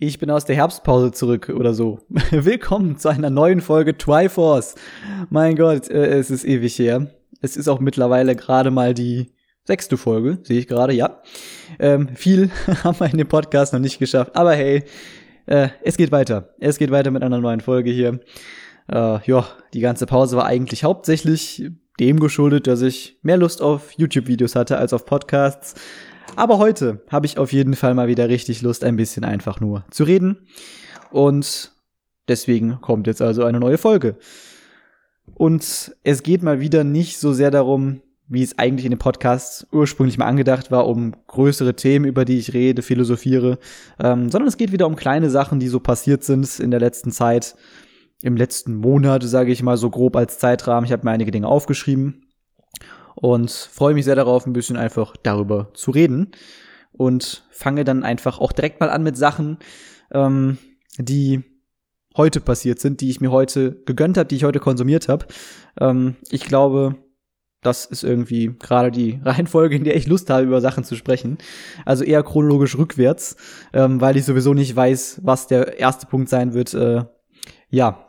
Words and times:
Ich 0.00 0.20
bin 0.20 0.30
aus 0.30 0.44
der 0.44 0.54
Herbstpause 0.54 1.10
zurück 1.10 1.48
oder 1.48 1.74
so. 1.74 1.98
Willkommen 2.30 2.98
zu 2.98 3.08
einer 3.08 3.30
neuen 3.30 3.60
Folge 3.60 3.98
Triforce. 3.98 4.76
Mein 5.28 5.56
Gott, 5.56 5.90
äh, 5.90 6.16
es 6.16 6.30
ist 6.30 6.44
ewig 6.44 6.78
her. 6.78 7.08
Es 7.40 7.56
ist 7.56 7.66
auch 7.66 7.80
mittlerweile 7.80 8.36
gerade 8.36 8.70
mal 8.70 8.94
die 8.94 9.32
sechste 9.64 9.96
Folge, 9.96 10.38
sehe 10.44 10.60
ich 10.60 10.68
gerade, 10.68 10.92
ja. 10.92 11.20
Ähm, 11.80 12.10
viel 12.14 12.48
haben 12.84 13.00
wir 13.00 13.10
in 13.10 13.18
dem 13.18 13.26
Podcast 13.26 13.72
noch 13.72 13.80
nicht 13.80 13.98
geschafft, 13.98 14.36
aber 14.36 14.54
hey, 14.54 14.84
äh, 15.46 15.70
es 15.82 15.96
geht 15.96 16.12
weiter. 16.12 16.54
Es 16.60 16.78
geht 16.78 16.92
weiter 16.92 17.10
mit 17.10 17.24
einer 17.24 17.40
neuen 17.40 17.60
Folge 17.60 17.90
hier. 17.90 18.20
Äh, 18.86 19.18
ja, 19.26 19.48
die 19.74 19.80
ganze 19.80 20.06
Pause 20.06 20.36
war 20.36 20.46
eigentlich 20.46 20.84
hauptsächlich 20.84 21.72
dem 21.98 22.20
geschuldet, 22.20 22.68
dass 22.68 22.82
ich 22.82 23.18
mehr 23.22 23.36
Lust 23.36 23.60
auf 23.60 23.90
YouTube-Videos 23.94 24.54
hatte 24.54 24.78
als 24.78 24.92
auf 24.92 25.06
Podcasts. 25.06 25.74
Aber 26.38 26.58
heute 26.58 27.02
habe 27.10 27.26
ich 27.26 27.36
auf 27.36 27.52
jeden 27.52 27.74
Fall 27.74 27.94
mal 27.94 28.06
wieder 28.06 28.28
richtig 28.28 28.62
Lust, 28.62 28.84
ein 28.84 28.94
bisschen 28.94 29.24
einfach 29.24 29.58
nur 29.58 29.84
zu 29.90 30.04
reden. 30.04 30.46
Und 31.10 31.72
deswegen 32.28 32.80
kommt 32.80 33.08
jetzt 33.08 33.20
also 33.20 33.42
eine 33.42 33.58
neue 33.58 33.76
Folge. 33.76 34.14
Und 35.34 35.92
es 36.04 36.22
geht 36.22 36.44
mal 36.44 36.60
wieder 36.60 36.84
nicht 36.84 37.18
so 37.18 37.32
sehr 37.32 37.50
darum, 37.50 38.02
wie 38.28 38.44
es 38.44 38.56
eigentlich 38.56 38.84
in 38.84 38.92
dem 38.92 39.00
Podcast 39.00 39.66
ursprünglich 39.72 40.16
mal 40.16 40.26
angedacht 40.26 40.70
war, 40.70 40.86
um 40.86 41.12
größere 41.26 41.74
Themen, 41.74 42.04
über 42.04 42.24
die 42.24 42.38
ich 42.38 42.54
rede, 42.54 42.82
philosophiere, 42.82 43.58
ähm, 43.98 44.30
sondern 44.30 44.46
es 44.46 44.56
geht 44.56 44.70
wieder 44.70 44.86
um 44.86 44.94
kleine 44.94 45.30
Sachen, 45.30 45.58
die 45.58 45.66
so 45.66 45.80
passiert 45.80 46.22
sind 46.22 46.60
in 46.60 46.70
der 46.70 46.78
letzten 46.78 47.10
Zeit, 47.10 47.56
im 48.22 48.36
letzten 48.36 48.76
Monat, 48.76 49.24
sage 49.24 49.50
ich 49.50 49.64
mal 49.64 49.76
so 49.76 49.90
grob 49.90 50.14
als 50.14 50.38
Zeitrahmen. 50.38 50.86
Ich 50.86 50.92
habe 50.92 51.04
mir 51.04 51.10
einige 51.10 51.32
Dinge 51.32 51.48
aufgeschrieben 51.48 52.27
und 53.20 53.50
freue 53.50 53.94
mich 53.94 54.04
sehr 54.04 54.14
darauf, 54.14 54.46
ein 54.46 54.52
bisschen 54.52 54.76
einfach 54.76 55.16
darüber 55.16 55.70
zu 55.74 55.90
reden 55.90 56.30
und 56.92 57.46
fange 57.50 57.84
dann 57.84 58.04
einfach 58.04 58.38
auch 58.38 58.52
direkt 58.52 58.80
mal 58.80 58.90
an 58.90 59.02
mit 59.02 59.16
Sachen, 59.16 59.58
ähm, 60.12 60.58
die 60.98 61.42
heute 62.16 62.40
passiert 62.40 62.78
sind, 62.80 63.00
die 63.00 63.10
ich 63.10 63.20
mir 63.20 63.30
heute 63.30 63.82
gegönnt 63.86 64.16
habe, 64.16 64.28
die 64.28 64.36
ich 64.36 64.44
heute 64.44 64.60
konsumiert 64.60 65.08
habe. 65.08 65.26
Ähm, 65.80 66.16
ich 66.30 66.44
glaube, 66.44 66.96
das 67.60 67.86
ist 67.86 68.04
irgendwie 68.04 68.54
gerade 68.56 68.90
die 68.92 69.20
Reihenfolge, 69.24 69.76
in 69.76 69.84
der 69.84 69.96
ich 69.96 70.06
Lust 70.06 70.30
habe, 70.30 70.44
über 70.44 70.60
Sachen 70.60 70.84
zu 70.84 70.94
sprechen. 70.94 71.38
Also 71.84 72.04
eher 72.04 72.22
chronologisch 72.22 72.78
rückwärts, 72.78 73.36
ähm, 73.72 74.00
weil 74.00 74.16
ich 74.16 74.24
sowieso 74.24 74.54
nicht 74.54 74.74
weiß, 74.74 75.22
was 75.24 75.48
der 75.48 75.78
erste 75.78 76.06
Punkt 76.06 76.28
sein 76.28 76.54
wird, 76.54 76.72
äh, 76.74 77.04
ja, 77.68 78.06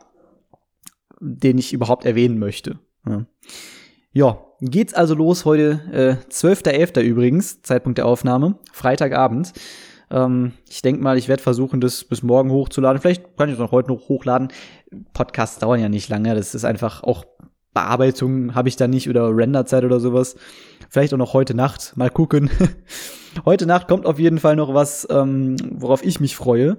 den 1.20 1.58
ich 1.58 1.72
überhaupt 1.72 2.04
erwähnen 2.04 2.38
möchte. 2.38 2.78
Ja. 3.06 3.26
ja, 4.12 4.49
geht's 4.60 4.94
also 4.94 5.14
los 5.14 5.44
heute, 5.44 5.80
äh, 5.92 6.32
12.11. 6.32 7.00
übrigens, 7.02 7.62
Zeitpunkt 7.62 7.98
der 7.98 8.06
Aufnahme, 8.06 8.58
Freitagabend. 8.72 9.52
Ähm, 10.10 10.52
ich 10.68 10.82
denke 10.82 11.02
mal, 11.02 11.18
ich 11.18 11.28
werde 11.28 11.42
versuchen, 11.42 11.80
das 11.80 12.04
bis 12.04 12.22
morgen 12.22 12.50
hochzuladen. 12.50 13.00
Vielleicht 13.00 13.36
kann 13.36 13.48
ich 13.48 13.54
es 13.54 13.60
noch 13.60 13.72
heute 13.72 13.88
noch 13.88 14.08
hochladen. 14.08 14.48
Podcasts 15.12 15.58
dauern 15.58 15.80
ja 15.80 15.88
nicht 15.88 16.08
lange. 16.08 16.34
Das 16.34 16.54
ist 16.54 16.64
einfach 16.64 17.02
auch 17.02 17.24
Bearbeitung 17.72 18.54
habe 18.54 18.68
ich 18.68 18.76
da 18.76 18.88
nicht 18.88 19.08
oder 19.08 19.34
Renderzeit 19.34 19.84
oder 19.84 20.00
sowas. 20.00 20.36
Vielleicht 20.88 21.14
auch 21.14 21.18
noch 21.18 21.34
heute 21.34 21.54
Nacht. 21.54 21.96
Mal 21.96 22.10
gucken. 22.10 22.50
heute 23.44 23.66
Nacht 23.66 23.86
kommt 23.86 24.06
auf 24.06 24.18
jeden 24.18 24.38
Fall 24.38 24.56
noch 24.56 24.74
was, 24.74 25.06
ähm, 25.08 25.56
worauf 25.70 26.04
ich 26.04 26.18
mich 26.18 26.34
freue. 26.34 26.78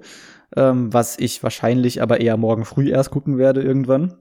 Ähm, 0.54 0.92
was 0.92 1.18
ich 1.18 1.42
wahrscheinlich 1.42 2.02
aber 2.02 2.20
eher 2.20 2.36
morgen 2.36 2.66
früh 2.66 2.90
erst 2.90 3.10
gucken 3.10 3.38
werde 3.38 3.62
irgendwann. 3.62 4.14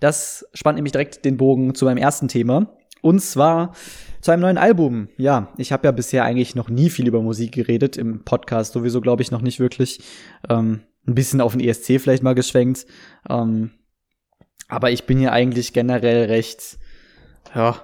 Das 0.00 0.46
spannt 0.54 0.76
nämlich 0.76 0.92
direkt 0.92 1.24
den 1.24 1.36
Bogen 1.36 1.74
zu 1.74 1.84
meinem 1.84 1.98
ersten 1.98 2.28
Thema. 2.28 2.76
Und 3.02 3.20
zwar 3.20 3.74
zu 4.20 4.30
einem 4.30 4.42
neuen 4.42 4.58
Album. 4.58 5.08
Ja, 5.18 5.52
ich 5.58 5.72
habe 5.72 5.86
ja 5.86 5.92
bisher 5.92 6.24
eigentlich 6.24 6.54
noch 6.54 6.70
nie 6.70 6.88
viel 6.88 7.06
über 7.06 7.20
Musik 7.20 7.52
geredet, 7.52 7.98
im 7.98 8.24
Podcast 8.24 8.72
sowieso, 8.72 9.02
glaube 9.02 9.22
ich, 9.22 9.30
noch 9.30 9.42
nicht 9.42 9.60
wirklich. 9.60 10.00
Ähm, 10.48 10.80
ein 11.06 11.14
bisschen 11.14 11.42
auf 11.42 11.52
den 11.52 11.60
ESC 11.60 12.00
vielleicht 12.00 12.22
mal 12.22 12.34
geschwenkt. 12.34 12.86
Ähm, 13.28 13.72
aber 14.68 14.90
ich 14.90 15.04
bin 15.04 15.20
ja 15.20 15.32
eigentlich 15.32 15.74
generell 15.74 16.24
recht, 16.24 16.78
ja, 17.54 17.76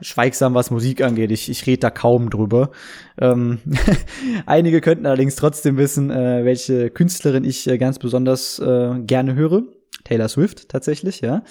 schweigsam, 0.00 0.54
was 0.54 0.70
Musik 0.70 1.02
angeht. 1.02 1.30
Ich, 1.30 1.48
ich 1.48 1.66
rede 1.66 1.80
da 1.80 1.90
kaum 1.90 2.30
drüber. 2.30 2.70
Ähm, 3.18 3.60
einige 4.46 4.80
könnten 4.80 5.06
allerdings 5.06 5.36
trotzdem 5.36 5.76
wissen, 5.76 6.10
äh, 6.10 6.44
welche 6.44 6.90
Künstlerin 6.90 7.44
ich 7.44 7.66
äh, 7.66 7.78
ganz 7.78 7.98
besonders 7.98 8.58
äh, 8.58 8.98
gerne 9.00 9.34
höre. 9.34 9.62
Taylor 10.10 10.28
Swift 10.28 10.68
tatsächlich, 10.68 11.20
ja. 11.20 11.42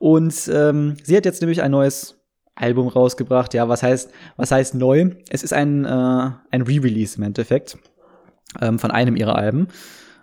Und 0.00 0.50
ähm, 0.52 0.96
sie 1.04 1.16
hat 1.16 1.24
jetzt 1.24 1.40
nämlich 1.40 1.62
ein 1.62 1.70
neues 1.70 2.16
Album 2.56 2.88
rausgebracht. 2.88 3.54
Ja, 3.54 3.68
was 3.68 3.84
heißt, 3.84 4.10
was 4.36 4.50
heißt 4.50 4.74
neu? 4.74 5.10
Es 5.30 5.44
ist 5.44 5.52
ein, 5.52 5.84
äh, 5.84 5.88
ein 6.50 6.62
Re-Release 6.62 7.16
im 7.16 7.22
Endeffekt 7.22 7.78
ähm, 8.60 8.80
von 8.80 8.90
einem 8.90 9.14
ihrer 9.14 9.36
Alben. 9.36 9.68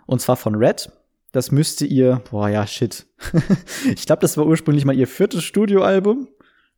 Und 0.06 0.20
zwar 0.20 0.36
von 0.36 0.54
Red. 0.54 0.92
Das 1.32 1.50
müsste 1.50 1.86
ihr, 1.86 2.22
boah, 2.30 2.50
ja, 2.50 2.66
shit. 2.66 3.06
ich 3.94 4.04
glaube, 4.04 4.20
das 4.20 4.36
war 4.36 4.46
ursprünglich 4.46 4.84
mal 4.84 4.96
ihr 4.96 5.06
viertes 5.06 5.44
Studioalbum. 5.44 6.28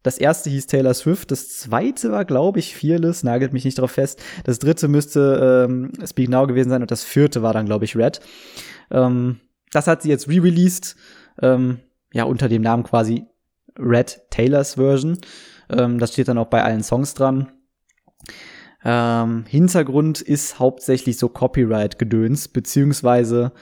Das 0.05 0.17
erste 0.17 0.49
hieß 0.49 0.67
Taylor 0.67 0.95
Swift, 0.95 1.31
das 1.31 1.59
zweite 1.59 2.11
war, 2.11 2.25
glaube 2.25 2.59
ich, 2.59 2.75
Fearless, 2.75 3.23
nagelt 3.23 3.53
mich 3.53 3.67
nicht 3.67 3.79
drauf 3.79 3.91
fest. 3.91 4.23
Das 4.45 4.59
dritte 4.59 4.89
müsste 4.89 5.67
ähm, 5.69 5.93
Speak 6.07 6.31
Now 6.31 6.47
gewesen 6.47 6.71
sein 6.71 6.81
und 6.81 6.91
das 6.91 7.05
vierte 7.05 7.43
war 7.43 7.53
dann, 7.53 7.67
glaube 7.67 7.85
ich, 7.85 7.97
Red. 7.97 8.21
Ähm, 8.91 9.41
das 9.71 9.87
hat 9.87 10.03
sie 10.03 10.09
jetzt 10.09 10.29
re-released, 10.29 10.97
ähm, 11.43 11.81
ja, 12.13 12.25
unter 12.25 12.49
dem 12.49 12.63
Namen 12.63 12.83
quasi 12.83 13.27
Red 13.79 14.21
Taylors 14.31 14.75
Version. 14.75 15.19
Ähm, 15.71 15.99
das 15.99 16.13
steht 16.13 16.29
dann 16.29 16.39
auch 16.39 16.49
bei 16.49 16.63
allen 16.63 16.83
Songs 16.83 17.15
dran. 17.15 17.53
Ähm, 18.85 19.45
Hintergrund 19.47 20.21
ist 20.21 20.59
hauptsächlich 20.59 21.19
so 21.19 21.29
Copyright-Gedöns, 21.29 22.49
beziehungsweise 22.49 23.53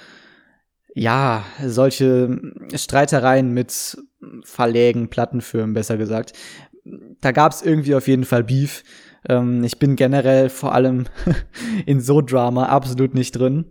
ja, 0.94 1.44
solche 1.64 2.40
Streitereien 2.74 3.52
mit 3.52 3.96
Verlägen, 4.44 5.08
Plattenfirmen, 5.08 5.74
besser 5.74 5.96
gesagt. 5.96 6.32
Da 7.20 7.32
gab's 7.32 7.62
irgendwie 7.62 7.94
auf 7.94 8.08
jeden 8.08 8.24
Fall 8.24 8.44
Beef. 8.44 8.82
Ähm, 9.28 9.62
ich 9.62 9.78
bin 9.78 9.96
generell 9.96 10.48
vor 10.48 10.74
allem 10.74 11.06
in 11.86 12.00
so 12.00 12.20
Drama 12.20 12.66
absolut 12.66 13.14
nicht 13.14 13.32
drin. 13.32 13.66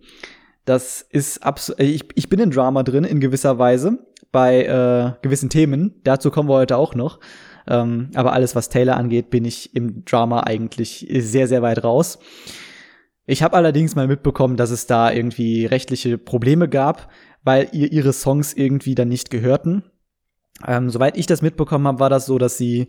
Das 0.68 1.02
ist 1.02 1.46
absolut, 1.46 1.80
ich, 1.80 2.04
ich 2.16 2.28
bin 2.28 2.42
in 2.42 2.52
Drama 2.52 2.84
drin 2.84 3.06
in 3.06 3.22
gewisser 3.22 3.58
Weise 3.58 4.00
bei 4.34 4.66
äh, 4.66 5.14
gewissen 5.22 5.50
Themen. 5.50 6.02
Dazu 6.04 6.30
kommen 6.30 6.50
wir 6.50 6.56
heute 6.56 6.76
auch 6.76 6.94
noch. 6.94 7.22
Ähm, 7.70 8.12
aber 8.16 8.34
alles, 8.34 8.54
was 8.54 8.68
Taylor 8.68 8.98
angeht, 8.98 9.30
bin 9.30 9.46
ich 9.46 9.74
im 9.78 10.04
Drama 10.04 10.42
eigentlich 10.42 11.08
sehr, 11.10 11.48
sehr 11.48 11.62
weit 11.62 11.86
raus. 11.86 12.20
Ich 13.26 13.44
habe 13.44 13.56
allerdings 13.56 13.96
mal 13.96 14.10
mitbekommen, 14.10 14.58
dass 14.58 14.72
es 14.72 14.88
da 14.88 15.10
irgendwie 15.10 15.66
rechtliche 15.66 16.18
Probleme 16.18 16.68
gab, 16.68 17.10
weil 17.46 17.70
ihr 17.72 17.90
ihre 17.94 18.12
Songs 18.12 18.52
irgendwie 18.52 18.94
dann 18.94 19.08
nicht 19.08 19.30
gehörten. 19.30 19.84
Ähm, 20.68 20.90
soweit 20.90 21.16
ich 21.16 21.28
das 21.28 21.42
mitbekommen 21.42 21.88
habe, 21.88 22.02
war 22.02 22.10
das 22.10 22.26
so, 22.26 22.38
dass 22.38 22.58
sie 22.58 22.88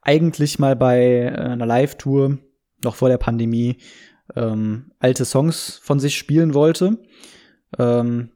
eigentlich 0.00 0.58
mal 0.58 0.74
bei 0.74 1.24
äh, 1.24 1.38
einer 1.38 1.66
Live-Tour 1.66 2.38
noch 2.82 2.94
vor 2.94 3.10
der 3.10 3.18
Pandemie 3.18 3.76
ähm, 4.36 4.92
alte 4.98 5.24
Songs 5.24 5.80
von 5.82 6.00
sich 6.00 6.16
spielen 6.16 6.54
wollte. 6.54 6.98
Ähm, 7.78 8.30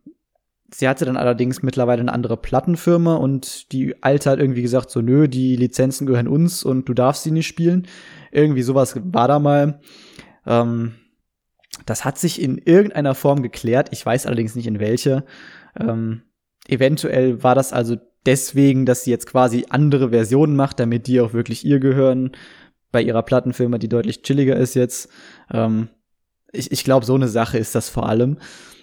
sie 0.72 0.88
hatte 0.88 1.04
dann 1.04 1.16
allerdings 1.16 1.62
mittlerweile 1.62 2.00
eine 2.00 2.12
andere 2.12 2.36
Plattenfirma 2.36 3.14
und 3.14 3.72
die 3.72 4.02
alte 4.02 4.30
hat 4.30 4.38
irgendwie 4.38 4.62
gesagt, 4.62 4.90
so 4.90 5.00
nö, 5.00 5.28
die 5.28 5.56
Lizenzen 5.56 6.06
gehören 6.06 6.28
uns 6.28 6.64
und 6.64 6.88
du 6.88 6.94
darfst 6.94 7.22
sie 7.22 7.30
nicht 7.30 7.46
spielen. 7.46 7.86
Irgendwie 8.32 8.62
sowas 8.62 8.98
war 9.02 9.28
da 9.28 9.38
mal. 9.38 9.80
Ähm, 10.46 10.94
das 11.86 12.04
hat 12.04 12.18
sich 12.18 12.40
in 12.40 12.58
irgendeiner 12.58 13.14
Form 13.14 13.42
geklärt. 13.42 13.88
Ich 13.92 14.04
weiß 14.04 14.26
allerdings 14.26 14.54
nicht 14.54 14.66
in 14.66 14.80
welche. 14.80 15.24
Ähm, 15.78 16.22
eventuell 16.68 17.42
war 17.42 17.54
das 17.54 17.72
also 17.72 17.96
deswegen, 18.26 18.86
dass 18.86 19.04
sie 19.04 19.10
jetzt 19.10 19.26
quasi 19.26 19.66
andere 19.68 20.10
Versionen 20.10 20.56
macht, 20.56 20.80
damit 20.80 21.06
die 21.06 21.20
auch 21.20 21.32
wirklich 21.32 21.64
ihr 21.64 21.80
gehören 21.80 22.32
bei 22.94 23.02
ihrer 23.02 23.22
Plattenfirma, 23.22 23.76
die 23.78 23.88
deutlich 23.88 24.22
chilliger 24.22 24.56
ist 24.56 24.74
jetzt. 24.74 25.10
Ähm, 25.52 25.88
ich 26.52 26.70
ich 26.70 26.84
glaube, 26.84 27.04
so 27.04 27.16
eine 27.16 27.26
Sache 27.28 27.58
ist 27.58 27.74
das 27.74 27.90
vor 27.90 28.08
allem. 28.08 28.38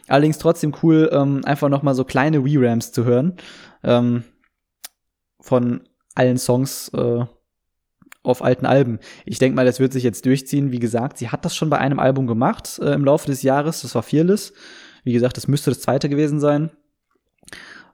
Allerdings 0.10 0.38
trotzdem 0.38 0.76
cool, 0.84 1.10
ähm, 1.14 1.42
einfach 1.46 1.70
noch 1.70 1.82
mal 1.82 1.96
so 1.96 2.04
kleine 2.04 2.40
Re-Rams 2.40 2.92
zu 2.92 3.06
hören 3.06 3.38
ähm, 3.84 4.24
von 5.40 5.88
allen 6.14 6.38
Songs 6.38 6.90
äh, 6.90 7.24
auf 8.22 8.44
alten 8.44 8.66
Alben. 8.66 9.00
Ich 9.26 9.40
denke 9.40 9.56
mal, 9.56 9.66
das 9.66 9.80
wird 9.80 9.94
sich 9.94 10.04
jetzt 10.04 10.26
durchziehen. 10.26 10.74
Wie 10.74 10.80
gesagt, 10.80 11.18
sie 11.18 11.30
hat 11.30 11.46
das 11.46 11.56
schon 11.56 11.70
bei 11.70 11.78
einem 11.78 11.98
Album 11.98 12.28
gemacht 12.28 12.80
äh, 12.80 12.92
im 12.92 13.06
Laufe 13.06 13.28
des 13.28 13.44
Jahres. 13.44 13.82
Das 13.82 13.96
war 13.96 14.04
Fearless. 14.04 14.52
Wie 15.06 15.14
gesagt, 15.14 15.38
das 15.38 15.48
müsste 15.48 15.72
das 15.72 15.80
zweite 15.80 16.10
gewesen 16.10 16.42
sein 16.42 16.70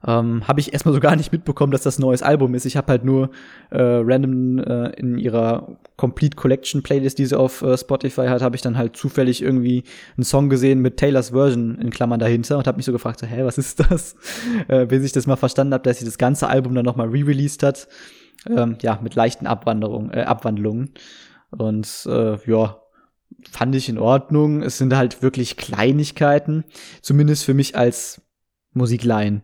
ähm, 0.06 0.46
habe 0.46 0.60
ich 0.60 0.72
erstmal 0.72 0.94
so 0.94 1.00
gar 1.00 1.16
nicht 1.16 1.32
mitbekommen, 1.32 1.72
dass 1.72 1.82
das 1.82 1.98
neues 1.98 2.22
Album 2.22 2.54
ist. 2.54 2.64
Ich 2.66 2.76
habe 2.76 2.88
halt 2.88 3.04
nur 3.04 3.30
äh, 3.70 3.80
random 3.80 4.58
äh, 4.58 4.90
in 4.90 5.18
ihrer 5.18 5.76
Complete 5.96 6.36
Collection 6.36 6.82
Playlist, 6.82 7.18
die 7.18 7.26
sie 7.26 7.38
auf 7.38 7.62
äh, 7.62 7.76
Spotify 7.76 8.26
hat, 8.26 8.42
habe 8.42 8.54
ich 8.54 8.62
dann 8.62 8.78
halt 8.78 8.96
zufällig 8.96 9.42
irgendwie 9.42 9.84
einen 10.16 10.24
Song 10.24 10.48
gesehen 10.48 10.80
mit 10.80 10.96
Taylors 10.96 11.30
Version 11.30 11.78
in 11.78 11.90
Klammern 11.90 12.20
dahinter 12.20 12.58
und 12.58 12.66
habe 12.66 12.76
mich 12.76 12.86
so 12.86 12.92
gefragt, 12.92 13.18
so, 13.18 13.26
hä, 13.26 13.42
was 13.42 13.58
ist 13.58 13.80
das? 13.80 14.14
äh, 14.68 14.86
bis 14.86 15.04
ich 15.04 15.12
das 15.12 15.26
mal 15.26 15.36
verstanden 15.36 15.74
habe, 15.74 15.82
dass 15.82 15.98
sie 15.98 16.04
das 16.04 16.18
ganze 16.18 16.48
Album 16.48 16.74
dann 16.74 16.84
nochmal 16.84 17.08
re-released 17.08 17.62
hat. 17.62 17.88
Ähm, 18.48 18.76
ja, 18.82 19.00
mit 19.02 19.16
leichten 19.16 19.48
Abwanderungen, 19.48 20.12
äh, 20.12 20.22
Abwandlungen. 20.22 20.90
Und 21.50 22.06
äh, 22.06 22.36
ja, 22.48 22.78
fand 23.50 23.74
ich 23.74 23.88
in 23.88 23.98
Ordnung. 23.98 24.62
Es 24.62 24.78
sind 24.78 24.94
halt 24.94 25.22
wirklich 25.22 25.56
Kleinigkeiten, 25.56 26.64
zumindest 27.02 27.44
für 27.44 27.54
mich 27.54 27.76
als 27.76 28.22
Musiklein. 28.72 29.42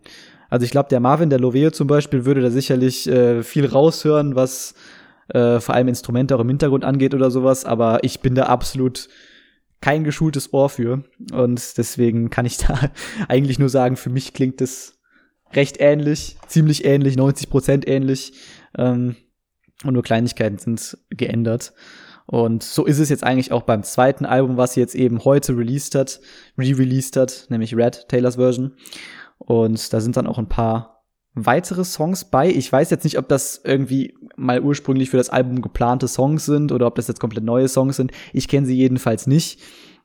Also 0.55 0.67
ich 0.67 0.71
glaube, 0.71 0.89
der 0.89 1.01
Marvin, 1.01 1.31
der 1.31 1.41
Loveo 1.41 1.73
zum 1.73 1.89
Beispiel, 1.89 2.27
würde 2.27 2.41
da 2.41 2.49
sicherlich 2.49 3.09
äh, 3.09 3.43
viel 3.43 3.67
raushören, 3.67 4.37
was 4.37 4.77
äh, 5.27 5.59
vor 5.59 5.75
allem 5.75 5.89
Instrumente 5.89 6.37
auch 6.37 6.41
im 6.41 6.49
Hintergrund 6.49 6.85
angeht 6.85 7.13
oder 7.13 7.33
sowas, 7.33 7.65
aber 7.65 8.05
ich 8.05 8.21
bin 8.21 8.37
da 8.37 8.45
absolut 8.45 9.09
kein 9.81 10.05
geschultes 10.05 10.53
Ohr 10.53 10.71
für. 10.71 11.03
Und 11.33 11.77
deswegen 11.77 12.31
kann 12.31 12.47
ich 12.47 12.57
da 12.59 12.93
eigentlich 13.27 13.59
nur 13.59 13.69
sagen, 13.69 13.97
für 13.97 14.11
mich 14.11 14.33
klingt 14.33 14.61
es 14.61 15.01
recht 15.55 15.79
ähnlich, 15.81 16.37
ziemlich 16.47 16.85
ähnlich, 16.85 17.17
90 17.17 17.51
Prozent 17.51 17.89
ähnlich. 17.89 18.35
Ähm, 18.79 19.17
und 19.83 19.95
nur 19.95 20.05
Kleinigkeiten 20.05 20.59
sind 20.59 20.99
geändert. 21.11 21.73
Und 22.27 22.63
so 22.63 22.85
ist 22.85 23.01
es 23.01 23.09
jetzt 23.09 23.25
eigentlich 23.25 23.51
auch 23.51 23.63
beim 23.63 23.83
zweiten 23.83 24.25
Album, 24.25 24.57
was 24.57 24.75
sie 24.75 24.81
jetzt 24.81 24.95
eben 24.95 25.25
heute 25.25 25.57
released 25.57 25.97
hat, 25.97 26.21
re-released 26.57 27.17
hat, 27.17 27.47
nämlich 27.49 27.75
Red, 27.75 28.07
Taylors 28.09 28.37
Version. 28.37 28.77
Und 29.39 29.93
da 29.93 30.01
sind 30.01 30.17
dann 30.17 30.27
auch 30.27 30.39
ein 30.39 30.49
paar 30.49 31.05
weitere 31.35 31.85
Songs 31.85 32.25
bei. 32.25 32.49
Ich 32.49 32.71
weiß 32.71 32.91
jetzt 32.91 33.05
nicht, 33.05 33.19
ob 33.19 33.29
das 33.29 33.61
irgendwie 33.65 34.15
mal 34.37 34.61
ursprünglich 34.61 35.11
für 35.11 35.17
das 35.17 35.31
Album 35.31 35.63
geplante 35.63 36.09
Songs 36.09 36.47
sind 36.47 36.73
oder 36.73 36.87
ob 36.87 36.95
das 36.95 37.09
jetzt 37.09 37.21
komplett 37.21 37.45
neue 37.45 37.69
Songs 37.69 37.97
sind. 37.97 38.13
Ich 38.33 38.49
kenne 38.49 38.67
sie 38.67 38.77
jedenfalls 38.77 39.27
nicht. 39.27 39.61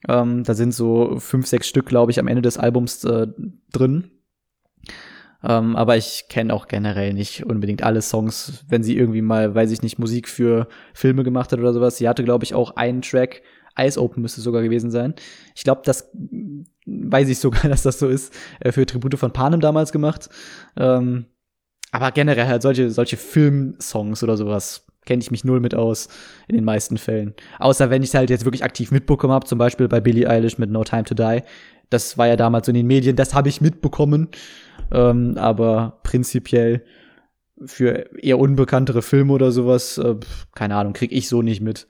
Ähm, 0.08 0.44
da 0.44 0.54
sind 0.54 0.74
so 0.74 1.18
fünf, 1.20 1.46
sechs 1.48 1.68
Stück, 1.68 1.86
glaube 1.86 2.12
ich, 2.12 2.20
am 2.20 2.28
Ende 2.28 2.42
des 2.42 2.58
Albums 2.58 3.04
äh, 3.04 3.28
drin. 3.72 4.12
Ähm, 5.44 5.76
aber 5.76 5.96
ich 5.98 6.26
kenne 6.30 6.54
auch 6.54 6.68
generell 6.68 7.14
nicht 7.14 7.46
unbedingt 7.46 7.84
alle 7.84 8.02
Songs, 8.02 8.66
wenn 8.68 8.84
sie 8.84 8.98
irgendwie 8.98 9.22
mal, 9.22 9.56
weiß 9.56 9.72
ich 9.72 9.82
nicht, 9.82 9.98
Musik 9.98 10.28
für 10.28 10.68
Filme 10.94 11.24
gemacht 11.24 11.52
hat 11.52 11.60
oder 11.60 11.74
sowas. 11.74 11.98
Sie 11.98 12.10
hatte, 12.10 12.24
glaube 12.24 12.44
ich, 12.44 12.54
auch 12.54 12.76
einen 12.76 13.02
Track, 13.02 13.42
Ice 13.86 14.00
Open 14.00 14.22
müsste 14.22 14.42
sogar 14.42 14.62
gewesen 14.62 14.92
sein. 14.92 15.14
Ich 15.56 15.64
glaube, 15.64 15.82
das 15.86 16.12
weiß 16.86 17.30
ich 17.30 17.40
sogar, 17.40 17.64
dass 17.70 17.84
das 17.84 18.00
so 18.00 18.08
ist, 18.08 18.34
äh, 18.60 18.72
für 18.72 18.86
Tribute 18.86 19.18
von 19.18 19.32
Panem 19.32 19.60
damals 19.60 19.92
gemacht. 19.92 20.30
Ähm, 20.78 21.26
aber 21.92 22.12
generell 22.12 22.48
halt 22.48 22.62
solche, 22.62 22.92
solche 22.92 23.18
Filmsongs 23.18 24.24
oder 24.24 24.38
sowas 24.38 24.86
kenne 25.06 25.24
ich 25.24 25.32
mich 25.32 25.44
null 25.44 25.60
mit 25.60 25.74
aus 25.74 26.08
in 26.48 26.56
den 26.56 26.64
meisten 26.64 26.98
Fällen. 26.98 27.34
Außer 27.58 27.90
wenn 27.90 28.04
ich 28.04 28.10
es 28.10 28.14
halt 28.14 28.30
jetzt 28.30 28.46
wirklich 28.46 28.64
aktiv 28.64 28.92
mitbekommen 28.92 29.34
habe, 29.34 29.48
zum 29.48 29.58
Beispiel 29.58 29.88
bei 29.88 30.00
Billie 30.00 30.30
Eilish 30.30 30.60
mit 30.60 30.70
No 30.70 30.84
Time 30.84 31.04
to 31.04 31.16
Die. 31.16 31.42
Das 31.90 32.18
war 32.18 32.28
ja 32.28 32.36
damals 32.36 32.68
so 32.68 32.72
in 32.72 32.76
den 32.76 32.86
Medien, 32.86 33.16
das 33.16 33.34
habe 33.34 33.50
ich 33.50 33.62
mitbekommen. 33.62 34.28
Ähm, 34.92 35.36
aber 35.38 36.00
prinzipiell 36.04 36.84
für 37.66 38.10
eher 38.22 38.40
unbekanntere 38.40 39.02
Filme 39.02 39.34
oder 39.34 39.52
sowas, 39.52 39.98
äh, 39.98 40.16
keine 40.54 40.76
Ahnung, 40.76 40.94
krieg 40.94 41.12
ich 41.12 41.28
so 41.28 41.42
nicht 41.42 41.62
mit. 41.62 41.88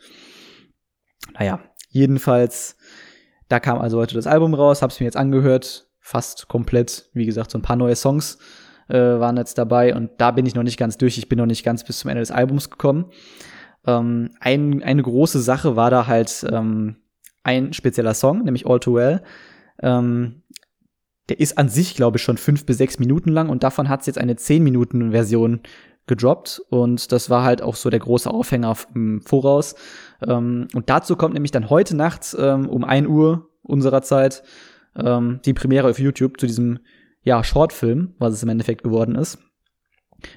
Naja, 1.33 1.59
jedenfalls, 1.89 2.77
da 3.47 3.59
kam 3.59 3.79
also 3.79 3.99
heute 3.99 4.15
das 4.15 4.27
Album 4.27 4.53
raus, 4.53 4.81
hab's 4.81 4.99
mir 4.99 5.05
jetzt 5.05 5.17
angehört, 5.17 5.87
fast 5.99 6.47
komplett. 6.47 7.09
Wie 7.13 7.25
gesagt, 7.25 7.51
so 7.51 7.57
ein 7.57 7.63
paar 7.63 7.75
neue 7.75 7.95
Songs 7.95 8.39
äh, 8.87 8.97
waren 8.97 9.37
jetzt 9.37 9.57
dabei 9.57 9.95
und 9.95 10.11
da 10.17 10.31
bin 10.31 10.45
ich 10.45 10.55
noch 10.55 10.63
nicht 10.63 10.77
ganz 10.77 10.97
durch. 10.97 11.17
Ich 11.17 11.29
bin 11.29 11.37
noch 11.37 11.45
nicht 11.45 11.63
ganz 11.63 11.83
bis 11.83 11.99
zum 11.99 12.09
Ende 12.09 12.21
des 12.21 12.31
Albums 12.31 12.69
gekommen. 12.69 13.11
Ähm, 13.85 14.31
ein, 14.39 14.83
eine 14.83 15.03
große 15.03 15.39
Sache 15.39 15.75
war 15.75 15.91
da 15.91 16.07
halt 16.07 16.45
ähm, 16.51 16.97
ein 17.43 17.73
spezieller 17.73 18.13
Song, 18.13 18.43
nämlich 18.43 18.67
All 18.67 18.79
Too 18.79 18.95
Well. 18.95 19.21
Ähm, 19.81 20.43
der 21.29 21.39
ist 21.39 21.57
an 21.57 21.69
sich, 21.69 21.95
glaube 21.95 22.17
ich, 22.17 22.23
schon 22.23 22.37
fünf 22.37 22.65
bis 22.65 22.77
sechs 22.77 22.99
Minuten 22.99 23.29
lang 23.29 23.49
und 23.49 23.63
davon 23.63 23.87
hat 23.87 24.01
es 24.01 24.07
jetzt 24.07 24.17
eine 24.17 24.35
zehn 24.35 24.63
Minuten 24.63 25.11
Version 25.11 25.61
gedroppt 26.09 26.61
und 26.69 27.13
das 27.13 27.29
war 27.29 27.43
halt 27.43 27.61
auch 27.61 27.75
so 27.75 27.89
der 27.89 27.99
große 27.99 28.29
Aufhänger 28.29 28.75
im 28.93 29.21
Voraus. 29.21 29.75
Ähm, 30.27 30.67
und 30.73 30.89
dazu 30.89 31.15
kommt 31.15 31.33
nämlich 31.33 31.51
dann 31.51 31.69
heute 31.69 31.95
Nacht 31.95 32.35
ähm, 32.37 32.67
um 32.67 32.83
ein 32.83 33.07
Uhr 33.07 33.47
unserer 33.63 34.01
Zeit 34.01 34.43
ähm, 34.97 35.39
die 35.45 35.53
Premiere 35.53 35.89
auf 35.89 35.99
YouTube 35.99 36.39
zu 36.39 36.47
diesem 36.47 36.79
ja 37.23 37.43
Shortfilm, 37.43 38.15
was 38.19 38.33
es 38.33 38.43
im 38.43 38.49
Endeffekt 38.49 38.83
geworden 38.83 39.15
ist. 39.15 39.37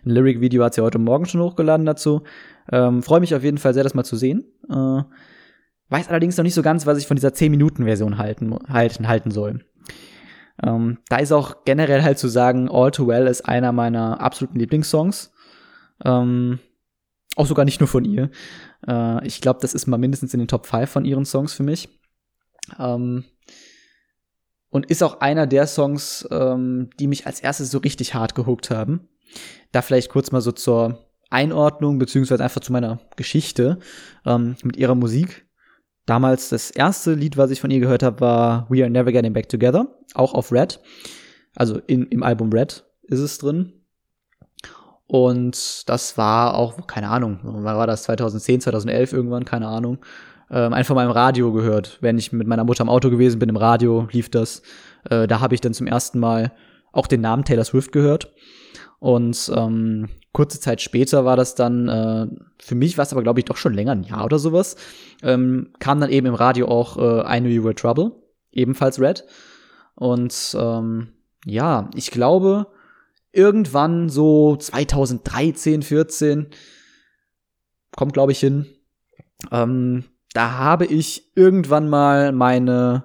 Ein 0.04 0.10
Lyric-Video 0.10 0.62
hat 0.62 0.74
sie 0.74 0.82
heute 0.82 0.98
Morgen 0.98 1.26
schon 1.26 1.40
hochgeladen 1.40 1.86
dazu. 1.86 2.22
Ähm, 2.70 3.02
Freue 3.02 3.20
mich 3.20 3.34
auf 3.34 3.42
jeden 3.42 3.58
Fall 3.58 3.74
sehr, 3.74 3.82
das 3.82 3.94
mal 3.94 4.04
zu 4.04 4.16
sehen. 4.16 4.44
Äh, 4.70 5.02
weiß 5.88 6.08
allerdings 6.08 6.36
noch 6.36 6.44
nicht 6.44 6.54
so 6.54 6.62
ganz, 6.62 6.86
was 6.86 6.98
ich 6.98 7.06
von 7.06 7.16
dieser 7.16 7.30
10-Minuten-Version 7.30 8.18
halten, 8.18 8.56
halten, 8.68 9.08
halten 9.08 9.30
soll. 9.30 9.64
Ähm, 10.62 10.98
da 11.08 11.16
ist 11.16 11.32
auch 11.32 11.64
generell 11.64 12.02
halt 12.02 12.18
zu 12.18 12.28
sagen, 12.28 12.68
All 12.70 12.90
Too 12.90 13.08
Well 13.08 13.26
ist 13.26 13.48
einer 13.48 13.72
meiner 13.72 14.20
absoluten 14.20 14.58
Lieblingssongs. 14.58 15.32
Ähm, 16.04 16.58
auch 17.36 17.46
sogar 17.46 17.64
nicht 17.64 17.80
nur 17.80 17.88
von 17.88 18.04
ihr. 18.04 18.30
Äh, 18.86 19.26
ich 19.26 19.40
glaube, 19.40 19.60
das 19.62 19.74
ist 19.74 19.86
mal 19.86 19.98
mindestens 19.98 20.34
in 20.34 20.40
den 20.40 20.48
Top 20.48 20.66
5 20.66 20.90
von 20.90 21.04
ihren 21.04 21.24
Songs 21.24 21.52
für 21.52 21.62
mich. 21.62 21.88
Ähm, 22.78 23.24
und 24.70 24.86
ist 24.90 25.02
auch 25.02 25.20
einer 25.20 25.46
der 25.46 25.66
Songs, 25.66 26.26
ähm, 26.30 26.90
die 26.98 27.06
mich 27.06 27.26
als 27.26 27.40
erstes 27.40 27.70
so 27.70 27.78
richtig 27.78 28.14
hart 28.14 28.34
gehuckt 28.34 28.70
haben. 28.70 29.08
Da 29.70 29.82
vielleicht 29.82 30.10
kurz 30.10 30.32
mal 30.32 30.40
so 30.40 30.52
zur 30.52 31.06
Einordnung, 31.30 31.98
beziehungsweise 31.98 32.42
einfach 32.42 32.60
zu 32.60 32.72
meiner 32.72 33.00
Geschichte 33.16 33.78
ähm, 34.26 34.56
mit 34.62 34.76
ihrer 34.76 34.94
Musik. 34.94 35.46
Damals 36.04 36.48
das 36.48 36.70
erste 36.70 37.14
Lied, 37.14 37.36
was 37.36 37.50
ich 37.50 37.60
von 37.60 37.70
ihr 37.70 37.80
gehört 37.80 38.02
habe, 38.02 38.20
war 38.20 38.66
We 38.68 38.82
Are 38.82 38.90
Never 38.90 39.12
Getting 39.12 39.32
Back 39.32 39.48
Together, 39.48 39.98
auch 40.14 40.34
auf 40.34 40.52
Red. 40.52 40.80
Also 41.54 41.78
in, 41.86 42.06
im 42.06 42.22
Album 42.22 42.52
Red 42.52 42.84
ist 43.02 43.20
es 43.20 43.38
drin. 43.38 43.81
Und 45.12 45.90
das 45.90 46.16
war 46.16 46.54
auch, 46.54 46.86
keine 46.86 47.10
Ahnung, 47.10 47.38
wann 47.42 47.64
war 47.76 47.86
das? 47.86 48.04
2010, 48.04 48.62
2011 48.62 49.12
irgendwann, 49.12 49.44
keine 49.44 49.68
Ahnung. 49.68 49.98
Ähm, 50.50 50.72
einfach 50.72 50.94
mal 50.94 51.04
im 51.04 51.10
Radio 51.10 51.52
gehört. 51.52 51.98
Wenn 52.00 52.16
ich 52.16 52.32
mit 52.32 52.46
meiner 52.46 52.64
Mutter 52.64 52.80
im 52.80 52.88
Auto 52.88 53.10
gewesen 53.10 53.38
bin, 53.38 53.50
im 53.50 53.58
Radio 53.58 54.08
lief 54.10 54.30
das. 54.30 54.62
Äh, 55.10 55.26
da 55.26 55.40
habe 55.40 55.54
ich 55.54 55.60
dann 55.60 55.74
zum 55.74 55.86
ersten 55.86 56.18
Mal 56.18 56.52
auch 56.92 57.06
den 57.06 57.20
Namen 57.20 57.44
Taylor 57.44 57.64
Swift 57.64 57.92
gehört. 57.92 58.32
Und 59.00 59.52
ähm, 59.54 60.08
kurze 60.32 60.60
Zeit 60.60 60.80
später 60.80 61.26
war 61.26 61.36
das 61.36 61.54
dann, 61.54 61.88
äh, 61.88 62.28
für 62.58 62.74
mich 62.74 62.96
war 62.96 63.02
es 63.02 63.12
aber, 63.12 63.22
glaube 63.22 63.40
ich, 63.40 63.44
doch 63.44 63.58
schon 63.58 63.74
länger, 63.74 63.92
ein 63.92 64.04
Jahr 64.04 64.24
oder 64.24 64.38
sowas, 64.38 64.76
ähm, 65.22 65.74
kam 65.78 66.00
dann 66.00 66.08
eben 66.08 66.26
im 66.26 66.34
Radio 66.34 66.68
auch 66.68 66.96
äh, 66.96 67.36
I 67.36 67.40
Knew 67.40 67.50
You 67.50 67.64
Were 67.64 67.74
Trouble, 67.74 68.12
ebenfalls 68.50 68.98
Red. 68.98 69.26
Und 69.94 70.56
ähm, 70.58 71.08
ja, 71.44 71.90
ich 71.94 72.10
glaube, 72.10 72.68
irgendwann 73.32 74.08
so 74.08 74.56
2013, 74.56 75.82
14, 75.82 76.46
kommt, 77.96 78.12
glaube 78.12 78.32
ich, 78.32 78.40
hin, 78.40 78.66
ähm, 79.50 80.04
da 80.32 80.52
habe 80.52 80.86
ich 80.86 81.30
irgendwann 81.34 81.88
mal 81.88 82.32
meine 82.32 83.04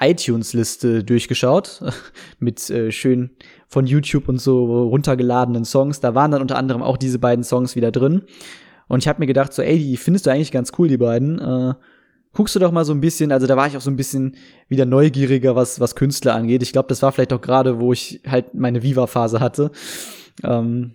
iTunes-Liste 0.00 1.04
durchgeschaut 1.04 1.82
mit 2.38 2.70
äh, 2.70 2.90
schön 2.92 3.30
von 3.66 3.86
YouTube 3.86 4.28
und 4.28 4.40
so 4.40 4.88
runtergeladenen 4.88 5.64
Songs. 5.64 6.00
Da 6.00 6.14
waren 6.14 6.30
dann 6.30 6.42
unter 6.42 6.56
anderem 6.56 6.82
auch 6.82 6.96
diese 6.96 7.18
beiden 7.18 7.44
Songs 7.44 7.76
wieder 7.76 7.90
drin. 7.90 8.22
Und 8.86 9.00
ich 9.00 9.08
habe 9.08 9.20
mir 9.20 9.26
gedacht, 9.26 9.52
so, 9.52 9.62
ey, 9.62 9.78
die 9.78 9.96
findest 9.96 10.26
du 10.26 10.30
eigentlich 10.30 10.52
ganz 10.52 10.72
cool, 10.78 10.88
die 10.88 10.96
beiden. 10.96 11.38
Äh, 11.38 11.74
guckst 12.32 12.54
du 12.54 12.58
doch 12.58 12.72
mal 12.72 12.84
so 12.84 12.92
ein 12.92 13.00
bisschen, 13.00 13.32
also 13.32 13.46
da 13.46 13.56
war 13.56 13.66
ich 13.66 13.76
auch 13.76 13.80
so 13.80 13.90
ein 13.90 13.96
bisschen 13.96 14.36
wieder 14.68 14.84
neugieriger, 14.84 15.56
was, 15.56 15.80
was 15.80 15.94
Künstler 15.94 16.34
angeht. 16.34 16.62
Ich 16.62 16.72
glaube, 16.72 16.88
das 16.88 17.02
war 17.02 17.12
vielleicht 17.12 17.32
auch 17.32 17.40
gerade, 17.40 17.80
wo 17.80 17.92
ich 17.92 18.20
halt 18.26 18.54
meine 18.54 18.82
Viva-Phase 18.82 19.40
hatte. 19.40 19.70
Ähm, 20.44 20.94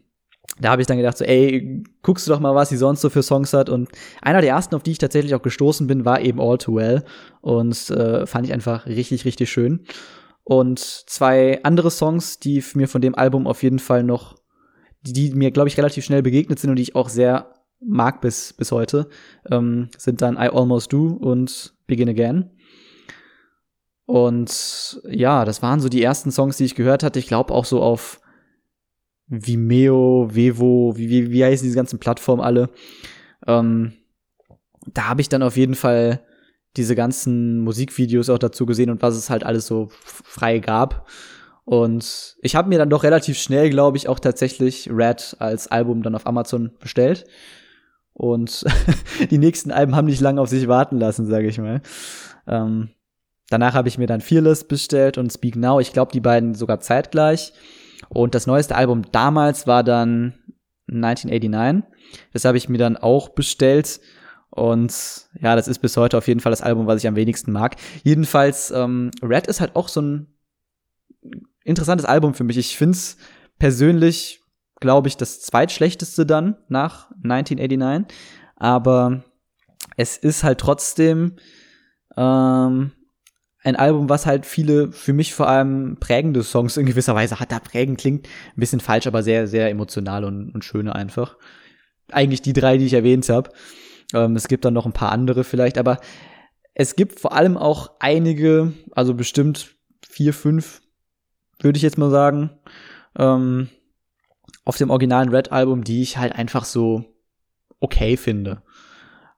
da 0.59 0.69
habe 0.69 0.81
ich 0.81 0.87
dann 0.87 0.97
gedacht, 0.97 1.17
so, 1.17 1.25
ey, 1.25 1.83
guckst 2.03 2.27
du 2.27 2.31
doch 2.31 2.39
mal, 2.39 2.53
was 2.53 2.69
sie 2.69 2.77
sonst 2.77 3.01
so 3.01 3.09
für 3.09 3.23
Songs 3.23 3.53
hat. 3.53 3.69
Und 3.69 3.89
einer 4.21 4.41
der 4.41 4.51
ersten, 4.51 4.75
auf 4.75 4.83
die 4.83 4.91
ich 4.91 4.99
tatsächlich 4.99 5.33
auch 5.33 5.41
gestoßen 5.41 5.87
bin, 5.87 6.05
war 6.05 6.21
eben 6.21 6.39
All 6.39 6.57
Too 6.57 6.75
Well. 6.75 7.03
Und 7.41 7.89
äh, 7.89 8.25
fand 8.27 8.45
ich 8.45 8.53
einfach 8.53 8.85
richtig, 8.85 9.25
richtig 9.25 9.51
schön. 9.51 9.85
Und 10.43 10.79
zwei 10.79 11.63
andere 11.63 11.89
Songs, 11.89 12.39
die 12.39 12.63
mir 12.75 12.87
von 12.87 13.01
dem 13.01 13.15
Album 13.15 13.47
auf 13.47 13.63
jeden 13.63 13.79
Fall 13.79 14.03
noch, 14.03 14.35
die, 15.01 15.13
die 15.13 15.31
mir, 15.33 15.51
glaube 15.51 15.69
ich, 15.69 15.77
relativ 15.77 16.05
schnell 16.05 16.21
begegnet 16.21 16.59
sind 16.59 16.69
und 16.69 16.75
die 16.75 16.83
ich 16.83 16.95
auch 16.95 17.09
sehr 17.09 17.52
mag 17.85 18.21
bis, 18.21 18.53
bis 18.53 18.71
heute, 18.71 19.09
ähm, 19.49 19.89
sind 19.97 20.21
dann 20.21 20.35
I 20.35 20.49
Almost 20.49 20.91
Do 20.93 21.07
und 21.07 21.73
Begin 21.87 22.09
Again. 22.09 22.49
Und 24.05 25.01
ja, 25.09 25.45
das 25.45 25.61
waren 25.61 25.79
so 25.79 25.89
die 25.89 26.03
ersten 26.03 26.31
Songs, 26.31 26.57
die 26.57 26.65
ich 26.65 26.75
gehört 26.75 27.03
hatte. 27.03 27.19
Ich 27.19 27.27
glaube 27.27 27.53
auch 27.53 27.65
so 27.65 27.81
auf 27.81 28.19
Vimeo, 29.27 30.29
Vevo, 30.31 30.93
wie, 30.97 31.09
wie, 31.09 31.31
wie 31.31 31.43
heißen 31.43 31.65
diese 31.65 31.75
ganzen 31.75 31.99
Plattformen 31.99 32.41
alle. 32.41 32.69
Ähm, 33.47 33.93
da 34.87 35.07
habe 35.07 35.21
ich 35.21 35.29
dann 35.29 35.43
auf 35.43 35.57
jeden 35.57 35.75
Fall 35.75 36.21
diese 36.75 36.95
ganzen 36.95 37.61
Musikvideos 37.61 38.29
auch 38.29 38.39
dazu 38.39 38.65
gesehen 38.65 38.89
und 38.89 39.01
was 39.01 39.15
es 39.15 39.29
halt 39.29 39.43
alles 39.43 39.67
so 39.67 39.89
frei 39.91 40.59
gab. 40.59 41.07
Und 41.65 42.35
ich 42.41 42.55
habe 42.55 42.67
mir 42.67 42.77
dann 42.77 42.89
doch 42.89 43.03
relativ 43.03 43.37
schnell, 43.37 43.69
glaube 43.69 43.95
ich, 43.97 44.09
auch 44.09 44.19
tatsächlich 44.19 44.89
Red 44.91 45.37
als 45.39 45.67
Album 45.67 46.03
dann 46.03 46.15
auf 46.15 46.27
Amazon 46.27 46.71
bestellt. 46.79 47.25
Und 48.13 48.65
die 49.31 49.37
nächsten 49.37 49.71
Alben 49.71 49.95
haben 49.95 50.05
nicht 50.05 50.21
lange 50.21 50.41
auf 50.41 50.49
sich 50.49 50.67
warten 50.67 50.97
lassen, 50.97 51.25
sage 51.25 51.47
ich 51.47 51.57
mal. 51.57 51.81
Ähm, 52.47 52.89
danach 53.49 53.73
habe 53.73 53.87
ich 53.87 53.97
mir 53.97 54.07
dann 54.07 54.21
Fearless 54.21 54.67
bestellt 54.67 55.17
und 55.17 55.31
Speak 55.31 55.55
Now. 55.55 55.79
Ich 55.79 55.93
glaube, 55.93 56.11
die 56.11 56.19
beiden 56.19 56.53
sogar 56.53 56.79
zeitgleich. 56.79 57.53
Und 58.09 58.35
das 58.35 58.47
neueste 58.47 58.75
Album 58.75 59.03
damals 59.11 59.65
war 59.65 59.83
dann 59.83 60.33
1989. 60.91 61.83
Das 62.33 62.45
habe 62.45 62.57
ich 62.57 62.69
mir 62.69 62.77
dann 62.77 62.97
auch 62.97 63.29
bestellt. 63.29 63.99
Und 64.49 64.93
ja, 65.41 65.55
das 65.55 65.67
ist 65.67 65.79
bis 65.79 65.97
heute 65.97 66.17
auf 66.17 66.27
jeden 66.27 66.39
Fall 66.39 66.51
das 66.51 66.61
Album, 66.61 66.85
was 66.85 67.01
ich 67.01 67.07
am 67.07 67.15
wenigsten 67.15 67.51
mag. 67.51 67.75
Jedenfalls, 68.03 68.69
ähm, 68.69 69.09
Red 69.23 69.47
ist 69.47 69.61
halt 69.61 69.75
auch 69.75 69.87
so 69.87 70.01
ein 70.01 70.27
interessantes 71.63 72.05
Album 72.05 72.35
für 72.35 72.43
mich. 72.43 72.57
Ich 72.57 72.77
find's 72.77 73.17
persönlich, 73.57 74.42
glaube 74.83 75.07
ich, 75.07 75.15
das 75.15 75.41
zweitschlechteste 75.41 76.25
dann 76.25 76.57
nach 76.67 77.09
1989. 77.23 78.15
Aber 78.57 79.23
es 79.95 80.17
ist 80.17 80.43
halt 80.43 80.59
trotzdem 80.59 81.37
ähm, 82.17 82.91
ein 83.63 83.75
Album, 83.77 84.09
was 84.09 84.25
halt 84.25 84.45
viele 84.45 84.91
für 84.91 85.13
mich 85.13 85.33
vor 85.33 85.47
allem 85.47 85.97
prägende 86.01 86.43
Songs 86.43 86.75
in 86.75 86.85
gewisser 86.85 87.15
Weise 87.15 87.39
hat. 87.39 87.53
Da 87.53 87.59
prägend 87.59 87.97
klingt 87.97 88.27
ein 88.27 88.59
bisschen 88.59 88.81
falsch, 88.81 89.07
aber 89.07 89.23
sehr, 89.23 89.47
sehr 89.47 89.69
emotional 89.69 90.25
und, 90.25 90.53
und 90.53 90.65
schöne 90.65 90.93
einfach. 90.93 91.37
Eigentlich 92.11 92.41
die 92.41 92.53
drei, 92.53 92.77
die 92.77 92.85
ich 92.85 92.93
erwähnt 92.93 93.29
habe. 93.29 93.51
Ähm, 94.13 94.35
es 94.35 94.49
gibt 94.49 94.65
dann 94.65 94.73
noch 94.73 94.85
ein 94.85 94.91
paar 94.91 95.13
andere 95.13 95.45
vielleicht, 95.45 95.77
aber 95.77 95.99
es 96.73 96.97
gibt 96.97 97.21
vor 97.21 97.31
allem 97.31 97.55
auch 97.55 97.91
einige, 97.99 98.73
also 98.91 99.13
bestimmt 99.13 99.75
vier, 100.05 100.33
fünf, 100.33 100.81
würde 101.61 101.77
ich 101.77 101.83
jetzt 101.83 101.97
mal 101.97 102.11
sagen, 102.11 102.49
ähm, 103.17 103.69
auf 104.65 104.77
dem 104.77 104.89
originalen 104.89 105.29
Red-Album, 105.29 105.83
die 105.83 106.01
ich 106.01 106.17
halt 106.17 106.33
einfach 106.33 106.65
so 106.65 107.05
okay 107.79 108.17
finde. 108.17 108.63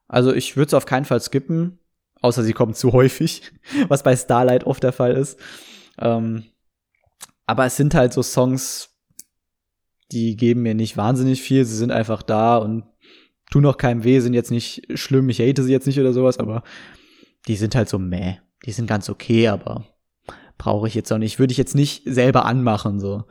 Also 0.08 0.32
ich 0.32 0.56
würde 0.56 0.68
es 0.68 0.74
auf 0.74 0.86
keinen 0.86 1.04
Fall 1.04 1.20
skippen, 1.20 1.78
außer 2.20 2.42
sie 2.42 2.52
kommen 2.52 2.74
zu 2.74 2.92
häufig, 2.92 3.42
was 3.88 4.02
bei 4.02 4.16
Starlight 4.16 4.64
oft 4.64 4.82
der 4.82 4.92
Fall 4.92 5.12
ist. 5.12 5.38
Ähm, 5.98 6.44
aber 7.46 7.66
es 7.66 7.76
sind 7.76 7.94
halt 7.94 8.12
so 8.12 8.22
Songs, 8.22 8.90
die 10.12 10.36
geben 10.36 10.62
mir 10.62 10.74
nicht 10.74 10.96
wahnsinnig 10.96 11.42
viel. 11.42 11.64
Sie 11.64 11.76
sind 11.76 11.90
einfach 11.90 12.22
da 12.22 12.56
und 12.56 12.84
tun 13.50 13.66
auch 13.66 13.76
keinem 13.76 14.04
weh, 14.04 14.20
sind 14.20 14.34
jetzt 14.34 14.50
nicht 14.50 14.86
schlimm. 14.94 15.28
Ich 15.28 15.40
hate 15.40 15.62
sie 15.62 15.72
jetzt 15.72 15.86
nicht 15.86 15.98
oder 15.98 16.12
sowas, 16.12 16.38
aber 16.38 16.62
die 17.48 17.56
sind 17.56 17.74
halt 17.74 17.88
so 17.88 17.98
meh. 17.98 18.38
Die 18.64 18.72
sind 18.72 18.86
ganz 18.86 19.08
okay, 19.08 19.48
aber 19.48 19.84
brauche 20.58 20.88
ich 20.88 20.94
jetzt 20.94 21.12
auch 21.12 21.18
nicht. 21.18 21.38
Würde 21.38 21.52
ich 21.52 21.58
jetzt 21.58 21.74
nicht 21.74 22.02
selber 22.04 22.44
anmachen, 22.44 22.98
so. 23.00 23.24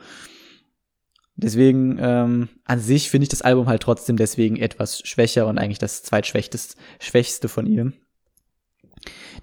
Deswegen, 1.38 1.98
ähm, 2.00 2.50
an 2.64 2.80
sich 2.80 3.10
finde 3.10 3.24
ich 3.24 3.30
das 3.30 3.42
Album 3.42 3.68
halt 3.68 3.82
trotzdem 3.82 4.16
deswegen 4.16 4.56
etwas 4.56 5.02
schwächer 5.02 5.48
und 5.48 5.58
eigentlich 5.58 5.80
das 5.80 6.02
zweitschwächste 6.04 7.50
von 7.50 7.66
ihr. 7.66 7.92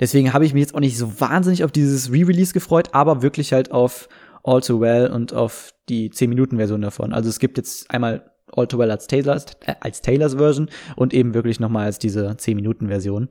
Deswegen 0.00 0.32
habe 0.32 0.46
ich 0.46 0.54
mich 0.54 0.62
jetzt 0.62 0.74
auch 0.74 0.80
nicht 0.80 0.96
so 0.96 1.20
wahnsinnig 1.20 1.64
auf 1.64 1.72
dieses 1.72 2.10
Re-Release 2.10 2.54
gefreut, 2.54 2.88
aber 2.92 3.22
wirklich 3.22 3.52
halt 3.52 3.70
auf 3.70 4.08
All 4.42 4.60
Too 4.60 4.80
Well 4.80 5.08
und 5.08 5.34
auf 5.34 5.72
die 5.88 6.10
10-Minuten-Version 6.10 6.80
davon. 6.80 7.12
Also 7.12 7.28
es 7.28 7.38
gibt 7.38 7.58
jetzt 7.58 7.90
einmal 7.90 8.32
All 8.50 8.66
Too 8.66 8.78
Well 8.78 8.90
als 8.90 9.06
Taylors, 9.06 9.46
äh, 9.66 9.74
als 9.80 10.00
Taylors 10.00 10.34
Version 10.34 10.70
und 10.96 11.14
eben 11.14 11.34
wirklich 11.34 11.60
nochmal 11.60 11.86
als 11.86 11.98
diese 11.98 12.26
10-Minuten-Version. 12.26 13.28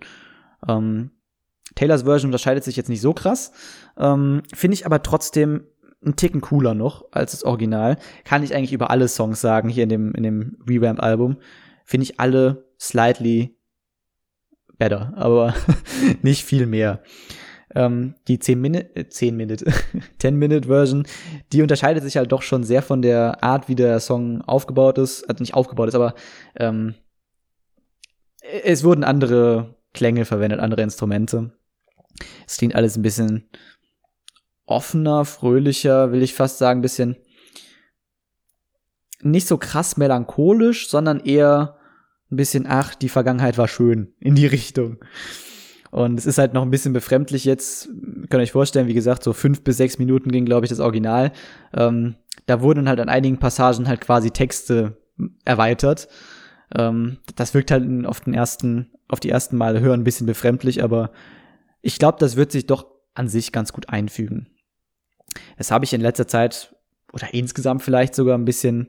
Ähm, 0.68 1.12
Taylors 1.76 2.04
Version 2.04 2.30
unterscheidet 2.30 2.64
sich 2.64 2.76
jetzt 2.76 2.90
nicht 2.90 3.02
so 3.02 3.14
krass, 3.14 3.52
ähm, 3.98 4.44
finde 4.54 4.76
ich 4.76 4.86
aber 4.86 5.04
trotzdem 5.04 5.64
einen 6.04 6.16
Ticken 6.16 6.42
cooler 6.42 6.74
noch 6.74 7.06
als 7.12 7.32
das 7.32 7.44
Original. 7.44 7.98
Kann 8.24 8.44
ich 8.44 8.56
eigentlich 8.56 8.74
über 8.74 8.90
alle 8.90 9.08
Songs 9.08 9.42
sagen, 9.42 9.70
hier 9.70 9.84
in 9.84 9.90
dem, 9.90 10.14
in 10.14 10.24
dem 10.24 10.58
Revamp-Album. 10.68 11.38
Finde 11.86 12.04
ich 12.04 12.20
alle 12.20 12.66
slightly 12.80 13.56
better, 14.78 15.14
aber 15.16 15.54
nicht 16.22 16.44
viel 16.44 16.66
mehr. 16.66 17.04
Ähm, 17.74 18.16
die 18.28 18.40
10 18.40 18.60
Minute, 18.60 18.96
äh, 18.96 19.08
10 19.08 19.38
Minute, 19.38 19.66
10 20.20 20.36
Minute 20.36 20.68
Version, 20.68 21.06
die 21.54 21.62
unterscheidet 21.62 22.04
sich 22.04 22.18
halt 22.18 22.32
doch 22.32 22.42
schon 22.42 22.64
sehr 22.64 22.82
von 22.82 23.02
der 23.02 23.44
Art, 23.44 23.70
wie 23.70 23.76
der 23.76 24.00
Song 24.00 24.42
aufgebaut 24.42 24.98
ist, 24.98 25.24
also 25.30 25.42
nicht 25.42 25.54
aufgebaut 25.54 25.88
ist, 25.88 25.96
aber 25.96 26.16
ähm, 26.56 26.96
es 28.64 28.84
wurden 28.84 29.04
andere 29.04 29.76
Klänge 29.94 30.26
verwendet, 30.26 30.60
andere 30.60 30.82
Instrumente. 30.82 31.52
Es 32.48 32.58
klingt 32.58 32.76
alles 32.76 32.98
ein 32.98 33.04
bisschen 33.04 33.50
offener, 34.72 35.26
fröhlicher, 35.26 36.12
will 36.12 36.24
ich 36.24 36.34
fast 36.34 36.58
sagen, 36.58 36.82
bisschen 36.82 37.16
nicht 39.22 39.48
so 39.48 39.58
krass 39.58 39.98
melancholisch, 39.98 40.90
sondern 40.90 41.20
eher 41.20 41.78
ein 42.32 42.38
bisschen, 42.38 42.66
ach, 42.68 42.96
die 42.96 43.10
Vergangenheit 43.10 43.58
war 43.58 43.68
schön, 43.68 44.14
in 44.20 44.36
die 44.36 44.48
Richtung. 44.48 44.98
Und 45.92 46.18
es 46.18 46.26
ist 46.26 46.38
halt 46.38 46.54
noch 46.54 46.62
ein 46.62 46.72
bisschen 46.72 46.94
befremdlich 46.94 47.44
jetzt, 47.44 47.88
könnt 47.88 48.36
ihr 48.36 48.40
euch 48.40 48.54
vorstellen, 48.54 48.88
wie 48.88 48.94
gesagt, 48.94 49.24
so 49.24 49.34
fünf 49.34 49.64
bis 49.64 49.78
sechs 49.78 50.00
Minuten 50.00 50.32
ging, 50.32 50.46
glaube 50.46 50.66
ich, 50.66 50.70
das 50.70 50.80
Original. 50.80 51.34
Ähm, 51.74 52.16
da 52.46 52.62
wurden 52.62 52.88
halt 52.88 53.02
an 53.02 53.10
einigen 53.10 53.38
Passagen 53.38 53.88
halt 53.88 54.00
quasi 54.00 54.32
Texte 54.32 54.98
erweitert. 55.44 56.08
Ähm, 56.74 57.18
das 57.36 57.54
wirkt 57.54 57.72
halt 57.72 58.06
auf 58.06 58.22
den 58.22 58.34
ersten, 58.34 58.92
auf 59.10 59.20
die 59.20 59.30
ersten 59.30 59.58
Male 59.58 59.82
hören 59.82 60.02
ein 60.02 60.06
bisschen 60.06 60.28
befremdlich, 60.28 60.82
aber 60.82 61.12
ich 61.82 62.00
glaube, 62.00 62.18
das 62.20 62.38
wird 62.38 62.54
sich 62.54 62.68
doch 62.68 62.86
an 63.14 63.28
sich 63.28 63.52
ganz 63.52 63.74
gut 63.74 63.90
einfügen. 63.90 64.48
Das 65.58 65.72
habe 65.72 65.86
ich 65.86 65.94
in 65.94 66.02
letzter 66.02 66.28
Zeit 66.28 66.76
oder 67.14 67.34
insgesamt 67.34 67.84
vielleicht 67.84 68.16
sogar 68.16 68.38
ein 68.38 68.46
bisschen, 68.46 68.88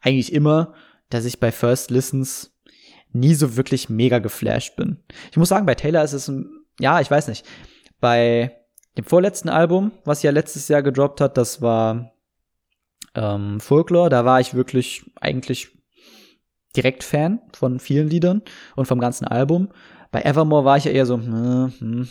eigentlich 0.00 0.32
immer, 0.32 0.74
dass 1.10 1.24
ich 1.24 1.40
bei 1.40 1.52
First 1.52 1.90
Listens 1.90 2.54
nie 3.12 3.34
so 3.34 3.56
wirklich 3.56 3.88
mega 3.88 4.18
geflasht 4.18 4.76
bin. 4.76 4.98
Ich 5.30 5.36
muss 5.36 5.48
sagen, 5.48 5.66
bei 5.66 5.74
Taylor 5.74 6.04
ist 6.04 6.12
es 6.12 6.28
ein, 6.28 6.50
ja, 6.78 7.00
ich 7.00 7.10
weiß 7.10 7.28
nicht. 7.28 7.46
Bei 8.00 8.56
dem 8.96 9.04
vorletzten 9.04 9.48
Album, 9.48 9.92
was 10.04 10.22
ja 10.22 10.30
letztes 10.30 10.68
Jahr 10.68 10.82
gedroppt 10.82 11.20
hat, 11.20 11.36
das 11.36 11.62
war 11.62 12.12
ähm, 13.14 13.60
Folklore, 13.60 14.10
da 14.10 14.24
war 14.24 14.40
ich 14.40 14.54
wirklich 14.54 15.10
eigentlich 15.20 15.68
direkt 16.76 17.02
Fan 17.02 17.40
von 17.52 17.80
vielen 17.80 18.08
Liedern 18.08 18.42
und 18.76 18.86
vom 18.86 19.00
ganzen 19.00 19.26
Album. 19.26 19.68
Bei 20.10 20.22
Evermore 20.22 20.64
war 20.64 20.76
ich 20.76 20.84
ja 20.84 20.92
eher 20.92 21.06
so, 21.06 21.16
hm, 21.16 21.72
hm, 21.78 22.08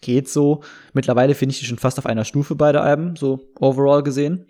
geht 0.00 0.28
so. 0.28 0.62
Mittlerweile 0.92 1.34
finde 1.34 1.52
ich 1.52 1.60
die 1.60 1.66
schon 1.66 1.78
fast 1.78 1.98
auf 1.98 2.06
einer 2.06 2.24
Stufe 2.24 2.54
beide 2.54 2.80
Alben, 2.80 3.16
so 3.16 3.40
overall 3.58 4.02
gesehen. 4.02 4.46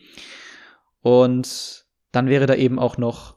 Und 1.03 1.87
dann 2.13 2.29
wäre 2.29 2.47
da 2.47 2.55
eben 2.55 2.79
auch 2.79 2.99
noch, 2.99 3.37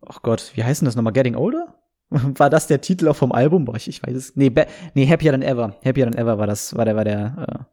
oh 0.00 0.16
Gott, 0.22 0.52
wie 0.54 0.64
heißt 0.64 0.80
denn 0.80 0.86
das 0.86 0.96
nochmal? 0.96 1.12
Getting 1.12 1.36
Older? 1.36 1.74
War 2.10 2.48
das 2.48 2.66
der 2.66 2.80
Titel 2.80 3.08
auch 3.08 3.16
vom 3.16 3.32
Album? 3.32 3.66
Boah, 3.66 3.76
ich, 3.76 3.88
ich 3.88 4.02
weiß 4.02 4.14
es. 4.16 4.36
Nee, 4.36 4.50
nee, 4.94 5.06
Happier 5.06 5.32
Than 5.32 5.42
Ever. 5.42 5.76
Happier 5.84 6.10
Than 6.10 6.16
Ever 6.16 6.38
war 6.38 6.46
das, 6.46 6.74
war 6.74 6.86
der, 6.86 6.96
war 6.96 7.04
der 7.04 7.46
äh, 7.46 7.64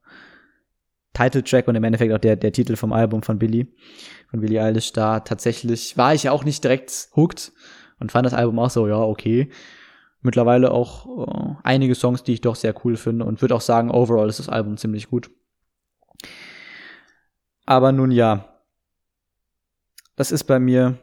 Titeltrack 1.14 1.70
und 1.70 1.76
im 1.76 1.84
Endeffekt 1.86 2.14
auch 2.14 2.20
der, 2.20 2.36
der 2.36 2.52
Titel 2.52 2.76
vom 2.76 2.92
Album 2.92 3.24
von 3.24 3.40
Billy, 3.40 3.74
von 4.30 4.42
Billy 4.42 4.60
Eilish. 4.60 4.92
Da 4.92 5.22
tatsächlich 5.22 5.98
war 5.98 6.14
ich 6.14 6.24
ja 6.24 6.34
auch 6.34 6.44
nicht 6.44 6.62
direkt 6.64 7.08
hooked 7.16 7.54
und 8.00 8.12
fand 8.12 8.26
das 8.26 8.34
Album 8.34 8.60
auch 8.60 8.70
so, 8.70 8.88
ja, 8.88 8.98
okay 9.00 9.50
mittlerweile 10.26 10.72
auch 10.72 11.28
äh, 11.28 11.56
einige 11.64 11.96
Songs, 11.96 12.24
die 12.24 12.34
ich 12.34 12.42
doch 12.42 12.56
sehr 12.56 12.76
cool 12.84 12.98
finde 12.98 13.26
und 13.26 13.42
würde 13.42 13.56
auch 13.56 13.62
sagen, 13.62 13.92
overall 13.92 14.28
ist 14.28 14.40
das 14.40 14.50
Album 14.50 14.78
ziemlich 14.78 15.10
gut. 15.10 15.30
Aber 17.66 17.92
nun 17.92 18.12
ja, 18.12 18.62
das 20.16 20.32
ist 20.32 20.44
bei 20.44 20.60
mir 20.60 20.98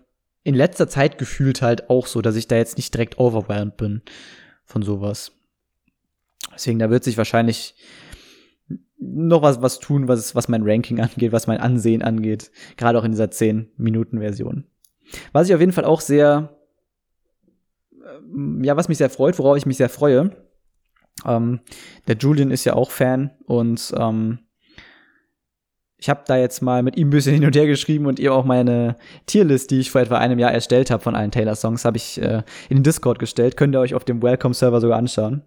in 0.45 0.55
letzter 0.55 0.89
Zeit 0.89 1.19
gefühlt 1.19 1.63
halt 1.63 1.89
auch 1.91 2.07
so, 2.07 2.21
dass 2.21 2.37
ich 2.37 2.49
da 2.49 2.57
jetzt 2.57 2.77
nicht 2.77 2.93
direkt 2.93 3.19
overwhelmed 3.19 3.77
bin 3.77 4.03
von 4.65 4.83
sowas. 4.83 5.33
Deswegen, 6.53 6.79
da 6.79 6.91
wird 6.91 7.05
sich 7.05 7.17
wahrscheinlich 7.17 7.75
noch 8.99 9.43
was, 9.43 9.63
was 9.63 9.79
tun, 9.79 10.09
was, 10.09 10.35
was 10.35 10.49
mein 10.49 10.63
Ranking 10.65 11.01
angeht, 11.01 11.33
was 11.33 11.47
mein 11.47 11.61
Ansehen 11.61 12.03
angeht. 12.03 12.51
Gerade 12.77 12.99
auch 12.99 13.05
in 13.05 13.13
dieser 13.13 13.27
10-Minuten-Version. 13.27 14.65
Was 15.33 15.49
ich 15.49 15.55
auf 15.55 15.61
jeden 15.61 15.73
Fall 15.73 15.85
auch 15.85 16.01
sehr 16.01 16.57
ja, 18.63 18.77
was 18.77 18.89
mich 18.89 18.99
sehr 18.99 19.11
freut, 19.11 19.39
worauf 19.39 19.57
ich 19.57 19.67
mich 19.67 19.77
sehr 19.77 19.89
freue. 19.89 20.31
Ähm, 21.27 21.61
der 22.09 22.17
Julian 22.17 22.51
ist 22.51 22.65
ja 22.65 22.75
auch 22.75 22.91
Fan 22.91 23.31
und 23.47 23.93
ähm, 23.97 24.39
ich 26.03 26.09
habe 26.09 26.23
da 26.27 26.37
jetzt 26.37 26.63
mal 26.63 26.83
mit 26.83 26.97
ihm 26.97 27.09
ein 27.09 27.11
bisschen 27.11 27.35
hin 27.35 27.45
und 27.45 27.55
her 27.55 27.69
geschrieben 27.69 28.07
und 28.07 28.19
ihr 28.19 28.35
auch 28.35 28.45
meine 28.45 28.97
Tierlist, 29.27 29.71
die 29.71 29.79
ich 29.79 29.93
vor 29.93 30.01
etwa 30.01 30.19
einem 30.19 30.41
Jahr 30.41 30.51
erstellt 30.51 30.91
habe 30.91 31.01
von 31.01 31.15
allen 31.15 31.31
Taylor-Songs, 31.31 31.85
habe 31.85 31.97
ich 31.97 32.21
äh, 32.21 32.43
in 32.69 32.79
den 32.79 32.83
Discord 32.83 33.21
gestellt. 33.21 33.57
Könnt 33.57 33.73
ihr 33.77 33.79
euch 33.79 33.95
auf 33.95 34.05
dem 34.05 34.21
Welcome-Server 34.21 34.81
sogar 34.81 34.99
anschauen. 34.99 35.43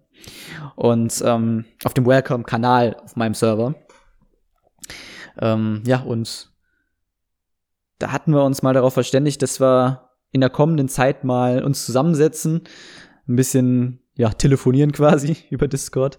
Und 0.74 1.22
ähm, 1.26 1.66
auf 1.84 1.92
dem 1.92 2.06
Welcome-Kanal 2.06 2.96
auf 3.04 3.16
meinem 3.16 3.34
Server. 3.34 3.74
Ähm, 5.38 5.82
ja, 5.86 6.00
und 6.00 6.50
da 7.98 8.12
hatten 8.12 8.32
wir 8.32 8.42
uns 8.42 8.62
mal 8.62 8.72
darauf 8.72 8.94
verständigt, 8.94 9.42
dass 9.42 9.60
wir 9.60 10.05
in 10.36 10.40
der 10.42 10.50
kommenden 10.50 10.88
Zeit 10.88 11.24
mal 11.24 11.64
uns 11.64 11.84
zusammensetzen, 11.84 12.60
ein 13.26 13.36
bisschen 13.36 14.00
ja 14.14 14.30
telefonieren 14.30 14.92
quasi 14.92 15.36
über 15.50 15.66
Discord 15.66 16.18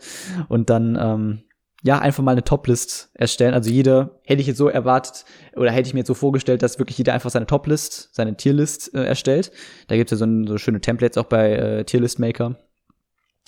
und 0.49 0.69
dann 0.69 0.97
ähm, 0.99 1.43
ja 1.83 1.99
einfach 1.99 2.23
mal 2.23 2.31
eine 2.31 2.43
Toplist 2.43 3.11
erstellen. 3.13 3.53
Also 3.53 3.69
jeder 3.69 4.19
hätte 4.25 4.41
ich 4.41 4.47
jetzt 4.47 4.57
so 4.57 4.67
erwartet 4.67 5.23
oder 5.55 5.71
hätte 5.71 5.87
ich 5.87 5.93
mir 5.93 5.99
jetzt 5.99 6.07
so 6.07 6.15
vorgestellt, 6.15 6.63
dass 6.63 6.79
wirklich 6.79 6.97
jeder 6.97 7.13
einfach 7.13 7.29
seine 7.29 7.45
Toplist, 7.45 8.09
seine 8.13 8.35
Tierlist 8.35 8.93
äh, 8.95 9.03
erstellt. 9.03 9.51
Da 9.87 9.95
gibt's 9.95 10.11
ja 10.11 10.17
so, 10.17 10.25
ein, 10.25 10.47
so 10.47 10.57
schöne 10.57 10.81
Templates 10.81 11.17
auch 11.17 11.25
bei 11.25 11.53
äh, 11.53 11.83
Tierlist 11.85 12.17
Maker. 12.19 12.55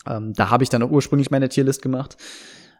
Ähm, 0.07 0.33
da 0.33 0.51
habe 0.51 0.63
ich 0.63 0.69
dann 0.69 0.83
auch 0.83 0.91
ursprünglich 0.91 1.31
meine 1.31 1.49
Tierlist 1.49 1.81
gemacht. 1.81 2.15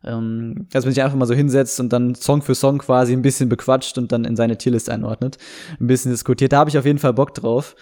Ähm, 0.03 0.67
dass 0.71 0.85
man 0.85 0.93
sich 0.93 1.03
einfach 1.03 1.17
mal 1.17 1.25
so 1.25 1.33
hinsetzt 1.33 1.79
und 1.79 1.91
dann 1.91 2.15
Song 2.15 2.41
für 2.41 2.55
Song 2.55 2.77
quasi 2.77 3.13
ein 3.13 3.21
bisschen 3.21 3.49
bequatscht 3.49 3.97
und 3.97 4.11
dann 4.11 4.25
in 4.25 4.35
seine 4.35 4.57
Tierlist 4.57 4.89
einordnet. 4.89 5.37
Ein 5.79 5.87
bisschen 5.87 6.11
diskutiert. 6.11 6.53
Da 6.53 6.59
habe 6.59 6.69
ich 6.69 6.77
auf 6.77 6.85
jeden 6.85 6.99
Fall 6.99 7.13
Bock 7.13 7.33
drauf. 7.33 7.75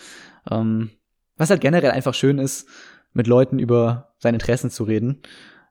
Ähm, 0.50 0.90
was 1.38 1.50
halt 1.50 1.62
generell 1.62 1.92
einfach 1.92 2.14
schön 2.14 2.40
ist, 2.40 2.68
mit 3.14 3.28
Leuten 3.28 3.60
über 3.60 4.14
seine 4.20 4.36
Interessen 4.36 4.70
zu 4.70 4.84
reden. 4.84 5.22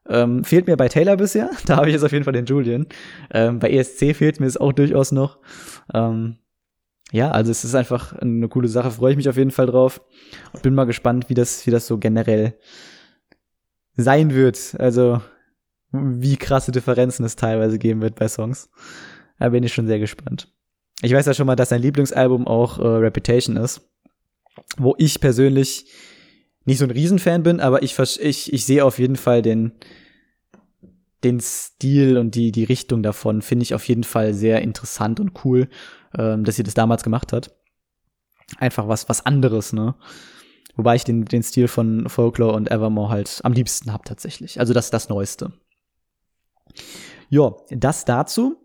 Ähm, 0.08 0.44
fehlt 0.44 0.66
mir 0.66 0.76
bei 0.76 0.88
Taylor 0.88 1.16
bisher, 1.16 1.50
da 1.66 1.76
habe 1.76 1.88
ich 1.88 1.94
jetzt 1.94 2.04
auf 2.04 2.12
jeden 2.12 2.24
Fall 2.24 2.32
den 2.32 2.46
Julian. 2.46 2.86
Ähm, 3.32 3.58
bei 3.58 3.70
ESC 3.70 4.14
fehlt 4.14 4.40
mir 4.40 4.46
es 4.46 4.56
auch 4.56 4.72
durchaus 4.72 5.12
noch. 5.12 5.38
Ähm, 5.92 6.36
ja, 7.12 7.30
also 7.30 7.50
es 7.50 7.64
ist 7.64 7.74
einfach 7.74 8.12
eine 8.14 8.48
coole 8.48 8.68
Sache, 8.68 8.90
freue 8.90 9.12
ich 9.12 9.16
mich 9.16 9.28
auf 9.28 9.36
jeden 9.36 9.50
Fall 9.50 9.66
drauf 9.66 10.00
und 10.52 10.62
bin 10.62 10.74
mal 10.74 10.84
gespannt, 10.84 11.28
wie 11.28 11.34
das, 11.34 11.66
wie 11.66 11.70
das 11.70 11.86
so 11.86 11.98
generell 11.98 12.54
sein 13.96 14.34
wird. 14.34 14.76
Also 14.78 15.20
wie 15.92 16.36
krasse 16.36 16.72
Differenzen 16.72 17.24
es 17.24 17.36
teilweise 17.36 17.78
geben 17.78 18.00
wird 18.02 18.16
bei 18.16 18.28
Songs. 18.28 18.70
Da 19.38 19.50
bin 19.50 19.62
ich 19.62 19.74
schon 19.74 19.86
sehr 19.86 19.98
gespannt. 19.98 20.52
Ich 21.02 21.12
weiß 21.12 21.26
ja 21.26 21.34
schon 21.34 21.46
mal, 21.46 21.56
dass 21.56 21.68
sein 21.68 21.82
Lieblingsalbum 21.82 22.46
auch 22.46 22.78
äh, 22.78 22.86
Reputation 22.86 23.56
ist, 23.56 23.82
wo 24.78 24.94
ich 24.98 25.20
persönlich 25.20 25.86
nicht 26.64 26.78
so 26.78 26.84
ein 26.84 26.90
Riesenfan 26.90 27.42
bin, 27.42 27.60
aber 27.60 27.82
ich, 27.82 27.98
ich, 27.98 28.52
ich 28.52 28.64
sehe 28.64 28.84
auf 28.84 28.98
jeden 28.98 29.16
Fall 29.16 29.42
den, 29.42 29.72
den 31.22 31.40
Stil 31.40 32.16
und 32.16 32.34
die, 32.34 32.50
die 32.50 32.64
Richtung 32.64 33.02
davon, 33.02 33.42
finde 33.42 33.62
ich 33.62 33.74
auf 33.74 33.86
jeden 33.86 34.04
Fall 34.04 34.34
sehr 34.34 34.62
interessant 34.62 35.20
und 35.20 35.44
cool, 35.44 35.68
ähm, 36.16 36.44
dass 36.44 36.56
sie 36.56 36.62
das 36.62 36.74
damals 36.74 37.02
gemacht 37.02 37.32
hat. 37.32 37.54
Einfach 38.58 38.88
was, 38.88 39.08
was 39.08 39.26
anderes, 39.26 39.72
ne? 39.72 39.94
Wobei 40.76 40.94
ich 40.96 41.04
den, 41.04 41.24
den 41.24 41.42
Stil 41.42 41.68
von 41.68 42.08
Folklore 42.08 42.54
und 42.54 42.70
Evermore 42.70 43.10
halt 43.10 43.40
am 43.44 43.52
liebsten 43.52 43.92
hab 43.92 44.04
tatsächlich. 44.04 44.60
Also 44.60 44.74
das 44.74 44.90
das 44.90 45.08
Neueste. 45.08 45.52
Ja, 47.28 47.54
das 47.70 48.04
dazu. 48.04 48.56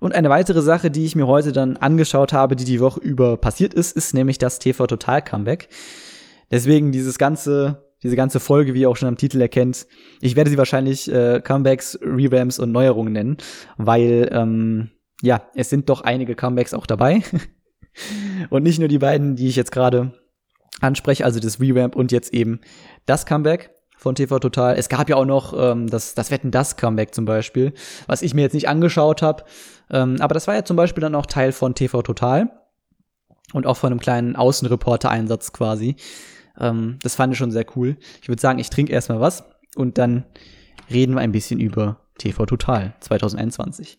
Und 0.00 0.14
eine 0.14 0.30
weitere 0.30 0.62
Sache, 0.62 0.90
die 0.90 1.04
ich 1.04 1.16
mir 1.16 1.26
heute 1.26 1.52
dann 1.52 1.76
angeschaut 1.76 2.32
habe, 2.32 2.56
die 2.56 2.64
die 2.64 2.80
Woche 2.80 3.00
über 3.00 3.36
passiert 3.36 3.74
ist, 3.74 3.96
ist 3.96 4.14
nämlich 4.14 4.38
das 4.38 4.58
TV 4.58 4.86
Total 4.86 5.22
Comeback. 5.22 5.68
Deswegen 6.50 6.92
dieses 6.92 7.18
ganze, 7.18 7.84
diese 8.02 8.16
ganze 8.16 8.40
Folge, 8.40 8.74
wie 8.74 8.82
ihr 8.82 8.90
auch 8.90 8.96
schon 8.96 9.08
am 9.08 9.16
Titel 9.16 9.40
erkennt, 9.40 9.86
ich 10.20 10.36
werde 10.36 10.50
sie 10.50 10.58
wahrscheinlich 10.58 11.12
äh, 11.12 11.40
Comebacks, 11.40 11.98
Revamps 12.00 12.58
und 12.58 12.72
Neuerungen 12.72 13.12
nennen, 13.12 13.36
weil 13.76 14.28
ähm, 14.32 14.90
ja, 15.22 15.48
es 15.54 15.70
sind 15.70 15.88
doch 15.88 16.02
einige 16.02 16.34
Comebacks 16.34 16.74
auch 16.74 16.86
dabei. 16.86 17.22
und 18.50 18.62
nicht 18.62 18.78
nur 18.78 18.88
die 18.88 18.98
beiden, 18.98 19.34
die 19.34 19.48
ich 19.48 19.56
jetzt 19.56 19.72
gerade 19.72 20.12
anspreche, 20.80 21.24
also 21.24 21.40
das 21.40 21.60
Revamp 21.60 21.96
und 21.96 22.12
jetzt 22.12 22.32
eben 22.32 22.60
das 23.06 23.26
Comeback 23.26 23.70
von 23.96 24.14
TV 24.14 24.38
Total. 24.38 24.76
Es 24.76 24.88
gab 24.88 25.08
ja 25.08 25.16
auch 25.16 25.24
noch 25.24 25.54
ähm, 25.58 25.88
das, 25.88 26.14
das 26.14 26.30
Wetten 26.30 26.50
das 26.50 26.76
Comeback 26.76 27.14
zum 27.14 27.24
Beispiel, 27.24 27.72
was 28.06 28.22
ich 28.22 28.34
mir 28.34 28.42
jetzt 28.42 28.54
nicht 28.54 28.68
angeschaut 28.68 29.22
habe. 29.22 29.44
Ähm, 29.90 30.16
aber 30.20 30.34
das 30.34 30.46
war 30.46 30.54
ja 30.54 30.64
zum 30.64 30.76
Beispiel 30.76 31.00
dann 31.00 31.14
auch 31.14 31.26
Teil 31.26 31.52
von 31.52 31.74
TV 31.74 32.02
Total 32.02 32.50
und 33.52 33.66
auch 33.66 33.76
von 33.76 33.92
einem 33.92 34.00
kleinen 34.00 34.36
Außenreporter-Einsatz 34.36 35.52
quasi. 35.52 35.96
Ähm, 36.58 36.98
das 37.02 37.14
fand 37.14 37.32
ich 37.32 37.38
schon 37.38 37.50
sehr 37.50 37.66
cool. 37.76 37.96
Ich 38.22 38.28
würde 38.28 38.40
sagen, 38.40 38.58
ich 38.58 38.70
trinke 38.70 38.92
erstmal 38.92 39.20
was 39.20 39.44
und 39.74 39.98
dann 39.98 40.24
reden 40.90 41.14
wir 41.14 41.20
ein 41.20 41.32
bisschen 41.32 41.60
über 41.60 42.00
TV 42.18 42.46
Total 42.46 42.94
2021. 43.00 43.98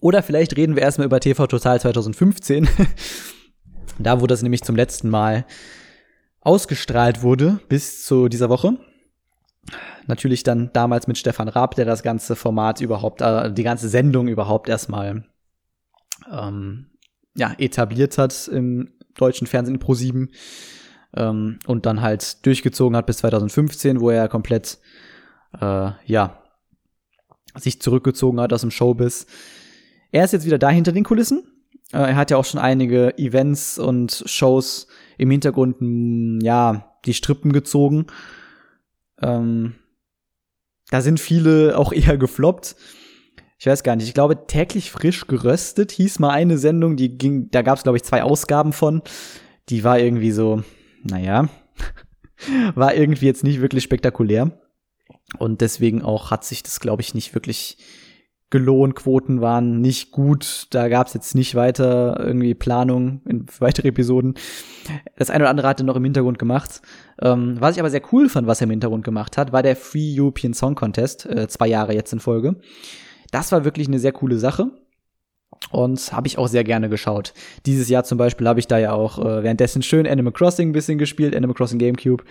Oder 0.00 0.22
vielleicht 0.22 0.56
reden 0.56 0.76
wir 0.76 0.82
erstmal 0.82 1.06
über 1.06 1.20
TV 1.20 1.46
Total 1.46 1.80
2015. 1.80 2.68
Da, 3.98 4.20
wo 4.20 4.26
das 4.26 4.42
nämlich 4.42 4.62
zum 4.62 4.76
letzten 4.76 5.08
Mal 5.10 5.44
ausgestrahlt 6.40 7.22
wurde, 7.22 7.60
bis 7.68 8.04
zu 8.04 8.28
dieser 8.28 8.48
Woche. 8.48 8.78
Natürlich 10.06 10.42
dann 10.42 10.70
damals 10.72 11.06
mit 11.06 11.18
Stefan 11.18 11.48
Raab, 11.48 11.74
der 11.74 11.84
das 11.84 12.02
ganze 12.02 12.36
Format 12.36 12.80
überhaupt, 12.80 13.20
äh, 13.20 13.52
die 13.52 13.62
ganze 13.62 13.88
Sendung 13.88 14.28
überhaupt 14.28 14.68
erstmal 14.68 15.24
ähm, 16.30 16.86
ja, 17.34 17.54
etabliert 17.58 18.18
hat 18.18 18.48
im 18.48 18.92
deutschen 19.14 19.46
Fernsehen 19.46 19.78
Pro 19.78 19.94
7 19.94 20.30
ähm, 21.14 21.58
und 21.66 21.86
dann 21.86 22.00
halt 22.00 22.44
durchgezogen 22.46 22.96
hat 22.96 23.06
bis 23.06 23.18
2015, 23.18 24.00
wo 24.00 24.10
er 24.10 24.28
komplett 24.28 24.78
äh, 25.60 25.90
ja 26.06 26.42
sich 27.54 27.80
zurückgezogen 27.82 28.40
hat 28.40 28.52
aus 28.52 28.60
dem 28.62 28.70
Showbiz. 28.70 29.26
Er 30.12 30.24
ist 30.24 30.32
jetzt 30.32 30.46
wieder 30.46 30.58
da 30.58 30.70
hinter 30.70 30.92
den 30.92 31.04
Kulissen, 31.04 31.42
er 31.92 32.16
hat 32.16 32.30
ja 32.30 32.36
auch 32.36 32.44
schon 32.44 32.60
einige 32.60 33.16
Events 33.18 33.78
und 33.78 34.22
Shows 34.26 34.88
im 35.16 35.30
Hintergrund, 35.30 35.76
ja, 36.42 36.94
die 37.04 37.14
Strippen 37.14 37.52
gezogen. 37.52 38.06
Ähm, 39.20 39.74
da 40.90 41.00
sind 41.00 41.20
viele 41.20 41.78
auch 41.78 41.92
eher 41.92 42.18
gefloppt. 42.18 42.76
Ich 43.58 43.66
weiß 43.66 43.82
gar 43.82 43.96
nicht. 43.96 44.06
Ich 44.06 44.14
glaube, 44.14 44.46
täglich 44.46 44.90
frisch 44.90 45.26
geröstet 45.26 45.90
hieß 45.90 46.20
mal 46.20 46.30
eine 46.30 46.58
Sendung, 46.58 46.96
die 46.96 47.18
ging, 47.18 47.50
da 47.50 47.62
gab 47.62 47.76
es, 47.76 47.82
glaube 47.82 47.96
ich, 47.96 48.04
zwei 48.04 48.22
Ausgaben 48.22 48.72
von. 48.72 49.02
Die 49.68 49.82
war 49.82 49.98
irgendwie 49.98 50.30
so, 50.30 50.62
naja, 51.02 51.48
war 52.74 52.94
irgendwie 52.94 53.26
jetzt 53.26 53.42
nicht 53.42 53.60
wirklich 53.60 53.82
spektakulär. 53.82 54.60
Und 55.38 55.60
deswegen 55.60 56.02
auch 56.02 56.30
hat 56.30 56.44
sich 56.44 56.62
das, 56.62 56.78
glaube 56.80 57.02
ich, 57.02 57.14
nicht 57.14 57.34
wirklich 57.34 57.78
gelohnt, 58.50 58.94
Quoten 58.94 59.40
waren 59.40 59.80
nicht 59.80 60.10
gut, 60.10 60.68
da 60.70 60.88
gab 60.88 61.06
es 61.06 61.14
jetzt 61.14 61.34
nicht 61.34 61.54
weiter 61.54 62.18
irgendwie 62.18 62.54
Planung 62.54 63.20
in 63.26 63.46
weitere 63.58 63.88
Episoden. 63.88 64.34
Das 65.16 65.30
eine 65.30 65.44
oder 65.44 65.50
andere 65.50 65.68
hat 65.68 65.80
er 65.80 65.84
noch 65.84 65.96
im 65.96 66.04
Hintergrund 66.04 66.38
gemacht. 66.38 66.80
Ähm, 67.20 67.56
was 67.60 67.76
ich 67.76 67.80
aber 67.80 67.90
sehr 67.90 68.02
cool 68.12 68.28
fand, 68.28 68.46
was 68.46 68.60
er 68.60 68.64
im 68.64 68.70
Hintergrund 68.70 69.04
gemacht 69.04 69.36
hat, 69.36 69.52
war 69.52 69.62
der 69.62 69.76
Free 69.76 70.18
European 70.18 70.54
Song 70.54 70.74
Contest, 70.74 71.26
äh, 71.26 71.48
zwei 71.48 71.68
Jahre 71.68 71.94
jetzt 71.94 72.12
in 72.12 72.20
Folge. 72.20 72.56
Das 73.30 73.52
war 73.52 73.64
wirklich 73.64 73.88
eine 73.88 73.98
sehr 73.98 74.12
coole 74.12 74.38
Sache. 74.38 74.70
Und 75.70 76.12
habe 76.12 76.28
ich 76.28 76.38
auch 76.38 76.46
sehr 76.46 76.62
gerne 76.62 76.88
geschaut. 76.88 77.34
Dieses 77.66 77.88
Jahr 77.88 78.04
zum 78.04 78.16
Beispiel 78.16 78.46
habe 78.46 78.60
ich 78.60 78.68
da 78.68 78.78
ja 78.78 78.92
auch 78.92 79.18
äh, 79.18 79.42
währenddessen 79.42 79.82
schön 79.82 80.06
Animal 80.06 80.32
Crossing 80.32 80.70
ein 80.70 80.72
bisschen 80.72 80.98
gespielt, 80.98 81.34
Animal 81.34 81.54
Crossing 81.54 81.78
GameCube. 81.78 82.24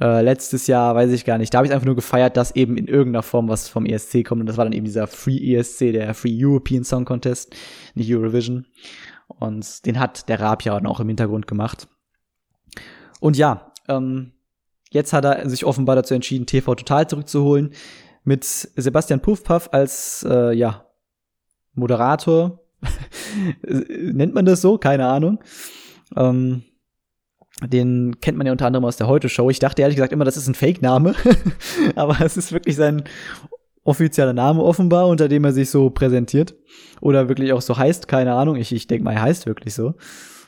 Äh, 0.00 0.20
letztes 0.20 0.66
Jahr, 0.66 0.94
weiß 0.94 1.10
ich 1.10 1.24
gar 1.24 1.38
nicht, 1.38 1.54
da 1.54 1.58
habe 1.58 1.66
ich 1.66 1.72
einfach 1.72 1.86
nur 1.86 1.94
gefeiert, 1.94 2.36
dass 2.36 2.54
eben 2.54 2.76
in 2.76 2.86
irgendeiner 2.86 3.22
Form 3.22 3.48
was 3.48 3.68
vom 3.68 3.86
ESC 3.86 4.24
kommt. 4.24 4.40
Und 4.40 4.46
das 4.46 4.58
war 4.58 4.64
dann 4.64 4.74
eben 4.74 4.84
dieser 4.84 5.06
Free 5.06 5.54
ESC, 5.54 5.92
der 5.92 6.12
Free 6.14 6.36
European 6.36 6.84
Song 6.84 7.04
Contest, 7.04 7.54
nicht 7.94 8.12
Eurovision. 8.14 8.66
Und 9.28 9.86
den 9.86 9.98
hat 9.98 10.28
der 10.28 10.40
Raab 10.40 10.62
ja 10.62 10.78
auch 10.84 11.00
im 11.00 11.08
Hintergrund 11.08 11.46
gemacht. 11.46 11.88
Und 13.20 13.36
ja, 13.36 13.72
ähm, 13.88 14.32
jetzt 14.90 15.12
hat 15.12 15.24
er 15.24 15.48
sich 15.48 15.64
offenbar 15.64 15.96
dazu 15.96 16.14
entschieden, 16.14 16.46
TV 16.46 16.74
Total 16.74 17.08
zurückzuholen. 17.08 17.72
Mit 18.22 18.44
Sebastian 18.44 19.20
Puffpaff 19.20 19.70
als 19.72 20.26
äh, 20.28 20.52
ja, 20.52 20.86
Moderator. 21.74 22.60
Nennt 23.62 24.34
man 24.34 24.44
das 24.44 24.60
so? 24.60 24.78
Keine 24.78 25.06
Ahnung. 25.06 25.38
Ähm, 26.16 26.64
den 27.62 28.20
kennt 28.20 28.36
man 28.36 28.46
ja 28.46 28.52
unter 28.52 28.66
anderem 28.66 28.84
aus 28.84 28.96
der 28.96 29.06
Heute-Show. 29.06 29.48
Ich 29.50 29.58
dachte 29.58 29.82
ehrlich 29.82 29.96
gesagt 29.96 30.12
immer, 30.12 30.24
das 30.24 30.36
ist 30.36 30.46
ein 30.46 30.54
Fake-Name. 30.54 31.14
Aber 31.94 32.20
es 32.20 32.36
ist 32.36 32.52
wirklich 32.52 32.76
sein 32.76 33.04
offizieller 33.82 34.32
Name 34.32 34.62
offenbar, 34.62 35.06
unter 35.08 35.28
dem 35.28 35.44
er 35.44 35.52
sich 35.52 35.70
so 35.70 35.90
präsentiert. 35.90 36.54
Oder 37.00 37.28
wirklich 37.28 37.52
auch 37.52 37.62
so 37.62 37.76
heißt, 37.76 38.08
keine 38.08 38.34
Ahnung. 38.34 38.56
Ich, 38.56 38.72
ich 38.72 38.86
denke 38.86 39.04
mal, 39.04 39.12
er 39.14 39.22
heißt 39.22 39.46
wirklich 39.46 39.74
so. 39.74 39.94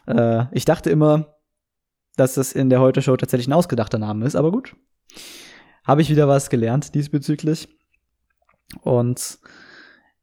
Äh, 0.06 0.46
ich 0.52 0.64
dachte 0.64 0.90
immer, 0.90 1.34
dass 2.16 2.34
das 2.34 2.52
in 2.52 2.68
der 2.68 2.80
Heute-Show 2.80 3.16
tatsächlich 3.16 3.48
ein 3.48 3.52
ausgedachter 3.52 3.98
Name 3.98 4.26
ist, 4.26 4.36
aber 4.36 4.50
gut. 4.50 4.74
Habe 5.84 6.02
ich 6.02 6.10
wieder 6.10 6.28
was 6.28 6.50
gelernt 6.50 6.94
diesbezüglich. 6.94 7.68
Und 8.82 9.38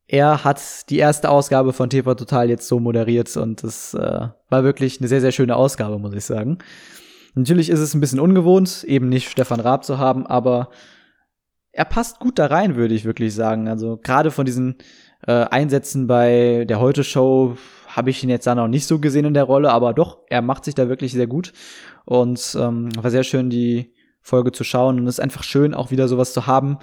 er 0.08 0.44
hat 0.44 0.90
die 0.90 0.98
erste 0.98 1.30
Ausgabe 1.30 1.74
von 1.74 1.90
TV 1.90 2.14
Total 2.14 2.50
jetzt 2.50 2.68
so 2.68 2.80
moderiert 2.80 3.36
und 3.38 3.64
es 3.64 3.94
äh, 3.94 4.28
war 4.50 4.64
wirklich 4.64 5.00
eine 5.00 5.08
sehr, 5.08 5.22
sehr 5.22 5.32
schöne 5.32 5.56
Ausgabe, 5.56 5.98
muss 5.98 6.14
ich 6.14 6.26
sagen. 6.26 6.60
Natürlich 7.34 7.70
ist 7.70 7.80
es 7.80 7.94
ein 7.94 8.00
bisschen 8.00 8.20
ungewohnt, 8.20 8.84
eben 8.86 9.10
nicht 9.10 9.30
Stefan 9.30 9.60
Raab 9.60 9.84
zu 9.84 9.98
haben, 9.98 10.26
aber 10.26 10.70
er 11.72 11.86
passt 11.86 12.20
gut 12.20 12.40
da 12.40 12.46
rein, 12.46 12.76
würde 12.76 12.94
ich 12.94 13.04
wirklich 13.04 13.34
sagen. 13.34 13.68
Also 13.68 13.98
gerade 13.98 14.32
von 14.32 14.46
diesen 14.46 14.76
äh, 15.28 15.32
Einsätzen 15.32 16.08
bei 16.08 16.66
der 16.70 16.80
Heute-Show 16.80 17.58
habe 17.88 18.10
ich 18.10 18.24
ihn 18.24 18.30
jetzt 18.30 18.48
da 18.48 18.56
noch 18.56 18.70
nicht 18.70 18.88
so 18.88 19.00
gesehen 19.00 19.26
in 19.26 19.34
der 19.34 19.44
Rolle, 19.44 19.72
aber 19.72 19.94
doch, 19.94 20.20
er 20.30 20.42
macht 20.42 20.66
sich 20.66 20.76
da 20.76 20.88
wirklich 20.88 21.12
sehr 21.12 21.28
gut. 21.28 21.52
Und 22.06 22.56
ähm, 22.60 22.90
war 23.02 23.12
sehr 23.12 23.24
schön, 23.24 23.50
die 23.50 23.94
Folge 24.22 24.52
zu 24.52 24.64
schauen. 24.64 25.00
Und 25.00 25.08
es 25.08 25.16
ist 25.16 25.20
einfach 25.20 25.44
schön, 25.44 25.74
auch 25.74 25.92
wieder 25.92 26.08
sowas 26.08 26.32
zu 26.32 26.48
haben, 26.48 26.78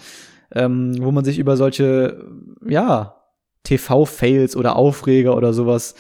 ähm, 0.55 0.97
wo 1.01 1.11
man 1.13 1.25
sich 1.25 1.39
über 1.39 1.57
solche, 1.57 2.25
ja, 2.67 3.17
TV-Fails 3.65 4.57
oder 4.57 4.77
Aufreger 4.77 5.37
oder 5.37 5.53
sowas, 5.53 5.95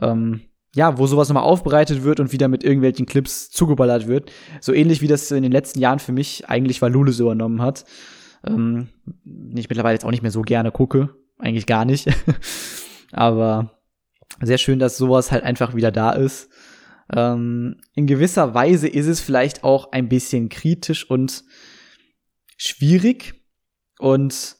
ähm, 0.00 0.42
ja, 0.74 0.98
wo 0.98 1.06
sowas 1.06 1.28
nochmal 1.28 1.44
aufbereitet 1.44 2.04
wird 2.04 2.20
und 2.20 2.32
wieder 2.32 2.48
mit 2.48 2.62
irgendwelchen 2.62 3.06
Clips 3.06 3.50
zugeballert 3.50 4.06
wird. 4.06 4.30
So 4.60 4.74
ähnlich 4.74 5.00
wie 5.00 5.08
das 5.08 5.30
in 5.30 5.42
den 5.42 5.52
letzten 5.52 5.80
Jahren 5.80 5.98
für 5.98 6.12
mich 6.12 6.48
eigentlich 6.48 6.82
Valule 6.82 7.12
übernommen 7.12 7.62
hat. 7.62 7.86
Ähm, 8.46 8.88
ich 9.54 9.70
mittlerweile 9.70 9.94
jetzt 9.94 10.04
auch 10.04 10.10
nicht 10.10 10.22
mehr 10.22 10.30
so 10.30 10.42
gerne 10.42 10.70
gucke. 10.70 11.08
Eigentlich 11.38 11.66
gar 11.66 11.86
nicht. 11.86 12.08
Aber 13.12 13.70
sehr 14.42 14.58
schön, 14.58 14.78
dass 14.78 14.98
sowas 14.98 15.32
halt 15.32 15.44
einfach 15.44 15.74
wieder 15.74 15.90
da 15.90 16.12
ist. 16.12 16.50
Ähm, 17.14 17.76
in 17.94 18.06
gewisser 18.06 18.52
Weise 18.54 18.88
ist 18.88 19.06
es 19.06 19.20
vielleicht 19.20 19.64
auch 19.64 19.92
ein 19.92 20.08
bisschen 20.08 20.48
kritisch 20.48 21.08
und 21.08 21.44
schwierig, 22.56 23.34
und 23.98 24.56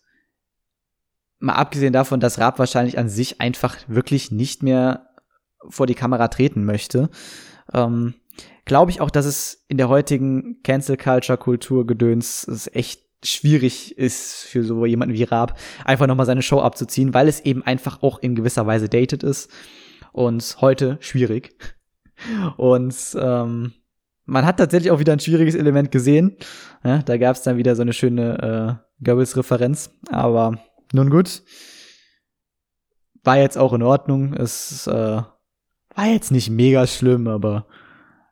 mal 1.38 1.55
abgesehen 1.55 1.92
davon, 1.92 2.20
dass 2.20 2.38
Raab 2.38 2.59
wahrscheinlich 2.59 2.99
an 2.99 3.09
sich 3.09 3.40
einfach 3.40 3.77
wirklich 3.88 4.31
nicht 4.31 4.62
mehr 4.62 5.11
vor 5.68 5.87
die 5.87 5.94
Kamera 5.94 6.29
treten 6.29 6.64
möchte. 6.64 7.11
Ähm, 7.72 8.14
Glaube 8.64 8.90
ich 8.90 9.01
auch, 9.01 9.11
dass 9.11 9.27
es 9.27 9.64
in 9.68 9.77
der 9.77 9.88
heutigen 9.88 10.61
Cancel 10.64 10.96
Culture 10.96 11.38
Kultur 11.38 11.87
Gedöns 11.87 12.68
echt 12.72 13.03
schwierig 13.25 13.96
ist 13.96 14.44
für 14.44 14.64
so 14.64 14.85
jemanden 14.87 15.14
wie 15.14 15.22
Raab, 15.22 15.59
einfach 15.85 16.07
nochmal 16.07 16.27
seine 16.27 16.42
Show 16.42 16.61
abzuziehen, 16.61 17.14
weil 17.14 17.29
es 17.29 17.40
eben 17.40 17.62
einfach 17.62 18.03
auch 18.03 18.18
in 18.18 18.35
gewisser 18.35 18.66
Weise 18.66 18.88
dated 18.88 19.22
ist 19.22 19.51
und 20.12 20.57
heute 20.61 20.99
schwierig. 21.01 21.55
Und 22.57 22.96
ähm, 23.20 23.75
man 24.27 24.45
hat 24.45 24.59
tatsächlich 24.59 24.91
auch 24.91 24.99
wieder 24.99 25.12
ein 25.12 25.21
schwieriges 25.21 25.55
Element 25.55 25.91
gesehen. 25.91 26.37
Ja, 26.85 26.99
da 26.99 27.17
gab 27.17 27.37
es 27.37 27.43
dann 27.43 27.57
wieder 27.57 27.75
so 27.77 27.83
eine 27.83 27.93
schöne 27.93 28.81
äh, 29.01 29.05
Goebbels-Referenz, 29.05 29.91
aber 30.11 30.59
nun 30.93 31.11
gut. 31.11 31.43
War 33.23 33.39
jetzt 33.39 33.57
auch 33.57 33.73
in 33.73 33.83
Ordnung. 33.83 34.35
Es 34.35 34.87
äh, 34.87 34.93
war 34.93 36.07
jetzt 36.07 36.31
nicht 36.31 36.51
mega 36.51 36.87
schlimm, 36.87 37.27
aber 37.29 37.67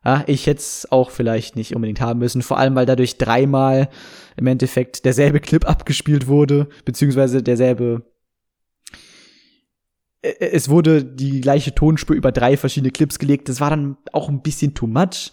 ja, 0.03 0.23
ich 0.27 0.45
hätte 0.45 0.59
es 0.59 0.87
auch 0.91 1.09
vielleicht 1.09 1.55
nicht 1.55 1.75
unbedingt 1.75 2.01
haben 2.01 2.19
müssen. 2.19 2.41
Vor 2.41 2.59
allem, 2.59 2.75
weil 2.75 2.85
dadurch 2.85 3.17
dreimal 3.17 3.89
im 4.37 4.47
Endeffekt 4.47 5.03
derselbe 5.03 5.39
Clip 5.39 5.67
abgespielt 5.67 6.27
wurde, 6.27 6.67
beziehungsweise 6.85 7.41
derselbe. 7.41 8.03
Es 10.21 10.69
wurde 10.69 11.03
die 11.03 11.41
gleiche 11.41 11.73
Tonspur 11.75 12.15
über 12.15 12.31
drei 12.31 12.57
verschiedene 12.57 12.91
Clips 12.91 13.19
gelegt. 13.19 13.47
Das 13.47 13.59
war 13.59 13.69
dann 13.69 13.97
auch 14.11 14.27
ein 14.27 14.41
bisschen 14.41 14.73
too 14.73 14.87
much. 14.87 15.31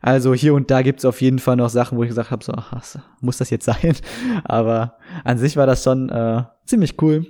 Also 0.00 0.34
hier 0.34 0.54
und 0.54 0.70
da 0.70 0.82
gibt's 0.82 1.04
auf 1.04 1.20
jeden 1.20 1.38
Fall 1.38 1.56
noch 1.56 1.70
Sachen, 1.70 1.98
wo 1.98 2.02
ich 2.02 2.08
gesagt 2.08 2.30
habe, 2.30 2.44
so, 2.44 2.52
ach, 2.52 2.82
muss 3.20 3.38
das 3.38 3.50
jetzt 3.50 3.64
sein? 3.64 3.96
Aber 4.44 4.96
an 5.24 5.38
sich 5.38 5.56
war 5.56 5.66
das 5.66 5.82
schon 5.82 6.08
äh, 6.08 6.44
ziemlich 6.66 7.00
cool. 7.02 7.26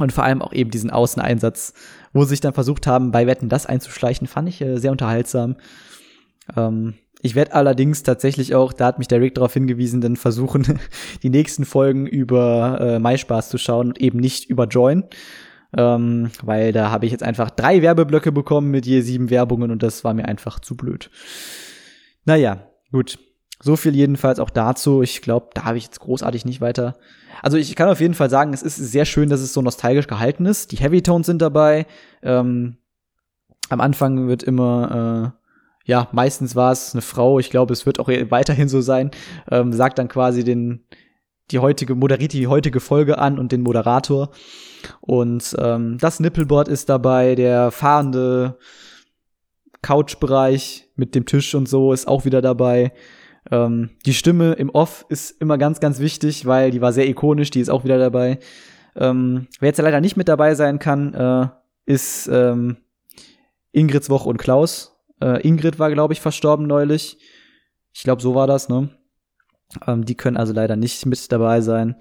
Und 0.00 0.12
vor 0.12 0.24
allem 0.24 0.42
auch 0.42 0.52
eben 0.52 0.70
diesen 0.70 0.90
Außeneinsatz, 0.90 1.72
wo 2.12 2.24
sie 2.24 2.30
sich 2.30 2.40
dann 2.40 2.52
versucht 2.52 2.86
haben, 2.88 3.12
bei 3.12 3.28
Wetten 3.28 3.48
das 3.48 3.66
einzuschleichen, 3.66 4.26
fand 4.26 4.48
ich 4.48 4.60
äh, 4.60 4.78
sehr 4.78 4.90
unterhaltsam. 4.90 5.56
Ähm, 6.56 6.94
ich 7.22 7.34
werde 7.34 7.54
allerdings 7.54 8.02
tatsächlich 8.02 8.54
auch, 8.54 8.72
da 8.72 8.86
hat 8.86 8.98
mich 8.98 9.08
der 9.08 9.20
Rick 9.20 9.36
darauf 9.36 9.54
hingewiesen, 9.54 10.00
dann 10.00 10.16
versuchen, 10.16 10.80
die 11.22 11.30
nächsten 11.30 11.64
Folgen 11.64 12.06
über 12.06 12.78
äh, 12.80 12.98
MySpaß 12.98 13.48
zu 13.48 13.56
schauen 13.56 13.88
und 13.88 14.00
eben 14.00 14.18
nicht 14.18 14.50
über 14.50 14.66
Join. 14.66 15.04
Ähm, 15.76 16.30
weil 16.42 16.72
da 16.72 16.90
habe 16.90 17.06
ich 17.06 17.12
jetzt 17.12 17.24
einfach 17.24 17.50
drei 17.50 17.82
Werbeblöcke 17.82 18.30
bekommen 18.30 18.70
mit 18.70 18.86
je 18.86 19.00
sieben 19.00 19.30
Werbungen 19.30 19.70
und 19.70 19.82
das 19.82 20.04
war 20.04 20.14
mir 20.14 20.26
einfach 20.26 20.60
zu 20.60 20.76
blöd. 20.76 21.10
Naja, 22.24 22.66
gut. 22.92 23.18
So 23.62 23.76
viel 23.76 23.94
jedenfalls 23.94 24.40
auch 24.40 24.50
dazu. 24.50 25.02
Ich 25.02 25.22
glaube, 25.22 25.48
da 25.54 25.64
habe 25.64 25.78
ich 25.78 25.84
jetzt 25.84 26.00
großartig 26.00 26.44
nicht 26.44 26.60
weiter. 26.60 26.96
Also 27.42 27.56
ich 27.56 27.74
kann 27.76 27.88
auf 27.88 28.00
jeden 28.00 28.14
Fall 28.14 28.28
sagen, 28.28 28.52
es 28.52 28.62
ist 28.62 28.76
sehr 28.76 29.04
schön, 29.04 29.30
dass 29.30 29.40
es 29.40 29.54
so 29.54 29.62
nostalgisch 29.62 30.06
gehalten 30.06 30.44
ist. 30.44 30.72
Die 30.72 30.76
Heavy 30.76 31.02
Tones 31.02 31.26
sind 31.26 31.40
dabei. 31.40 31.86
Ähm, 32.22 32.76
am 33.70 33.80
Anfang 33.80 34.28
wird 34.28 34.42
immer, 34.42 35.34
äh, 35.86 35.90
ja, 35.90 36.08
meistens 36.12 36.54
war 36.56 36.72
es 36.72 36.94
eine 36.94 37.02
Frau. 37.02 37.38
Ich 37.38 37.50
glaube, 37.50 37.72
es 37.72 37.86
wird 37.86 38.00
auch 38.00 38.08
weiterhin 38.08 38.68
so 38.68 38.80
sein. 38.80 39.10
Ähm, 39.50 39.72
sagt 39.72 39.98
dann 39.98 40.08
quasi 40.08 40.44
den, 40.44 40.84
die 41.50 41.58
heutige, 41.58 41.94
moderiert 41.94 42.32
die 42.32 42.46
heutige 42.46 42.80
Folge 42.80 43.18
an 43.18 43.38
und 43.38 43.52
den 43.52 43.62
Moderator. 43.62 44.30
Und 45.00 45.56
ähm, 45.58 45.98
das 45.98 46.20
Nippelboard 46.20 46.68
ist 46.68 46.88
dabei, 46.88 47.34
der 47.34 47.70
fahrende 47.70 48.58
Couchbereich 49.80 50.83
mit 50.96 51.14
dem 51.14 51.26
Tisch 51.26 51.54
und 51.54 51.68
so 51.68 51.92
ist 51.92 52.08
auch 52.08 52.24
wieder 52.24 52.42
dabei. 52.42 52.92
Ähm, 53.50 53.90
die 54.06 54.14
Stimme 54.14 54.54
im 54.54 54.70
Off 54.70 55.04
ist 55.08 55.40
immer 55.40 55.58
ganz, 55.58 55.80
ganz 55.80 55.98
wichtig, 55.98 56.46
weil 56.46 56.70
die 56.70 56.80
war 56.80 56.92
sehr 56.92 57.08
ikonisch, 57.08 57.50
die 57.50 57.60
ist 57.60 57.68
auch 57.68 57.84
wieder 57.84 57.98
dabei. 57.98 58.38
Ähm, 58.96 59.48
wer 59.60 59.68
jetzt 59.68 59.80
leider 59.80 60.00
nicht 60.00 60.16
mit 60.16 60.28
dabei 60.28 60.54
sein 60.54 60.78
kann, 60.78 61.14
äh, 61.14 61.48
ist 61.86 62.28
ähm, 62.28 62.76
Ingrids 63.72 64.08
Woche 64.08 64.28
und 64.28 64.38
Klaus. 64.38 64.96
Äh, 65.20 65.46
Ingrid 65.46 65.78
war, 65.78 65.90
glaube 65.90 66.12
ich, 66.12 66.20
verstorben 66.20 66.66
neulich. 66.66 67.18
Ich 67.92 68.02
glaube, 68.02 68.22
so 68.22 68.34
war 68.34 68.46
das, 68.46 68.68
ne? 68.68 68.90
Ähm, 69.86 70.04
die 70.04 70.16
können 70.16 70.36
also 70.36 70.52
leider 70.52 70.76
nicht 70.76 71.04
mit 71.06 71.30
dabei 71.32 71.60
sein. 71.60 71.96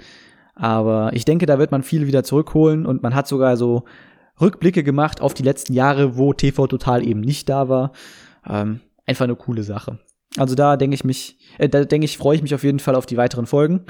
Aber 0.56 1.12
ich 1.14 1.26
denke, 1.26 1.46
da 1.46 1.58
wird 1.58 1.72
man 1.72 1.84
viel 1.84 2.06
wieder 2.08 2.24
zurückholen 2.24 2.86
und 2.86 3.02
man 3.02 3.16
hat 3.16 3.28
sogar 3.28 3.58
so 3.58 3.86
Rückblicke 4.40 4.84
gemacht 4.84 5.22
auf 5.22 5.34
die 5.34 5.44
letzten 5.44 5.74
Jahre, 5.74 6.18
wo 6.18 6.34
TV 6.34 6.68
Total 6.68 7.06
eben 7.06 7.22
nicht 7.22 7.50
da 7.50 7.70
war. 7.70 7.92
Ähm, 8.48 8.82
einfach 9.06 9.26
eine 9.26 9.36
coole 9.36 9.64
Sache. 9.64 10.00
Also 10.38 10.56
da 10.56 10.78
denke 10.78 10.96
ich 10.96 11.04
mich, 11.04 11.38
äh, 11.58 11.70
da 11.70 11.86
denke 11.86 12.06
ich, 12.06 12.18
freue 12.18 12.36
ich 12.36 12.42
mich 12.42 12.56
auf 12.56 12.64
jeden 12.64 12.80
Fall 12.80 12.96
auf 12.96 13.06
die 13.06 13.18
weiteren 13.18 13.46
Folgen. 13.46 13.86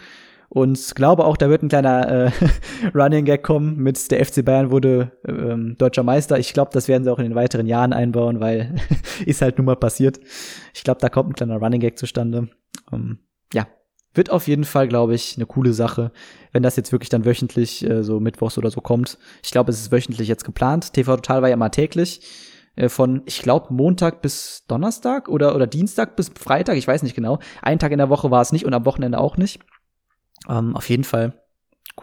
Und 0.50 0.94
glaube 0.94 1.26
auch, 1.26 1.36
da 1.36 1.50
wird 1.50 1.64
ein 1.64 1.70
kleiner 1.70 2.28
äh, 2.28 2.32
Running 2.94 3.26
Gag 3.26 3.42
kommen 3.42 3.78
mit 3.78 4.12
der 4.12 4.24
FC 4.24 4.46
Bayern 4.46 4.70
wurde 4.70 5.12
ähm, 5.28 5.76
deutscher 5.80 6.04
Meister. 6.04 6.38
Ich 6.38 6.54
glaube, 6.54 6.70
das 6.74 6.88
werden 6.88 7.04
sie 7.04 7.12
auch 7.12 7.18
in 7.18 7.24
den 7.24 7.36
weiteren 7.36 7.66
Jahren 7.66 7.92
einbauen, 7.92 8.40
weil 8.40 8.76
ist 9.26 9.42
halt 9.42 9.58
nun 9.58 9.66
mal 9.66 9.76
passiert. 9.76 10.20
Ich 10.76 10.84
glaube, 10.84 11.02
da 11.02 11.10
kommt 11.10 11.32
ein 11.32 11.34
kleiner 11.34 11.58
Running 11.58 11.80
Gag 11.80 11.98
zustande. 11.98 12.50
Ähm, 12.92 13.18
ja, 13.52 13.66
wird 14.14 14.30
auf 14.30 14.48
jeden 14.48 14.64
Fall, 14.64 14.88
glaube 14.88 15.16
ich, 15.16 15.38
eine 15.38 15.48
coole 15.48 15.74
Sache, 15.74 16.12
wenn 16.52 16.62
das 16.62 16.76
jetzt 16.76 16.92
wirklich 16.92 17.10
dann 17.10 17.26
wöchentlich 17.26 17.90
äh, 17.90 18.04
so 18.04 18.20
mittwochs 18.20 18.58
oder 18.60 18.70
so 18.70 18.80
kommt. 18.80 19.18
Ich 19.42 19.50
glaube, 19.50 19.72
es 19.72 19.80
ist 19.80 19.92
wöchentlich 19.92 20.28
jetzt 20.28 20.46
geplant. 20.46 20.94
TV 20.94 21.16
Total 21.16 21.42
war 21.42 21.50
ja 21.50 21.56
mal 21.56 21.70
täglich. 21.70 22.22
Äh, 22.76 22.90
von, 22.90 23.22
ich 23.26 23.42
glaube, 23.42 23.74
Montag 23.74 24.22
bis 24.22 24.66
Donnerstag 24.68 25.30
oder, 25.30 25.56
oder 25.56 25.68
Dienstag 25.68 26.16
bis 26.16 26.30
Freitag, 26.30 26.78
ich 26.78 26.88
weiß 26.88 27.04
nicht 27.04 27.16
genau. 27.16 27.40
Einen 27.62 27.80
Tag 27.80 27.92
in 27.92 28.00
der 28.00 28.10
Woche 28.10 28.32
war 28.32 28.42
es 28.42 28.52
nicht 28.52 28.66
und 28.66 28.74
am 28.74 28.86
Wochenende 28.86 29.20
auch 29.20 29.38
nicht. 29.38 29.62
Ähm, 30.50 30.76
auf 30.76 30.90
jeden 30.90 31.04
Fall 31.04 31.42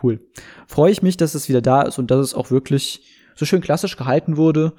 cool. 0.03 0.21
Freue 0.67 0.93
ich 0.93 1.03
mich, 1.03 1.17
dass 1.17 1.35
es 1.35 1.49
wieder 1.49 1.61
da 1.61 1.83
ist 1.83 1.99
und 1.99 2.11
dass 2.11 2.21
es 2.21 2.35
auch 2.35 2.51
wirklich 2.51 3.05
so 3.35 3.45
schön 3.45 3.61
klassisch 3.61 3.97
gehalten 3.97 4.37
wurde. 4.37 4.75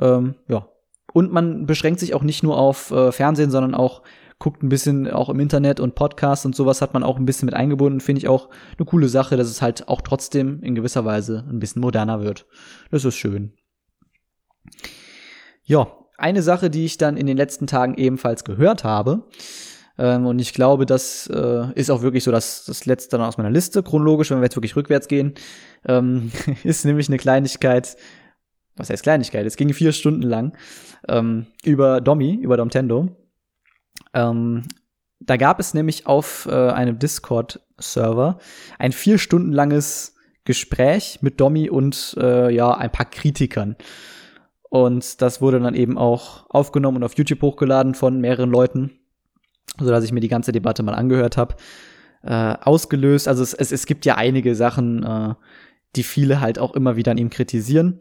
Ähm, 0.00 0.36
ja. 0.48 0.68
Und 1.12 1.32
man 1.32 1.66
beschränkt 1.66 2.00
sich 2.00 2.14
auch 2.14 2.22
nicht 2.22 2.42
nur 2.42 2.58
auf 2.58 2.90
äh, 2.90 3.12
Fernsehen, 3.12 3.50
sondern 3.50 3.74
auch 3.74 4.02
guckt 4.38 4.62
ein 4.62 4.68
bisschen 4.68 5.10
auch 5.10 5.30
im 5.30 5.40
Internet 5.40 5.80
und 5.80 5.94
Podcasts 5.94 6.44
und 6.44 6.54
sowas 6.54 6.82
hat 6.82 6.92
man 6.92 7.02
auch 7.02 7.16
ein 7.16 7.24
bisschen 7.24 7.46
mit 7.46 7.54
eingebunden. 7.54 8.00
Finde 8.00 8.18
ich 8.18 8.28
auch 8.28 8.50
eine 8.76 8.84
coole 8.84 9.08
Sache, 9.08 9.36
dass 9.36 9.48
es 9.48 9.62
halt 9.62 9.88
auch 9.88 10.02
trotzdem 10.02 10.62
in 10.62 10.74
gewisser 10.74 11.04
Weise 11.04 11.46
ein 11.48 11.58
bisschen 11.58 11.80
moderner 11.80 12.20
wird. 12.20 12.46
Das 12.90 13.04
ist 13.04 13.16
schön. 13.16 13.54
Ja, 15.66 15.88
eine 16.16 16.42
Sache, 16.42 16.70
die 16.70 16.84
ich 16.84 16.96
dann 16.96 17.16
in 17.16 17.26
den 17.26 17.36
letzten 17.36 17.66
Tagen 17.66 17.94
ebenfalls 17.94 18.44
gehört 18.44 18.84
habe, 18.84 19.24
ähm, 19.98 20.26
und 20.26 20.38
ich 20.38 20.52
glaube, 20.52 20.86
das 20.86 21.26
äh, 21.28 21.72
ist 21.74 21.90
auch 21.90 22.02
wirklich 22.02 22.24
so 22.24 22.30
das, 22.30 22.64
das 22.66 22.86
letzte 22.86 23.16
dann 23.16 23.26
aus 23.26 23.38
meiner 23.38 23.50
Liste, 23.50 23.82
chronologisch, 23.82 24.30
wenn 24.30 24.38
wir 24.38 24.44
jetzt 24.44 24.56
wirklich 24.56 24.76
rückwärts 24.76 25.08
gehen, 25.08 25.34
ähm, 25.86 26.30
ist 26.64 26.84
nämlich 26.84 27.08
eine 27.08 27.16
Kleinigkeit, 27.16 27.96
was 28.76 28.90
heißt 28.90 29.02
Kleinigkeit? 29.02 29.46
Es 29.46 29.56
ging 29.56 29.72
vier 29.72 29.92
Stunden 29.92 30.22
lang 30.22 30.56
ähm, 31.08 31.46
über 31.64 32.00
Domi, 32.00 32.34
über 32.34 32.56
Domtendo. 32.56 33.16
Ähm, 34.12 34.64
da 35.20 35.38
gab 35.38 35.60
es 35.60 35.72
nämlich 35.72 36.06
auf 36.06 36.46
äh, 36.50 36.52
einem 36.52 36.98
Discord-Server 36.98 38.38
ein 38.78 38.92
vier 38.92 39.16
Stunden 39.16 39.52
langes 39.52 40.14
Gespräch 40.44 41.20
mit 41.22 41.40
Domi 41.40 41.70
und 41.70 42.16
äh, 42.20 42.54
ja 42.54 42.76
ein 42.76 42.92
paar 42.92 43.06
Kritikern. 43.06 43.76
Und 44.76 45.22
das 45.22 45.40
wurde 45.40 45.58
dann 45.58 45.74
eben 45.74 45.96
auch 45.96 46.44
aufgenommen 46.50 46.98
und 46.98 47.04
auf 47.04 47.16
YouTube 47.16 47.40
hochgeladen 47.40 47.94
von 47.94 48.20
mehreren 48.20 48.50
Leuten, 48.50 48.90
so 49.80 49.88
dass 49.88 50.04
ich 50.04 50.12
mir 50.12 50.20
die 50.20 50.28
ganze 50.28 50.52
Debatte 50.52 50.82
mal 50.82 50.92
angehört 50.92 51.38
habe. 51.38 51.56
Äh, 52.22 52.56
ausgelöst, 52.60 53.26
also 53.26 53.42
es, 53.42 53.54
es, 53.54 53.72
es 53.72 53.86
gibt 53.86 54.04
ja 54.04 54.16
einige 54.16 54.54
Sachen, 54.54 55.02
äh, 55.02 55.34
die 55.94 56.02
viele 56.02 56.42
halt 56.42 56.58
auch 56.58 56.74
immer 56.74 56.94
wieder 56.96 57.12
an 57.12 57.16
ihm 57.16 57.30
kritisieren. 57.30 58.00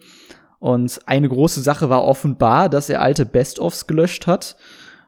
Und 0.59 0.99
eine 1.05 1.29
große 1.29 1.61
Sache 1.61 1.89
war 1.89 2.03
offenbar, 2.03 2.67
dass 2.67 2.89
er 2.89 3.01
alte 3.01 3.25
Best-ofs 3.25 3.88
gelöscht 3.88 4.27
hat. 4.27 4.57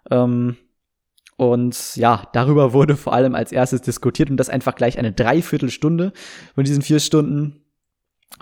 Ähm, 0.10 0.56
und 1.36 1.98
ja, 1.98 2.30
darüber 2.32 2.72
wurde 2.72 2.96
vor 2.96 3.12
allem 3.12 3.36
als 3.36 3.52
erstes 3.52 3.82
diskutiert 3.82 4.30
und 4.30 4.38
das 4.38 4.48
einfach 4.48 4.76
gleich 4.76 4.98
eine 4.98 5.12
Dreiviertelstunde 5.12 6.14
von 6.56 6.64
diesen 6.64 6.82
vier 6.82 7.02
Stunden. 7.02 7.62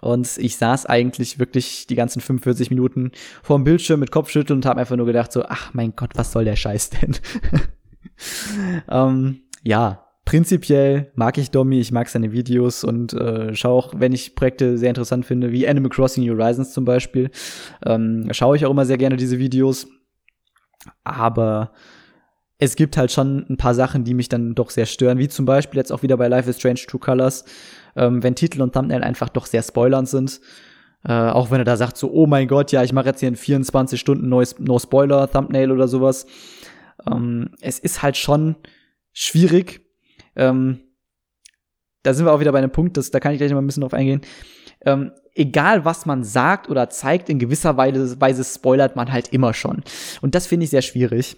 Und 0.02 0.38
ich 0.38 0.58
saß 0.58 0.86
eigentlich 0.86 1.40
wirklich 1.40 1.88
die 1.88 1.96
ganzen 1.96 2.22
45 2.22 2.70
Minuten 2.70 3.12
vorm 3.42 3.64
Bildschirm 3.64 4.00
mit 4.00 4.12
Kopfschütteln 4.12 4.60
und 4.60 4.66
habe 4.66 4.80
einfach 4.80 4.96
nur 4.96 5.06
gedacht 5.06 5.32
so, 5.32 5.44
ach 5.46 5.74
mein 5.74 5.96
Gott, 5.96 6.12
was 6.16 6.32
soll 6.32 6.46
der 6.46 6.56
Scheiß 6.56 6.92
denn? 6.92 7.16
ähm, 8.90 9.42
ja, 9.64 10.06
prinzipiell 10.26 11.12
mag 11.16 11.38
ich 11.38 11.52
Domi, 11.52 11.80
ich 11.80 11.92
mag 11.92 12.10
seine 12.10 12.32
Videos 12.32 12.84
und 12.84 13.14
äh, 13.14 13.56
schaue 13.56 13.74
auch, 13.74 13.94
wenn 13.98 14.12
ich 14.12 14.36
Projekte 14.36 14.78
sehr 14.78 14.90
interessant 14.90 15.26
finde, 15.26 15.52
wie 15.52 15.68
Animal 15.68 15.90
Crossing 15.90 16.26
New 16.26 16.38
Horizons 16.38 16.74
zum 16.74 16.84
Beispiel, 16.84 17.30
ähm, 17.86 18.28
schaue 18.32 18.58
ich 18.58 18.66
auch 18.66 18.72
immer 18.72 18.86
sehr 18.86 18.98
gerne 18.98 19.16
diese 19.16 19.40
Videos. 19.40 19.88
Aber 21.04 21.72
es 22.58 22.76
gibt 22.76 22.98
halt 22.98 23.12
schon 23.12 23.46
ein 23.50 23.58
paar 23.58 23.76
Sachen, 23.76 24.04
die 24.04 24.14
mich 24.14 24.30
dann 24.30 24.56
doch 24.56 24.70
sehr 24.70 24.86
stören, 24.86 25.18
wie 25.18 25.28
zum 25.28 25.46
Beispiel 25.46 25.78
jetzt 25.78 25.92
auch 25.92 26.04
wieder 26.04 26.18
bei 26.18 26.28
Life 26.28 26.50
is 26.50 26.58
Strange 26.58 26.82
True 26.88 27.00
Colors, 27.00 27.46
ähm, 27.96 28.24
wenn 28.24 28.36
Titel 28.36 28.62
und 28.62 28.74
Thumbnail 28.74 29.04
einfach 29.04 29.30
doch 29.30 29.46
sehr 29.46 29.64
spoilernd 29.64 30.10
sind. 30.10 30.42
Äh, 31.04 31.14
auch 31.14 31.52
wenn 31.52 31.60
er 31.60 31.66
da 31.66 31.78
sagt 31.78 31.98
so, 31.98 32.12
oh 32.12 32.26
mein 32.26 32.48
Gott, 32.48 32.72
ja, 32.72 32.84
ich 32.84 32.94
mache 32.94 33.08
jetzt 33.08 33.20
hier 33.20 33.30
in 33.30 33.36
24 33.36 34.00
Stunden 34.00 34.28
neues 34.28 34.60
No 34.60 34.80
Spoiler 34.80 35.30
Thumbnail 35.30 35.72
oder 35.72 35.88
sowas. 35.88 36.26
Ähm, 37.10 37.52
es 37.62 37.80
ist 37.80 38.02
halt 38.02 38.18
schon 38.18 38.56
schwierig. 39.14 39.82
Ähm, 40.36 40.80
da 42.04 42.14
sind 42.14 42.26
wir 42.26 42.34
auch 42.34 42.40
wieder 42.40 42.52
bei 42.52 42.60
einem 42.60 42.72
Punkt, 42.72 42.98
das, 42.98 43.12
da 43.12 43.20
kann 43.20 43.34
ich 43.34 43.40
gleich 43.40 43.52
noch 43.52 43.58
ein 43.58 43.66
bisschen 43.66 43.82
drauf 43.82 43.94
eingehen. 43.94 44.22
ähm, 44.86 45.12
egal 45.36 45.86
was 45.86 46.06
man 46.06 46.24
sagt 46.24 46.70
oder 46.70 46.90
zeigt, 46.90 47.30
in 47.30 47.40
gewisser 47.40 47.78
Weise, 47.78 48.20
Weise 48.22 48.44
spoilert 48.44 48.96
man 48.96 49.12
halt 49.12 49.34
immer 49.34 49.54
schon. 49.54 49.84
Und 50.22 50.34
das 50.34 50.48
finde 50.48 50.64
ich 50.64 50.70
sehr 50.70 50.82
schwierig. 50.82 51.38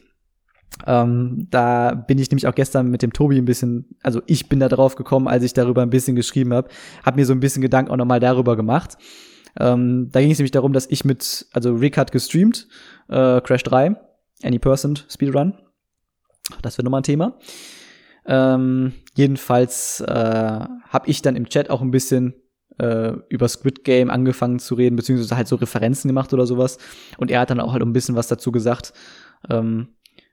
Ähm, 0.85 1.47
da 1.49 1.95
bin 1.95 2.19
ich 2.19 2.29
nämlich 2.29 2.47
auch 2.47 2.55
gestern 2.55 2.89
mit 2.89 3.01
dem 3.01 3.13
Tobi 3.13 3.37
ein 3.37 3.45
bisschen, 3.45 3.95
also 4.03 4.21
ich 4.27 4.47
bin 4.47 4.59
da 4.59 4.69
drauf 4.69 4.95
gekommen, 4.95 5.27
als 5.27 5.43
ich 5.43 5.53
darüber 5.53 5.81
ein 5.81 5.89
bisschen 5.89 6.15
geschrieben 6.15 6.53
habe, 6.53 6.69
habe 7.03 7.17
mir 7.17 7.25
so 7.25 7.33
ein 7.33 7.39
bisschen 7.39 7.61
Gedanken 7.61 7.91
auch 7.91 7.97
nochmal 7.97 8.19
darüber 8.19 8.55
gemacht. 8.55 8.97
Ähm, 9.59 10.09
da 10.11 10.21
ging 10.21 10.31
es 10.31 10.37
nämlich 10.37 10.51
darum, 10.51 10.73
dass 10.73 10.85
ich 10.87 11.03
mit, 11.03 11.47
also 11.51 11.73
Rick 11.73 11.97
hat 11.97 12.11
gestreamt, 12.11 12.67
äh, 13.09 13.41
Crash 13.41 13.63
3, 13.63 13.95
Any 14.43 14.59
Person 14.59 14.99
Speedrun. 15.09 15.57
Das 16.61 16.77
wird 16.77 16.85
nochmal 16.85 17.01
ein 17.01 17.03
Thema. 17.03 17.37
Ähm, 18.25 18.93
jedenfalls 19.15 20.01
äh, 20.01 20.05
habe 20.13 21.07
ich 21.09 21.21
dann 21.21 21.35
im 21.35 21.49
Chat 21.49 21.69
auch 21.69 21.81
ein 21.81 21.91
bisschen 21.91 22.35
äh, 22.77 23.13
über 23.29 23.47
Squid 23.47 23.83
Game 23.83 24.09
angefangen 24.09 24.59
zu 24.59 24.75
reden, 24.75 24.95
beziehungsweise 24.95 25.35
halt 25.35 25.47
so 25.47 25.55
Referenzen 25.55 26.07
gemacht 26.07 26.33
oder 26.33 26.45
sowas. 26.45 26.77
Und 27.17 27.31
er 27.31 27.39
hat 27.39 27.49
dann 27.49 27.59
auch 27.59 27.73
halt 27.73 27.81
ein 27.81 27.93
bisschen 27.93 28.15
was 28.15 28.27
dazu 28.27 28.51
gesagt. 28.51 28.93
Ähm, 29.49 29.89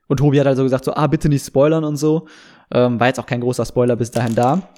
und 0.09 0.19
Tobi 0.19 0.40
hat 0.40 0.47
also 0.47 0.62
gesagt, 0.62 0.85
so, 0.85 0.95
ah, 0.95 1.07
bitte 1.07 1.29
nicht 1.29 1.47
spoilern 1.47 1.85
und 1.85 1.97
so. 1.97 2.27
Ähm, 2.73 3.01
war 3.01 3.07
jetzt 3.09 3.21
auch 3.21 3.27
kein 3.27 3.40
großer 3.40 3.64
Spoiler 3.64 3.97
bis 3.97 4.11
dahin 4.11 4.35
da. 4.35 4.69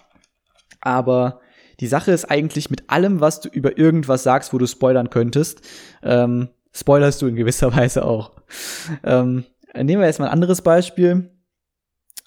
Aber 0.81 1.41
die 1.81 1.87
Sache 1.87 2.13
ist 2.13 2.31
eigentlich 2.31 2.71
mit 2.71 2.89
allem, 2.91 3.21
was 3.21 3.41
du 3.41 3.49
über 3.49 3.77
irgendwas 3.79 4.23
sagst, 4.23 4.53
wo 4.53 4.59
du 4.59 4.67
spoilern 4.67 5.11
könntest, 5.11 5.61
ähm, 6.03 6.49
spoilerst 6.73 7.21
du 7.23 7.27
in 7.27 7.37
gewisser 7.37 7.75
Weise 7.77 8.05
auch. 8.05 8.33
Ähm, 9.03 9.45
nehmen 9.75 10.01
wir 10.01 10.07
jetzt 10.07 10.21
mal 10.21 10.27
ein 10.27 10.33
anderes 10.33 10.63
Beispiel. 10.63 11.31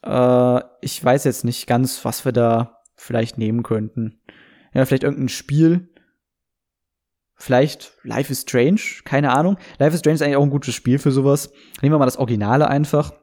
Äh, 0.03 0.61
ich 0.81 1.03
weiß 1.03 1.23
jetzt 1.23 1.45
nicht 1.45 1.67
ganz, 1.67 2.03
was 2.05 2.25
wir 2.25 2.31
da 2.31 2.81
vielleicht 2.95 3.37
nehmen 3.37 3.63
könnten. 3.63 4.21
Ja, 4.73 4.85
vielleicht 4.85 5.03
irgendein 5.03 5.29
Spiel. 5.29 5.88
Vielleicht 7.39 7.93
Life 8.03 8.31
is 8.31 8.41
Strange, 8.41 8.81
keine 9.05 9.31
Ahnung. 9.31 9.57
Life 9.79 9.93
is 9.93 10.01
Strange 10.01 10.15
ist 10.15 10.21
eigentlich 10.21 10.35
auch 10.35 10.43
ein 10.43 10.49
gutes 10.49 10.75
Spiel 10.75 10.99
für 10.99 11.11
sowas. 11.11 11.51
Nehmen 11.81 11.93
wir 11.93 11.99
mal 11.99 12.05
das 12.05 12.17
Originale 12.17 12.67
einfach. 12.67 13.13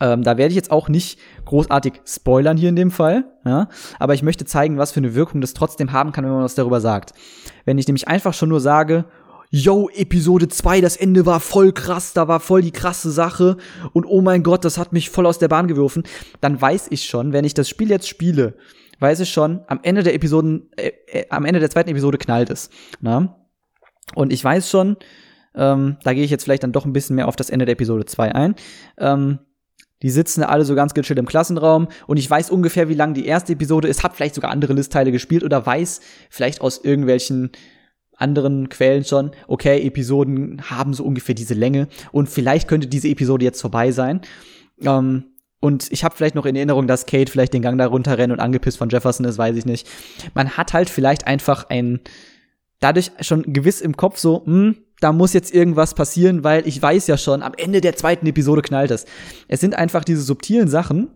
Ähm, 0.00 0.22
da 0.22 0.36
werde 0.36 0.50
ich 0.50 0.56
jetzt 0.56 0.70
auch 0.70 0.88
nicht 0.88 1.18
großartig 1.46 2.02
spoilern 2.06 2.56
hier 2.56 2.68
in 2.68 2.76
dem 2.76 2.90
Fall, 2.90 3.24
ja, 3.44 3.68
aber 3.98 4.14
ich 4.14 4.22
möchte 4.22 4.44
zeigen, 4.44 4.78
was 4.78 4.90
für 4.90 5.00
eine 5.00 5.14
Wirkung 5.14 5.40
das 5.40 5.54
trotzdem 5.54 5.92
haben 5.92 6.12
kann, 6.12 6.24
wenn 6.24 6.32
man 6.32 6.42
was 6.42 6.54
darüber 6.54 6.80
sagt. 6.80 7.12
Wenn 7.64 7.78
ich 7.78 7.86
nämlich 7.86 8.08
einfach 8.08 8.34
schon 8.34 8.48
nur 8.48 8.60
sage, 8.60 9.04
yo, 9.50 9.90
Episode 9.94 10.48
2, 10.48 10.80
das 10.80 10.96
Ende 10.96 11.26
war 11.26 11.40
voll 11.40 11.72
krass, 11.72 12.14
da 12.14 12.26
war 12.26 12.40
voll 12.40 12.62
die 12.62 12.72
krasse 12.72 13.10
Sache 13.10 13.58
und 13.92 14.06
oh 14.06 14.22
mein 14.22 14.42
Gott, 14.42 14.64
das 14.64 14.78
hat 14.78 14.92
mich 14.92 15.10
voll 15.10 15.26
aus 15.26 15.38
der 15.38 15.48
Bahn 15.48 15.68
geworfen, 15.68 16.04
dann 16.40 16.60
weiß 16.60 16.86
ich 16.90 17.04
schon, 17.04 17.32
wenn 17.32 17.44
ich 17.44 17.54
das 17.54 17.68
Spiel 17.68 17.90
jetzt 17.90 18.08
spiele, 18.08 18.54
weiß 19.02 19.20
ich 19.20 19.30
schon, 19.30 19.60
am 19.66 19.80
Ende 19.82 20.02
der 20.02 20.14
Episoden, 20.14 20.70
äh, 20.76 20.92
äh, 21.06 21.26
am 21.30 21.44
Ende 21.44 21.60
der 21.60 21.70
zweiten 21.70 21.90
Episode 21.90 22.18
knallt 22.18 22.50
es. 22.50 22.70
Na? 23.00 23.36
Und 24.14 24.32
ich 24.32 24.42
weiß 24.42 24.70
schon, 24.70 24.96
ähm, 25.54 25.96
da 26.02 26.14
gehe 26.14 26.24
ich 26.24 26.30
jetzt 26.30 26.44
vielleicht 26.44 26.62
dann 26.62 26.72
doch 26.72 26.86
ein 26.86 26.92
bisschen 26.92 27.16
mehr 27.16 27.28
auf 27.28 27.36
das 27.36 27.50
Ende 27.50 27.66
der 27.66 27.74
Episode 27.74 28.06
2 28.06 28.34
ein. 28.34 28.54
Ähm, 28.98 29.38
die 30.02 30.10
sitzen 30.10 30.42
alle 30.42 30.64
so 30.64 30.74
ganz 30.74 30.94
gechillt 30.94 31.18
im 31.18 31.26
Klassenraum 31.26 31.88
und 32.06 32.16
ich 32.16 32.28
weiß 32.28 32.50
ungefähr, 32.50 32.88
wie 32.88 32.94
lang 32.94 33.14
die 33.14 33.26
erste 33.26 33.52
Episode 33.52 33.88
ist, 33.88 34.02
hab 34.02 34.16
vielleicht 34.16 34.34
sogar 34.34 34.50
andere 34.50 34.72
Listteile 34.72 35.12
gespielt 35.12 35.44
oder 35.44 35.64
weiß 35.64 36.00
vielleicht 36.28 36.60
aus 36.60 36.78
irgendwelchen 36.82 37.50
anderen 38.16 38.68
Quellen 38.68 39.04
schon, 39.04 39.30
okay, 39.46 39.84
Episoden 39.86 40.70
haben 40.70 40.92
so 40.94 41.04
ungefähr 41.04 41.34
diese 41.34 41.54
Länge 41.54 41.88
und 42.10 42.28
vielleicht 42.28 42.68
könnte 42.68 42.88
diese 42.88 43.08
Episode 43.08 43.44
jetzt 43.44 43.60
vorbei 43.60 43.92
sein. 43.92 44.20
Ähm, 44.80 45.31
und 45.62 45.92
ich 45.92 46.02
habe 46.02 46.16
vielleicht 46.16 46.34
noch 46.34 46.44
in 46.44 46.56
Erinnerung, 46.56 46.88
dass 46.88 47.06
Kate 47.06 47.30
vielleicht 47.30 47.54
den 47.54 47.62
Gang 47.62 47.78
da 47.78 47.86
runterrennt 47.86 48.32
und 48.32 48.40
angepisst 48.40 48.78
von 48.78 48.88
Jefferson 48.88 49.24
ist, 49.24 49.38
weiß 49.38 49.56
ich 49.56 49.64
nicht. 49.64 49.88
Man 50.34 50.56
hat 50.56 50.72
halt 50.72 50.90
vielleicht 50.90 51.28
einfach 51.28 51.70
ein, 51.70 52.00
dadurch 52.80 53.12
schon 53.20 53.44
gewiss 53.44 53.80
im 53.80 53.96
Kopf 53.96 54.18
so, 54.18 54.44
hm, 54.44 54.76
da 54.98 55.12
muss 55.12 55.32
jetzt 55.32 55.54
irgendwas 55.54 55.94
passieren, 55.94 56.42
weil 56.42 56.66
ich 56.66 56.82
weiß 56.82 57.06
ja 57.06 57.16
schon, 57.16 57.44
am 57.44 57.52
Ende 57.56 57.80
der 57.80 57.94
zweiten 57.94 58.26
Episode 58.26 58.60
knallt 58.60 58.90
es. 58.90 59.06
Es 59.46 59.60
sind 59.60 59.76
einfach 59.76 60.02
diese 60.02 60.22
subtilen 60.22 60.66
Sachen, 60.66 61.10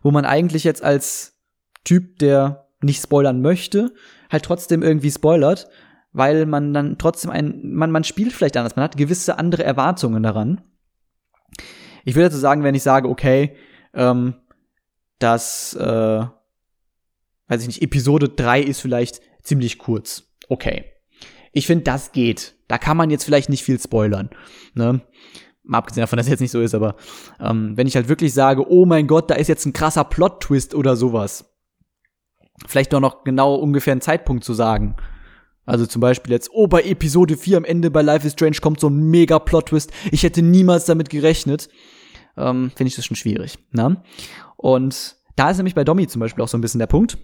wo 0.00 0.12
man 0.12 0.24
eigentlich 0.24 0.62
jetzt 0.62 0.84
als 0.84 1.36
Typ, 1.82 2.20
der 2.20 2.68
nicht 2.82 3.02
spoilern 3.02 3.42
möchte, 3.42 3.92
halt 4.30 4.44
trotzdem 4.44 4.84
irgendwie 4.84 5.10
spoilert, 5.10 5.68
weil 6.12 6.46
man 6.46 6.72
dann 6.72 6.98
trotzdem 6.98 7.32
ein, 7.32 7.62
man, 7.64 7.90
man 7.90 8.04
spielt 8.04 8.32
vielleicht 8.32 8.56
anders, 8.56 8.76
man 8.76 8.84
hat 8.84 8.96
gewisse 8.96 9.40
andere 9.40 9.64
Erwartungen 9.64 10.22
daran. 10.22 10.60
Ich 12.04 12.14
würde 12.14 12.28
dazu 12.28 12.38
sagen, 12.38 12.62
wenn 12.62 12.74
ich 12.74 12.82
sage, 12.82 13.08
okay, 13.08 13.56
ähm, 13.94 14.34
dass, 15.18 15.74
äh, 15.74 16.24
weiß 17.48 17.62
ich 17.62 17.66
nicht, 17.66 17.82
Episode 17.82 18.28
3 18.28 18.62
ist 18.62 18.80
vielleicht 18.80 19.20
ziemlich 19.42 19.78
kurz. 19.78 20.24
Okay. 20.48 20.84
Ich 21.52 21.66
finde, 21.66 21.84
das 21.84 22.12
geht. 22.12 22.54
Da 22.68 22.78
kann 22.78 22.96
man 22.96 23.10
jetzt 23.10 23.24
vielleicht 23.24 23.48
nicht 23.48 23.64
viel 23.64 23.78
spoilern. 23.78 24.30
Ne? 24.74 25.00
Mal 25.62 25.78
abgesehen 25.78 26.02
davon, 26.02 26.16
dass 26.16 26.26
es 26.26 26.30
jetzt 26.30 26.40
nicht 26.40 26.52
so 26.52 26.60
ist, 26.60 26.74
aber 26.74 26.96
ähm, 27.40 27.76
wenn 27.76 27.86
ich 27.86 27.96
halt 27.96 28.08
wirklich 28.08 28.32
sage, 28.32 28.70
oh 28.70 28.86
mein 28.86 29.06
Gott, 29.06 29.30
da 29.30 29.34
ist 29.34 29.48
jetzt 29.48 29.66
ein 29.66 29.72
krasser 29.72 30.04
Plot-Twist 30.04 30.74
oder 30.74 30.96
sowas. 30.96 31.52
Vielleicht 32.66 32.92
doch 32.92 33.00
noch 33.00 33.24
genau 33.24 33.54
ungefähr 33.54 33.92
einen 33.92 34.00
Zeitpunkt 34.00 34.44
zu 34.44 34.54
sagen. 34.54 34.96
Also 35.70 35.86
zum 35.86 36.00
Beispiel 36.00 36.32
jetzt, 36.32 36.50
oh, 36.52 36.66
bei 36.66 36.82
Episode 36.82 37.36
4 37.36 37.58
am 37.58 37.64
Ende 37.64 37.92
bei 37.92 38.02
Life 38.02 38.26
is 38.26 38.32
Strange 38.32 38.56
kommt 38.60 38.80
so 38.80 38.88
ein 38.88 39.08
mega 39.08 39.38
Plot-Twist. 39.38 39.92
Ich 40.10 40.24
hätte 40.24 40.42
niemals 40.42 40.84
damit 40.84 41.10
gerechnet. 41.10 41.68
Ähm, 42.36 42.72
Finde 42.74 42.88
ich 42.88 42.96
das 42.96 43.04
schon 43.04 43.16
schwierig. 43.16 43.56
Ne? 43.70 44.02
Und 44.56 45.16
da 45.36 45.50
ist 45.50 45.58
nämlich 45.58 45.76
bei 45.76 45.84
Domi 45.84 46.08
zum 46.08 46.18
Beispiel 46.18 46.42
auch 46.42 46.48
so 46.48 46.58
ein 46.58 46.60
bisschen 46.60 46.80
der 46.80 46.88
Punkt. 46.88 47.18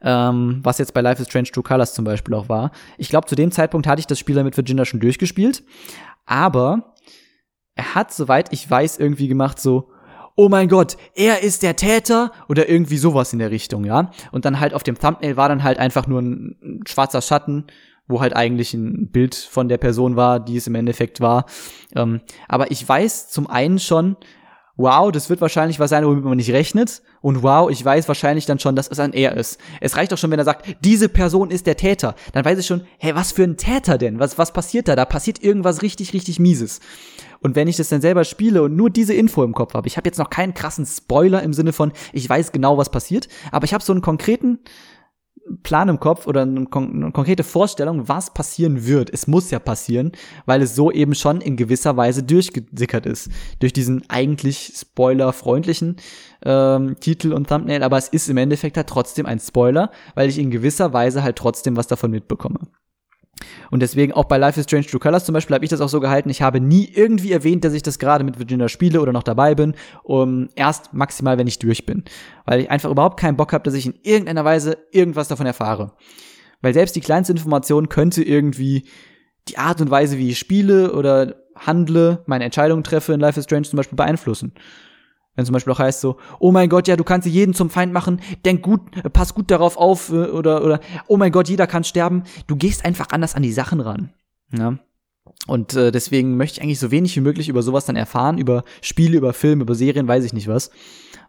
Ähm, 0.00 0.60
was 0.62 0.78
jetzt 0.78 0.94
bei 0.94 1.02
Life 1.02 1.20
is 1.20 1.28
Strange 1.28 1.50
True 1.50 1.62
Colors 1.62 1.92
zum 1.92 2.06
Beispiel 2.06 2.32
auch 2.32 2.48
war. 2.48 2.72
Ich 2.96 3.10
glaube, 3.10 3.26
zu 3.26 3.34
dem 3.34 3.50
Zeitpunkt 3.52 3.86
hatte 3.86 4.00
ich 4.00 4.06
das 4.06 4.18
Spiel 4.18 4.42
mit 4.42 4.56
Virginia 4.56 4.86
schon 4.86 5.00
durchgespielt. 5.00 5.62
Aber 6.24 6.94
er 7.74 7.94
hat, 7.94 8.10
soweit 8.14 8.54
ich 8.54 8.68
weiß, 8.68 8.96
irgendwie 8.96 9.28
gemacht 9.28 9.60
so, 9.60 9.91
oh 10.36 10.48
mein 10.48 10.68
Gott, 10.68 10.96
er 11.14 11.42
ist 11.42 11.62
der 11.62 11.76
Täter 11.76 12.32
oder 12.48 12.68
irgendwie 12.68 12.98
sowas 12.98 13.32
in 13.32 13.38
der 13.38 13.50
Richtung, 13.50 13.84
ja. 13.84 14.10
Und 14.30 14.44
dann 14.44 14.60
halt 14.60 14.74
auf 14.74 14.82
dem 14.82 14.98
Thumbnail 14.98 15.36
war 15.36 15.48
dann 15.48 15.62
halt 15.62 15.78
einfach 15.78 16.06
nur 16.06 16.20
ein 16.20 16.82
schwarzer 16.86 17.22
Schatten, 17.22 17.66
wo 18.08 18.20
halt 18.20 18.34
eigentlich 18.34 18.74
ein 18.74 19.10
Bild 19.10 19.34
von 19.34 19.68
der 19.68 19.78
Person 19.78 20.16
war, 20.16 20.40
die 20.40 20.56
es 20.56 20.66
im 20.66 20.74
Endeffekt 20.74 21.20
war. 21.20 21.46
Ähm, 21.94 22.20
aber 22.48 22.70
ich 22.70 22.86
weiß 22.86 23.30
zum 23.30 23.48
einen 23.48 23.78
schon, 23.78 24.16
wow, 24.76 25.12
das 25.12 25.28
wird 25.30 25.40
wahrscheinlich 25.40 25.78
was 25.78 25.90
sein, 25.90 26.04
womit 26.04 26.24
man 26.24 26.36
nicht 26.36 26.52
rechnet. 26.52 27.02
Und 27.20 27.42
wow, 27.42 27.70
ich 27.70 27.84
weiß 27.84 28.08
wahrscheinlich 28.08 28.46
dann 28.46 28.58
schon, 28.58 28.74
dass 28.74 28.88
es 28.88 28.98
ein 28.98 29.12
er 29.12 29.36
ist. 29.36 29.60
Es 29.80 29.96
reicht 29.96 30.12
doch 30.12 30.18
schon, 30.18 30.30
wenn 30.30 30.38
er 30.38 30.44
sagt, 30.44 30.76
diese 30.84 31.08
Person 31.08 31.50
ist 31.50 31.66
der 31.66 31.76
Täter. 31.76 32.14
Dann 32.32 32.44
weiß 32.44 32.58
ich 32.58 32.66
schon, 32.66 32.82
hä, 32.98 33.12
was 33.14 33.32
für 33.32 33.44
ein 33.44 33.56
Täter 33.56 33.98
denn? 33.98 34.18
Was, 34.18 34.38
was 34.38 34.52
passiert 34.52 34.88
da? 34.88 34.96
Da 34.96 35.04
passiert 35.04 35.42
irgendwas 35.42 35.82
richtig, 35.82 36.12
richtig 36.14 36.40
Mieses. 36.40 36.80
Und 37.42 37.56
wenn 37.56 37.68
ich 37.68 37.76
das 37.76 37.88
dann 37.88 38.00
selber 38.00 38.24
spiele 38.24 38.62
und 38.62 38.76
nur 38.76 38.90
diese 38.90 39.14
Info 39.14 39.42
im 39.44 39.52
Kopf 39.52 39.74
habe, 39.74 39.88
ich 39.88 39.96
habe 39.96 40.08
jetzt 40.08 40.18
noch 40.18 40.30
keinen 40.30 40.54
krassen 40.54 40.86
Spoiler 40.86 41.42
im 41.42 41.52
Sinne 41.52 41.72
von, 41.72 41.92
ich 42.12 42.28
weiß 42.28 42.52
genau, 42.52 42.78
was 42.78 42.90
passiert, 42.90 43.28
aber 43.50 43.64
ich 43.64 43.74
habe 43.74 43.84
so 43.84 43.92
einen 43.92 44.02
konkreten 44.02 44.60
Plan 45.62 45.88
im 45.88 45.98
Kopf 45.98 46.26
oder 46.26 46.42
eine, 46.42 46.66
kon 46.66 46.94
eine, 46.94 47.12
konkrete 47.12 47.42
Vorstellung, 47.42 48.08
was 48.08 48.32
passieren 48.32 48.86
wird. 48.86 49.10
Es 49.12 49.26
muss 49.26 49.50
ja 49.50 49.58
passieren, 49.58 50.12
weil 50.46 50.62
es 50.62 50.74
so 50.74 50.90
eben 50.90 51.14
schon 51.14 51.40
in 51.40 51.56
gewisser 51.56 51.96
Weise 51.96 52.22
durchgesickert 52.22 53.06
ist. 53.06 53.30
Durch 53.58 53.72
diesen 53.72 54.08
eigentlich 54.08 54.72
spoilerfreundlichen 54.76 55.96
ähm, 56.44 56.96
Titel 57.00 57.32
und 57.32 57.48
Thumbnail, 57.48 57.82
aber 57.82 57.98
es 57.98 58.08
ist 58.08 58.28
im 58.28 58.36
Endeffekt 58.36 58.76
halt 58.76 58.88
trotzdem 58.88 59.26
ein 59.26 59.40
Spoiler, 59.40 59.90
weil 60.14 60.28
ich 60.28 60.38
in 60.38 60.50
gewisser 60.50 60.92
Weise 60.92 61.22
halt 61.22 61.36
trotzdem 61.36 61.76
was 61.76 61.88
davon 61.88 62.12
mitbekomme. 62.12 62.60
Und 63.70 63.80
deswegen 63.80 64.12
auch 64.12 64.24
bei 64.24 64.38
Life 64.38 64.58
is 64.58 64.64
Strange 64.64 64.86
True 64.86 65.00
Colors 65.00 65.24
zum 65.24 65.32
Beispiel 65.32 65.54
habe 65.54 65.64
ich 65.64 65.70
das 65.70 65.80
auch 65.80 65.88
so 65.88 66.00
gehalten. 66.00 66.30
Ich 66.30 66.42
habe 66.42 66.60
nie 66.60 66.90
irgendwie 66.92 67.32
erwähnt, 67.32 67.64
dass 67.64 67.72
ich 67.72 67.82
das 67.82 67.98
gerade 67.98 68.24
mit 68.24 68.38
Virginia 68.38 68.68
spiele 68.68 69.00
oder 69.00 69.12
noch 69.12 69.22
dabei 69.22 69.54
bin. 69.54 69.74
Um, 70.02 70.48
erst 70.54 70.94
maximal, 70.94 71.38
wenn 71.38 71.46
ich 71.46 71.58
durch 71.58 71.86
bin. 71.86 72.04
Weil 72.44 72.60
ich 72.60 72.70
einfach 72.70 72.90
überhaupt 72.90 73.18
keinen 73.18 73.36
Bock 73.36 73.52
habe, 73.52 73.64
dass 73.64 73.74
ich 73.74 73.86
in 73.86 73.94
irgendeiner 74.02 74.44
Weise 74.44 74.78
irgendwas 74.90 75.28
davon 75.28 75.46
erfahre. 75.46 75.92
Weil 76.60 76.74
selbst 76.74 76.96
die 76.96 77.00
kleinste 77.00 77.32
Information 77.32 77.88
könnte 77.88 78.22
irgendwie 78.22 78.84
die 79.48 79.58
Art 79.58 79.80
und 79.80 79.90
Weise, 79.90 80.18
wie 80.18 80.30
ich 80.30 80.38
spiele 80.38 80.92
oder 80.92 81.34
handle, 81.56 82.22
meine 82.26 82.44
Entscheidungen 82.44 82.84
treffe 82.84 83.12
in 83.12 83.20
Life 83.20 83.38
is 83.38 83.44
Strange 83.44 83.64
zum 83.64 83.76
Beispiel 83.76 83.96
beeinflussen. 83.96 84.52
Wenn 85.34 85.46
zum 85.46 85.54
Beispiel 85.54 85.72
auch 85.72 85.78
heißt 85.78 86.00
so, 86.00 86.16
oh 86.40 86.52
mein 86.52 86.68
Gott, 86.68 86.88
ja, 86.88 86.96
du 86.96 87.04
kannst 87.04 87.26
jeden 87.26 87.54
zum 87.54 87.70
Feind 87.70 87.92
machen, 87.92 88.20
denk 88.44 88.62
gut, 88.62 88.80
pass 89.12 89.34
gut 89.34 89.50
darauf 89.50 89.76
auf, 89.76 90.10
äh, 90.10 90.26
oder, 90.26 90.64
oder, 90.64 90.80
oh 91.06 91.16
mein 91.16 91.32
Gott, 91.32 91.48
jeder 91.48 91.66
kann 91.66 91.84
sterben. 91.84 92.24
Du 92.46 92.56
gehst 92.56 92.84
einfach 92.84 93.08
anders 93.12 93.34
an 93.34 93.42
die 93.42 93.52
Sachen 93.52 93.80
ran. 93.80 94.12
Ja. 94.52 94.78
Und 95.46 95.74
äh, 95.74 95.90
deswegen 95.90 96.36
möchte 96.36 96.58
ich 96.58 96.62
eigentlich 96.62 96.78
so 96.78 96.90
wenig 96.90 97.16
wie 97.16 97.20
möglich 97.20 97.48
über 97.48 97.62
sowas 97.62 97.86
dann 97.86 97.96
erfahren, 97.96 98.38
über 98.38 98.64
Spiele, 98.80 99.16
über 99.16 99.32
Filme, 99.32 99.62
über 99.62 99.74
Serien, 99.74 100.06
weiß 100.06 100.24
ich 100.24 100.32
nicht 100.32 100.48
was. 100.48 100.70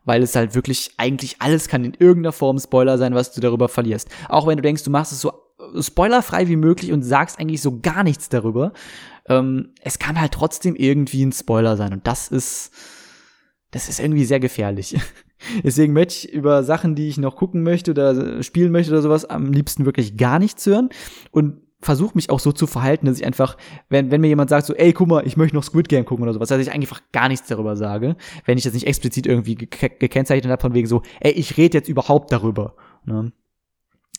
Weil 0.06 0.22
es 0.22 0.36
halt 0.36 0.54
wirklich 0.54 0.92
eigentlich 0.98 1.38
alles 1.40 1.68
kann 1.68 1.86
in 1.86 1.94
irgendeiner 1.98 2.34
Form 2.34 2.60
Spoiler 2.60 2.98
sein, 2.98 3.16
was 3.16 3.32
du 3.32 3.40
darüber 3.40 3.70
verlierst. 3.70 4.10
Auch 4.28 4.46
wenn 4.46 4.58
du 4.58 4.62
denkst, 4.62 4.84
du 4.84 4.92
machst 4.92 5.14
es 5.14 5.22
so 5.22 5.32
spoilerfrei 5.80 6.48
wie 6.48 6.56
möglich 6.56 6.92
und 6.92 7.04
sagst 7.04 7.40
eigentlich 7.40 7.62
so 7.62 7.80
gar 7.80 8.04
nichts 8.04 8.30
darüber. 8.30 8.74
Ähm, 9.28 9.70
es 9.82 10.00
kann 10.00 10.20
halt 10.20 10.34
trotzdem 10.34 10.76
irgendwie 10.76 11.26
ein 11.26 11.32
Spoiler 11.32 11.78
sein. 11.78 11.94
Und 11.94 12.06
das 12.06 12.28
ist, 12.28 12.72
das 13.74 13.90
ist 13.90 14.00
irgendwie 14.00 14.26
sehr 14.26 14.40
gefährlich. 14.40 14.96
Deswegen 15.64 15.94
möchte 15.94 16.28
ich 16.28 16.34
über 16.34 16.64
Sachen, 16.64 16.96
die 16.96 17.10
ich 17.10 17.18
noch 17.18 17.36
gucken 17.36 17.64
möchte 17.64 17.92
oder 17.92 18.42
spielen 18.44 18.72
möchte 18.72 18.92
oder 18.92 19.02
sowas, 19.02 19.26
am 19.26 19.52
liebsten 19.52 19.86
wirklich 19.86 20.16
gar 20.16 20.40
nichts 20.40 20.66
hören 20.66 20.90
und 21.32 21.62
versuche 21.82 22.16
mich 22.16 22.30
auch 22.30 22.40
so 22.40 22.52
zu 22.52 22.66
verhalten, 22.66 23.08
dass 23.08 23.20
ich 23.20 23.26
einfach, 23.26 23.58
wenn, 23.90 24.10
wenn 24.12 24.22
mir 24.22 24.28
jemand 24.28 24.50
sagt 24.50 24.68
so, 24.68 24.76
ey, 24.76 24.94
guck 24.94 25.10
mal, 25.10 25.28
ich 25.28 25.36
möchte 25.36 25.56
noch 25.56 25.64
Squid 25.64 25.90
Game 25.90 26.06
gucken 26.06 26.24
oder 26.24 26.34
sowas, 26.34 26.50
dass 26.50 26.62
ich 26.62 26.72
einfach 26.72 27.02
gar 27.12 27.28
nichts 27.28 27.48
darüber 27.48 27.76
sage, 27.76 28.16
wenn 28.46 28.58
ich 28.58 28.64
das 28.64 28.74
nicht 28.74 28.88
explizit 28.88 29.26
irgendwie 29.26 29.56
ge 29.56 29.68
gekennzeichnet 30.00 30.52
habe 30.52 30.62
von 30.62 30.74
wegen 30.74 30.88
so, 30.88 31.02
ey, 31.20 31.32
ich 31.32 31.58
rede 31.58 31.78
jetzt 31.78 31.90
überhaupt 31.90 32.32
darüber. 32.32 32.76
Ne? 33.06 33.34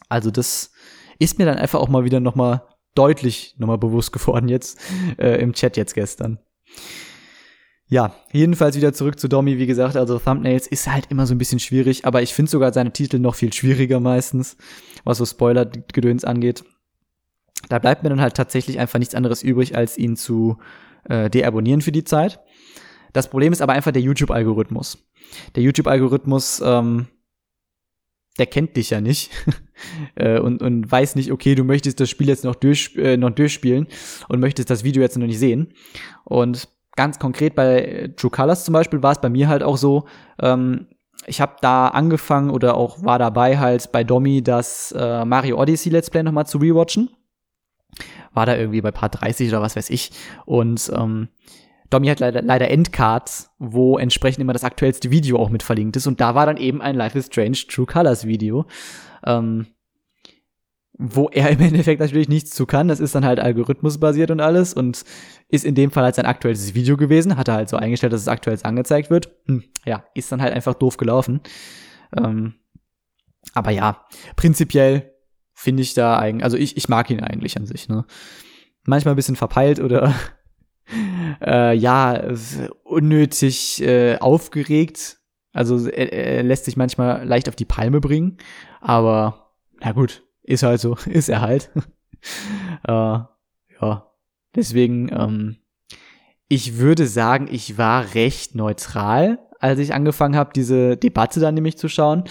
Also 0.09 0.31
das 0.31 0.73
ist 1.19 1.39
mir 1.39 1.47
dann 1.47 1.57
einfach 1.57 1.81
auch 1.81 1.89
mal 1.89 2.05
wieder 2.05 2.21
noch 2.21 2.35
mal 2.35 2.67
deutlich 2.95 3.55
noch 3.59 3.69
mal 3.69 3.79
bewusst 3.79 4.13
geworden 4.13 4.49
jetzt 4.49 4.81
äh, 5.19 5.41
im 5.41 5.53
Chat 5.55 5.77
jetzt 5.77 5.95
gestern. 5.95 6.39
Ja, 7.95 8.13
jedenfalls 8.33 8.77
wieder 8.77 8.93
zurück 8.93 9.21
zu 9.21 9.29
Domi, 9.29 9.57
wie 9.57 9.69
gesagt, 9.69 9.95
also 9.95 10.19
Thumbnails 10.19 10.67
ist 10.67 10.91
halt 10.91 11.13
immer 11.13 11.29
so 11.29 11.35
ein 11.37 11.39
bisschen 11.39 11.61
schwierig, 11.61 12.05
aber 12.05 12.23
ich 12.23 12.35
finde 12.35 12.51
sogar 12.51 12.73
seine 12.73 12.93
Titel 12.93 13.21
noch 13.21 13.37
viel 13.37 13.53
schwieriger 13.53 14.01
meistens, 14.01 14.57
was 15.05 15.19
so 15.19 15.25
Spoiler-Gedöns 15.25 16.25
angeht. 16.25 16.65
Da 17.69 17.79
bleibt 17.79 18.03
mir 18.03 18.09
dann 18.09 18.21
halt 18.21 18.35
tatsächlich 18.35 18.81
einfach 18.81 18.99
nichts 18.99 19.15
anderes 19.15 19.45
übrig, 19.45 19.77
als 19.77 19.97
ihn 19.97 20.17
zu 20.17 20.59
äh, 21.05 21.31
deabonnieren 21.31 21.83
für 21.83 21.93
die 21.93 22.03
Zeit. 22.03 22.41
Das 23.13 23.31
Problem 23.31 23.53
ist 23.53 23.63
aber 23.63 23.75
einfach 23.75 23.93
der 23.93 24.03
YouTube-Algorithmus. 24.03 24.99
Der 25.55 25.63
YouTube-Algorithmus, 25.63 26.61
ähm, 26.65 27.07
der 28.41 28.47
kennt 28.47 28.77
dich 28.77 28.91
ja 28.91 29.01
nicht 29.01 29.31
äh, 30.17 30.41
und, 30.41 30.63
und 30.63 30.91
weiß 30.91 31.15
nicht, 31.15 31.31
okay, 31.31 31.55
du 31.55 31.63
möchtest 31.63 32.01
das 32.01 32.11
Spiel 32.11 32.27
jetzt 32.27 32.43
noch, 32.43 32.57
durch, 32.57 32.97
äh, 32.97 33.17
noch 33.17 33.31
durchspielen 33.31 33.87
und 34.29 34.41
möchtest 34.41 34.69
das 34.69 34.83
Video 34.83 35.01
jetzt 35.01 35.17
noch 35.17 35.29
nicht 35.29 35.39
sehen. 35.39 35.75
Und 36.25 36.74
ganz 36.97 37.19
konkret 37.19 37.55
bei 37.55 38.13
True 38.17 38.31
Colors 38.31 38.65
zum 38.65 38.73
Beispiel 38.73 39.03
war 39.03 39.13
es 39.13 39.21
bei 39.21 39.29
mir 39.29 39.49
halt 39.49 39.63
auch 39.63 39.77
so, 39.77 40.05
ähm, 40.41 40.87
ich 41.27 41.41
habe 41.41 41.57
da 41.61 41.89
angefangen 41.89 42.51
oder 42.51 42.77
auch 42.77 43.03
war 43.03 43.19
dabei 43.19 43.59
halt 43.59 43.93
bei 43.93 44.05
Domi 44.05 44.43
das 44.43 44.93
äh, 44.93 45.25
Mario 45.25 45.61
Odyssey 45.61 45.91
Let's 45.91 46.11
Play 46.11 46.23
nochmal 46.23 46.47
zu 46.47 46.59
rewatchen. 46.59 47.11
War 48.33 48.47
da 48.47 48.57
irgendwie 48.57 48.81
bei 48.81 48.91
Part 48.91 49.21
30 49.21 49.49
oder 49.49 49.63
was 49.63 49.77
weiß 49.77 49.91
ich. 49.91 50.11
Und 50.45 50.91
ähm, 50.95 51.29
Domi 51.91 52.09
hat 52.09 52.21
leider, 52.21 52.43
leider 52.43 52.71
Endcards, 52.71 53.51
wo 53.59 53.99
entsprechend 53.99 54.43
immer 54.43 54.53
das 54.53 54.65
aktuellste 54.65 55.11
Video 55.11 55.39
auch 55.39 55.51
mit 55.51 55.63
verlinkt 55.63 55.97
ist. 55.97 56.07
Und 56.07 56.21
da 56.21 56.35
war 56.35 56.47
dann 56.47 56.57
eben 56.57 56.83
ein 56.83 56.97
Life 56.97 57.17
is 57.17 57.27
Strange 57.27 57.59
True 57.69 57.87
Colors 57.87 58.27
Video. 58.27 58.67
Ähm, 59.25 59.67
wo 60.97 61.29
er 61.29 61.51
im 61.51 61.61
Endeffekt 61.61 62.01
natürlich 62.01 62.29
nichts 62.29 62.51
zu 62.51 62.67
kann. 62.67 62.89
Das 62.89 63.01
ist 63.01 63.15
dann 63.15 63.25
halt 63.25 63.41
algorithmusbasiert 63.41 64.31
und 64.31 64.41
alles 64.41 64.75
und 64.75 65.05
ist 65.49 65.65
in 65.65 65.75
dem 65.75 65.91
Fall 65.91 66.05
halt 66.05 66.15
sein 66.15 66.27
aktuelles 66.27 66.75
Video 66.75 66.97
gewesen. 66.97 67.37
Hat 67.37 67.49
er 67.49 67.55
halt 67.55 67.69
so 67.69 67.77
eingestellt, 67.77 68.13
dass 68.13 68.23
es 68.23 68.29
aktuell 68.29 68.59
angezeigt 68.63 69.11
wird. 69.11 69.31
Hm, 69.47 69.65
ja, 69.85 70.05
ist 70.15 70.31
dann 70.33 70.43
halt 70.43 70.55
einfach 70.55 70.75
doof 70.75 70.97
gelaufen. 70.97 71.41
Ähm, 72.17 72.55
aber 73.53 73.71
ja, 73.71 74.07
prinzipiell 74.37 75.13
finde 75.53 75.83
ich 75.83 75.95
da 75.95 76.19
eigentlich, 76.19 76.45
also 76.45 76.57
ich, 76.57 76.77
ich 76.77 76.89
mag 76.89 77.11
ihn 77.11 77.21
eigentlich 77.21 77.57
an 77.57 77.67
sich, 77.67 77.89
ne? 77.89 78.05
Manchmal 78.87 79.15
ein 79.15 79.17
bisschen 79.17 79.37
verpeilt 79.37 79.81
oder 79.81 80.15
äh, 81.41 81.75
ja, 81.75 82.35
unnötig 82.83 83.81
äh, 83.83 84.19
aufgeregt. 84.19 85.19
Also 85.53 85.89
er, 85.89 86.13
er 86.13 86.43
lässt 86.43 86.67
sich 86.67 86.77
manchmal 86.77 87.27
leicht 87.27 87.49
auf 87.49 87.57
die 87.57 87.65
Palme 87.65 88.01
bringen. 88.01 88.37
Aber 88.81 89.53
na 89.81 89.93
gut, 89.93 90.24
ist 90.45 90.63
halt 90.63 90.81
so, 90.81 90.97
ist 91.07 91.29
er 91.29 91.41
halt. 91.41 91.71
äh, 92.87 92.93
ja, 93.81 94.11
deswegen, 94.55 95.11
ähm, 95.13 95.57
ich 96.49 96.77
würde 96.77 97.07
sagen, 97.07 97.49
ich 97.51 97.79
war 97.79 98.15
recht 98.15 98.55
neutral, 98.55 99.41
als 99.59 99.81
ich 99.81 99.95
angefangen 99.95 100.37
habe, 100.37 100.53
diese 100.55 100.97
Debatte 100.97 101.41
dann 101.41 101.55
nämlich 101.55 101.79
zu 101.79 101.89
schauen. 101.89 102.25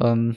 Ähm, 0.00 0.36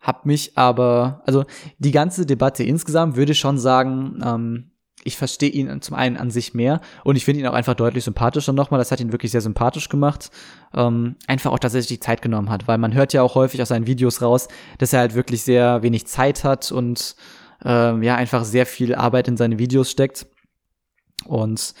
hab 0.00 0.24
mich 0.24 0.56
aber, 0.56 1.22
also 1.26 1.44
die 1.78 1.90
ganze 1.90 2.24
Debatte 2.26 2.62
insgesamt 2.62 3.16
würde 3.16 3.32
ich 3.32 3.40
schon 3.40 3.58
sagen, 3.58 4.20
ähm, 4.24 4.70
ich 5.06 5.16
verstehe 5.16 5.50
ihn 5.50 5.80
zum 5.80 5.96
einen 5.96 6.16
an 6.16 6.30
sich 6.30 6.54
mehr 6.54 6.80
und 7.04 7.16
ich 7.16 7.24
finde 7.24 7.40
ihn 7.40 7.46
auch 7.46 7.54
einfach 7.54 7.74
deutlich 7.74 8.04
sympathischer 8.04 8.52
nochmal. 8.52 8.78
Das 8.78 8.90
hat 8.90 9.00
ihn 9.00 9.12
wirklich 9.12 9.30
sehr 9.30 9.40
sympathisch 9.40 9.88
gemacht. 9.88 10.30
Ähm, 10.74 11.16
einfach 11.26 11.52
auch, 11.52 11.58
dass 11.58 11.74
er 11.74 11.80
sich 11.80 11.88
die 11.88 12.00
Zeit 12.00 12.22
genommen 12.22 12.50
hat, 12.50 12.68
weil 12.68 12.78
man 12.78 12.94
hört 12.94 13.12
ja 13.12 13.22
auch 13.22 13.34
häufig 13.34 13.62
aus 13.62 13.68
seinen 13.68 13.86
Videos 13.86 14.20
raus, 14.20 14.48
dass 14.78 14.92
er 14.92 15.00
halt 15.00 15.14
wirklich 15.14 15.42
sehr 15.42 15.82
wenig 15.82 16.06
Zeit 16.06 16.44
hat 16.44 16.72
und 16.72 17.16
ähm, 17.64 18.02
ja, 18.02 18.16
einfach 18.16 18.44
sehr 18.44 18.66
viel 18.66 18.94
Arbeit 18.94 19.28
in 19.28 19.36
seine 19.36 19.58
Videos 19.58 19.90
steckt. 19.90 20.26
Und 21.24 21.74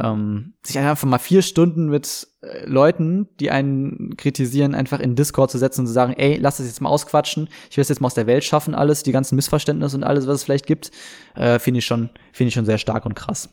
ähm, 0.00 0.54
sich 0.62 0.78
einfach 0.78 1.04
mal 1.04 1.18
vier 1.18 1.42
Stunden 1.42 1.88
mit 1.88 2.26
äh, 2.42 2.66
Leuten, 2.66 3.28
die 3.38 3.50
einen 3.50 4.16
kritisieren, 4.16 4.74
einfach 4.74 5.00
in 5.00 5.14
Discord 5.14 5.50
zu 5.50 5.58
setzen 5.58 5.82
und 5.82 5.86
zu 5.86 5.92
sagen, 5.92 6.14
ey, 6.14 6.36
lass 6.36 6.56
das 6.56 6.66
jetzt 6.66 6.80
mal 6.80 6.88
ausquatschen, 6.88 7.48
ich 7.70 7.76
will 7.76 7.82
es 7.82 7.88
jetzt 7.88 8.00
mal 8.00 8.06
aus 8.06 8.14
der 8.14 8.26
Welt 8.26 8.44
schaffen, 8.44 8.74
alles, 8.74 9.02
die 9.02 9.12
ganzen 9.12 9.36
Missverständnisse 9.36 9.96
und 9.96 10.04
alles, 10.04 10.26
was 10.26 10.36
es 10.36 10.44
vielleicht 10.44 10.66
gibt, 10.66 10.90
äh, 11.36 11.58
finde 11.58 11.78
ich 11.78 11.86
schon, 11.86 12.10
finde 12.32 12.48
ich 12.48 12.54
schon 12.54 12.66
sehr 12.66 12.78
stark 12.78 13.06
und 13.06 13.14
krass. 13.14 13.50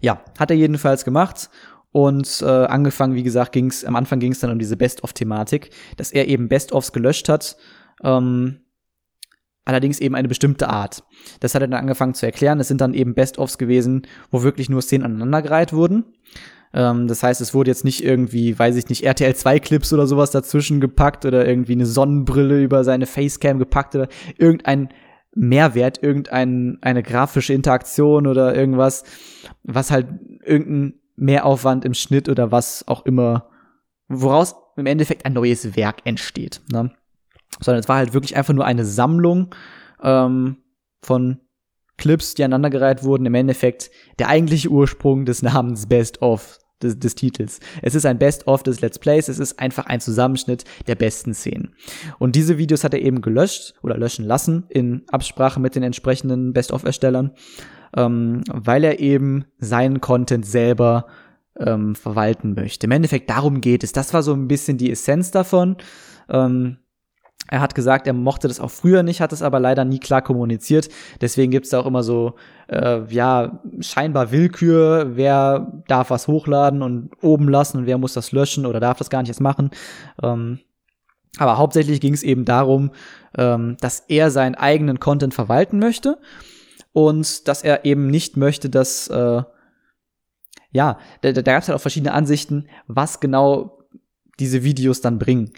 Ja, 0.00 0.22
hat 0.38 0.50
er 0.50 0.56
jedenfalls 0.56 1.04
gemacht 1.04 1.50
und 1.90 2.42
äh, 2.42 2.46
angefangen, 2.46 3.14
wie 3.14 3.22
gesagt, 3.22 3.52
ging's 3.52 3.84
am 3.84 3.96
Anfang 3.96 4.20
ging 4.20 4.32
es 4.32 4.40
dann 4.40 4.50
um 4.50 4.58
diese 4.58 4.76
Best-of-Thematik, 4.76 5.70
dass 5.96 6.12
er 6.12 6.28
eben 6.28 6.48
Best-ofs 6.48 6.92
gelöscht 6.92 7.28
hat. 7.28 7.56
Ähm, 8.02 8.63
allerdings 9.64 10.00
eben 10.00 10.14
eine 10.14 10.28
bestimmte 10.28 10.68
Art. 10.68 11.04
Das 11.40 11.54
hat 11.54 11.62
er 11.62 11.68
dann 11.68 11.80
angefangen 11.80 12.14
zu 12.14 12.26
erklären. 12.26 12.60
Es 12.60 12.68
sind 12.68 12.80
dann 12.80 12.94
eben 12.94 13.14
Best-ofs 13.14 13.58
gewesen, 13.58 14.06
wo 14.30 14.42
wirklich 14.42 14.68
nur 14.68 14.82
Szenen 14.82 15.04
aneinandergereiht 15.04 15.72
wurden. 15.72 16.04
Ähm, 16.74 17.06
das 17.06 17.22
heißt, 17.22 17.40
es 17.40 17.54
wurde 17.54 17.70
jetzt 17.70 17.84
nicht 17.84 18.04
irgendwie, 18.04 18.58
weiß 18.58 18.76
ich 18.76 18.88
nicht, 18.88 19.04
RTL 19.04 19.34
2 19.34 19.60
Clips 19.60 19.92
oder 19.92 20.06
sowas 20.06 20.32
dazwischen 20.32 20.80
gepackt 20.80 21.24
oder 21.24 21.46
irgendwie 21.46 21.72
eine 21.72 21.86
Sonnenbrille 21.86 22.62
über 22.62 22.84
seine 22.84 23.06
Facecam 23.06 23.58
gepackt 23.58 23.94
oder 23.94 24.08
irgendein 24.36 24.88
Mehrwert, 25.34 26.02
irgendeine 26.02 26.78
eine 26.80 27.02
grafische 27.02 27.54
Interaktion 27.54 28.26
oder 28.26 28.54
irgendwas, 28.54 29.04
was 29.62 29.90
halt 29.90 30.06
irgendein 30.44 31.00
Mehraufwand 31.16 31.84
im 31.84 31.94
Schnitt 31.94 32.28
oder 32.28 32.52
was 32.52 32.86
auch 32.88 33.06
immer, 33.06 33.48
woraus 34.08 34.54
im 34.76 34.86
Endeffekt 34.86 35.24
ein 35.26 35.32
neues 35.32 35.76
Werk 35.76 35.98
entsteht. 36.04 36.60
Ne? 36.72 36.90
Sondern 37.60 37.80
es 37.80 37.88
war 37.88 37.96
halt 37.96 38.14
wirklich 38.14 38.36
einfach 38.36 38.54
nur 38.54 38.64
eine 38.64 38.84
Sammlung 38.84 39.54
ähm, 40.02 40.58
von 41.02 41.40
Clips, 41.96 42.34
die 42.34 42.44
aneinandergereiht 42.44 43.04
wurden. 43.04 43.26
Im 43.26 43.34
Endeffekt 43.34 43.90
der 44.18 44.28
eigentliche 44.28 44.68
Ursprung 44.68 45.24
des 45.24 45.42
Namens 45.42 45.86
Best 45.86 46.22
of 46.22 46.58
des, 46.82 46.98
des 46.98 47.14
Titels. 47.14 47.60
Es 47.82 47.94
ist 47.94 48.06
ein 48.06 48.18
Best 48.18 48.46
of 48.46 48.62
des 48.62 48.80
Let's 48.80 48.98
Plays. 48.98 49.28
Es 49.28 49.38
ist 49.38 49.58
einfach 49.58 49.86
ein 49.86 50.00
Zusammenschnitt 50.00 50.64
der 50.86 50.96
besten 50.96 51.34
Szenen. 51.34 51.74
Und 52.18 52.36
diese 52.36 52.58
Videos 52.58 52.84
hat 52.84 52.94
er 52.94 53.02
eben 53.02 53.20
gelöscht 53.20 53.74
oder 53.82 53.96
löschen 53.96 54.24
lassen 54.24 54.64
in 54.68 55.02
Absprache 55.10 55.60
mit 55.60 55.74
den 55.74 55.82
entsprechenden 55.82 56.52
Best 56.52 56.72
of 56.72 56.84
Erstellern, 56.84 57.32
ähm, 57.96 58.42
weil 58.52 58.84
er 58.84 59.00
eben 59.00 59.44
seinen 59.58 60.00
Content 60.00 60.46
selber 60.46 61.06
ähm, 61.58 61.94
verwalten 61.94 62.54
möchte. 62.54 62.86
Im 62.86 62.92
Endeffekt 62.92 63.30
darum 63.30 63.60
geht 63.60 63.84
es. 63.84 63.92
Das 63.92 64.12
war 64.12 64.22
so 64.22 64.32
ein 64.32 64.48
bisschen 64.48 64.76
die 64.78 64.90
Essenz 64.90 65.30
davon. 65.30 65.76
Ähm, 66.28 66.78
er 67.48 67.60
hat 67.60 67.74
gesagt, 67.74 68.06
er 68.06 68.14
mochte 68.14 68.48
das 68.48 68.60
auch 68.60 68.70
früher 68.70 69.02
nicht, 69.02 69.20
hat 69.20 69.32
es 69.32 69.42
aber 69.42 69.60
leider 69.60 69.84
nie 69.84 69.98
klar 69.98 70.22
kommuniziert. 70.22 70.88
Deswegen 71.20 71.50
gibt 71.50 71.66
es 71.66 71.70
da 71.70 71.80
auch 71.80 71.86
immer 71.86 72.02
so, 72.02 72.34
äh, 72.68 73.02
ja, 73.08 73.60
scheinbar 73.80 74.32
Willkür, 74.32 75.16
wer 75.16 75.82
darf 75.86 76.10
was 76.10 76.26
hochladen 76.26 76.82
und 76.82 77.10
oben 77.20 77.48
lassen 77.48 77.78
und 77.78 77.86
wer 77.86 77.98
muss 77.98 78.14
das 78.14 78.32
löschen 78.32 78.64
oder 78.66 78.80
darf 78.80 78.98
das 78.98 79.10
gar 79.10 79.20
nicht 79.20 79.28
erst 79.28 79.40
machen. 79.40 79.70
Ähm, 80.22 80.60
aber 81.38 81.58
hauptsächlich 81.58 82.00
ging 82.00 82.14
es 82.14 82.22
eben 82.22 82.44
darum, 82.44 82.92
ähm, 83.36 83.76
dass 83.80 84.00
er 84.08 84.30
seinen 84.30 84.54
eigenen 84.54 85.00
Content 85.00 85.34
verwalten 85.34 85.78
möchte 85.78 86.18
und 86.92 87.48
dass 87.48 87.62
er 87.62 87.84
eben 87.84 88.06
nicht 88.06 88.36
möchte, 88.36 88.70
dass, 88.70 89.08
äh, 89.08 89.42
ja, 90.70 90.98
da, 91.20 91.32
da 91.32 91.42
gab 91.42 91.62
es 91.62 91.68
halt 91.68 91.76
auch 91.76 91.82
verschiedene 91.82 92.12
Ansichten, 92.12 92.68
was 92.86 93.20
genau 93.20 93.78
diese 94.38 94.64
Videos 94.64 95.00
dann 95.00 95.18
bringen. 95.18 95.52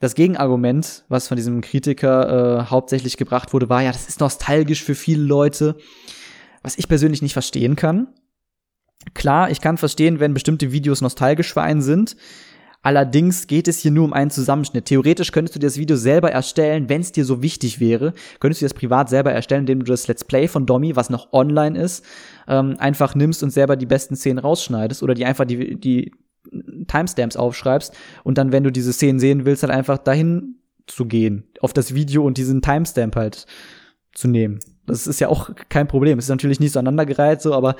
Das 0.00 0.14
Gegenargument, 0.14 1.04
was 1.08 1.28
von 1.28 1.36
diesem 1.36 1.60
Kritiker 1.60 2.60
äh, 2.60 2.64
hauptsächlich 2.70 3.18
gebracht 3.18 3.52
wurde, 3.52 3.68
war 3.68 3.82
ja, 3.82 3.92
das 3.92 4.08
ist 4.08 4.20
nostalgisch 4.20 4.82
für 4.82 4.94
viele 4.94 5.22
Leute, 5.22 5.76
was 6.62 6.78
ich 6.78 6.88
persönlich 6.88 7.20
nicht 7.20 7.34
verstehen 7.34 7.76
kann. 7.76 8.08
Klar, 9.12 9.50
ich 9.50 9.60
kann 9.60 9.76
verstehen, 9.76 10.18
wenn 10.18 10.34
bestimmte 10.34 10.72
Videos 10.72 11.02
nostalgisch 11.02 11.52
für 11.52 11.62
einen 11.62 11.82
sind. 11.82 12.16
Allerdings 12.82 13.46
geht 13.46 13.68
es 13.68 13.78
hier 13.78 13.90
nur 13.90 14.06
um 14.06 14.14
einen 14.14 14.30
Zusammenschnitt. 14.30 14.86
Theoretisch 14.86 15.32
könntest 15.32 15.54
du 15.54 15.58
dir 15.58 15.66
das 15.66 15.76
Video 15.76 15.96
selber 15.96 16.32
erstellen, 16.32 16.88
wenn 16.88 17.02
es 17.02 17.12
dir 17.12 17.26
so 17.26 17.42
wichtig 17.42 17.78
wäre. 17.78 18.14
Könntest 18.40 18.62
du 18.62 18.64
das 18.64 18.72
privat 18.72 19.10
selber 19.10 19.32
erstellen, 19.32 19.62
indem 19.62 19.80
du 19.80 19.92
das 19.92 20.08
Let's 20.08 20.24
Play 20.24 20.48
von 20.48 20.64
Domi, 20.64 20.96
was 20.96 21.10
noch 21.10 21.30
online 21.34 21.78
ist, 21.78 22.06
ähm, 22.48 22.76
einfach 22.78 23.14
nimmst 23.14 23.42
und 23.42 23.50
selber 23.50 23.76
die 23.76 23.84
besten 23.84 24.16
Szenen 24.16 24.38
rausschneidest 24.38 25.02
oder 25.02 25.12
die 25.12 25.26
einfach 25.26 25.44
die, 25.44 25.78
die 25.78 26.12
Timestamps 26.90 27.36
aufschreibst 27.36 27.94
und 28.24 28.38
dann, 28.38 28.52
wenn 28.52 28.64
du 28.64 28.70
diese 28.72 28.92
Szenen 28.92 29.20
sehen 29.20 29.44
willst, 29.44 29.62
halt 29.62 29.72
einfach 29.72 29.98
dahin 29.98 30.56
zu 30.86 31.06
gehen, 31.06 31.44
auf 31.60 31.72
das 31.72 31.94
Video 31.94 32.24
und 32.24 32.36
diesen 32.36 32.62
Timestamp 32.62 33.16
halt 33.16 33.46
zu 34.14 34.28
nehmen. 34.28 34.58
Das 34.86 35.06
ist 35.06 35.20
ja 35.20 35.28
auch 35.28 35.50
kein 35.68 35.86
Problem. 35.86 36.18
Es 36.18 36.24
ist 36.24 36.30
natürlich 36.30 36.60
nicht 36.60 36.72
so 36.72 36.80
aneinandergereiht, 36.80 37.40
so, 37.40 37.54
aber 37.54 37.76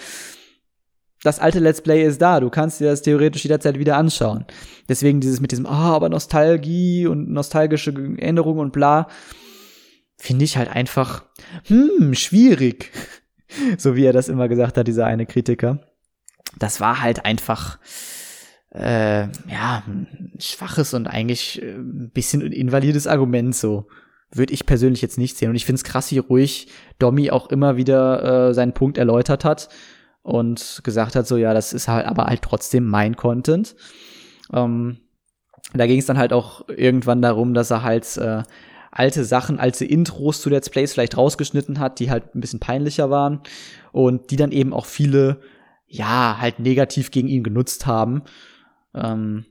das 1.22 1.38
alte 1.38 1.58
Let's 1.58 1.82
Play 1.82 2.04
ist 2.04 2.22
da, 2.22 2.40
du 2.40 2.48
kannst 2.48 2.80
dir 2.80 2.88
das 2.88 3.02
theoretisch 3.02 3.42
jederzeit 3.42 3.78
wieder 3.78 3.96
anschauen. 3.96 4.46
Deswegen 4.88 5.20
dieses 5.20 5.40
mit 5.40 5.50
diesem, 5.50 5.66
ah, 5.66 5.92
oh, 5.92 5.96
aber 5.96 6.08
Nostalgie 6.08 7.06
und 7.06 7.30
nostalgische 7.30 7.92
Erinnerungen 8.18 8.61
und 8.61 8.72
bla, 8.72 9.08
finde 10.16 10.44
ich 10.44 10.56
halt 10.56 10.70
einfach, 10.70 11.24
hm, 11.66 12.14
schwierig. 12.14 12.90
so 13.78 13.96
wie 13.96 14.04
er 14.04 14.12
das 14.12 14.28
immer 14.28 14.48
gesagt 14.48 14.76
hat, 14.76 14.86
dieser 14.86 15.06
eine 15.06 15.26
Kritiker. 15.26 15.80
Das 16.58 16.80
war 16.80 17.02
halt 17.02 17.24
einfach, 17.24 17.78
äh, 18.70 19.22
ja, 19.22 19.82
ein 19.86 20.32
schwaches 20.38 20.94
und 20.94 21.06
eigentlich 21.06 21.60
äh, 21.62 21.72
ein 21.72 22.10
bisschen 22.12 22.40
invalides 22.40 23.06
Argument 23.06 23.54
so. 23.54 23.88
Würde 24.32 24.52
ich 24.52 24.64
persönlich 24.64 25.02
jetzt 25.02 25.18
nicht 25.18 25.36
sehen. 25.36 25.50
Und 25.50 25.56
ich 25.56 25.64
finde 25.64 25.78
es 25.78 25.84
krass, 25.84 26.12
wie 26.12 26.18
ruhig 26.18 26.68
Domi 27.00 27.30
auch 27.32 27.50
immer 27.50 27.76
wieder 27.76 28.50
äh, 28.50 28.54
seinen 28.54 28.74
Punkt 28.74 28.96
erläutert 28.96 29.44
hat 29.44 29.68
und 30.22 30.80
gesagt 30.84 31.16
hat, 31.16 31.26
so 31.26 31.36
ja, 31.36 31.52
das 31.52 31.72
ist 31.72 31.88
halt 31.88 32.06
aber 32.06 32.26
halt 32.26 32.42
trotzdem 32.42 32.86
mein 32.86 33.16
Content. 33.16 33.74
Ähm, 34.52 34.98
da 35.74 35.86
ging 35.86 35.98
es 35.98 36.06
dann 36.06 36.18
halt 36.18 36.32
auch 36.32 36.68
irgendwann 36.68 37.22
darum, 37.22 37.54
dass 37.54 37.70
er 37.70 37.82
halt 37.82 38.16
äh, 38.18 38.42
alte 38.90 39.24
Sachen, 39.24 39.58
alte 39.58 39.84
Intros 39.84 40.40
zu 40.40 40.50
Let's 40.50 40.70
Plays 40.70 40.92
vielleicht 40.92 41.16
rausgeschnitten 41.16 41.78
hat, 41.78 41.98
die 42.00 42.10
halt 42.10 42.34
ein 42.34 42.40
bisschen 42.40 42.60
peinlicher 42.60 43.10
waren 43.10 43.40
und 43.92 44.30
die 44.30 44.36
dann 44.36 44.52
eben 44.52 44.72
auch 44.72 44.86
viele, 44.86 45.40
ja, 45.86 46.38
halt 46.40 46.58
negativ 46.58 47.10
gegen 47.10 47.28
ihn 47.28 47.42
genutzt 47.42 47.86
haben. 47.86 48.22
Ähm, 48.95 49.47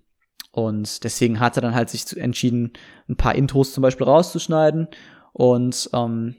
und 0.52 1.04
deswegen 1.04 1.40
hat 1.40 1.58
er 1.58 1.62
dann 1.62 1.76
halt 1.76 1.90
sich 1.90 2.18
entschieden, 2.18 2.74
ein 3.08 3.16
paar 3.16 3.36
Intros 3.36 3.74
zum 3.74 3.82
Beispiel 3.82 4.08
rauszuschneiden. 4.08 4.88
Und 5.34 5.90
ähm, 5.94 6.36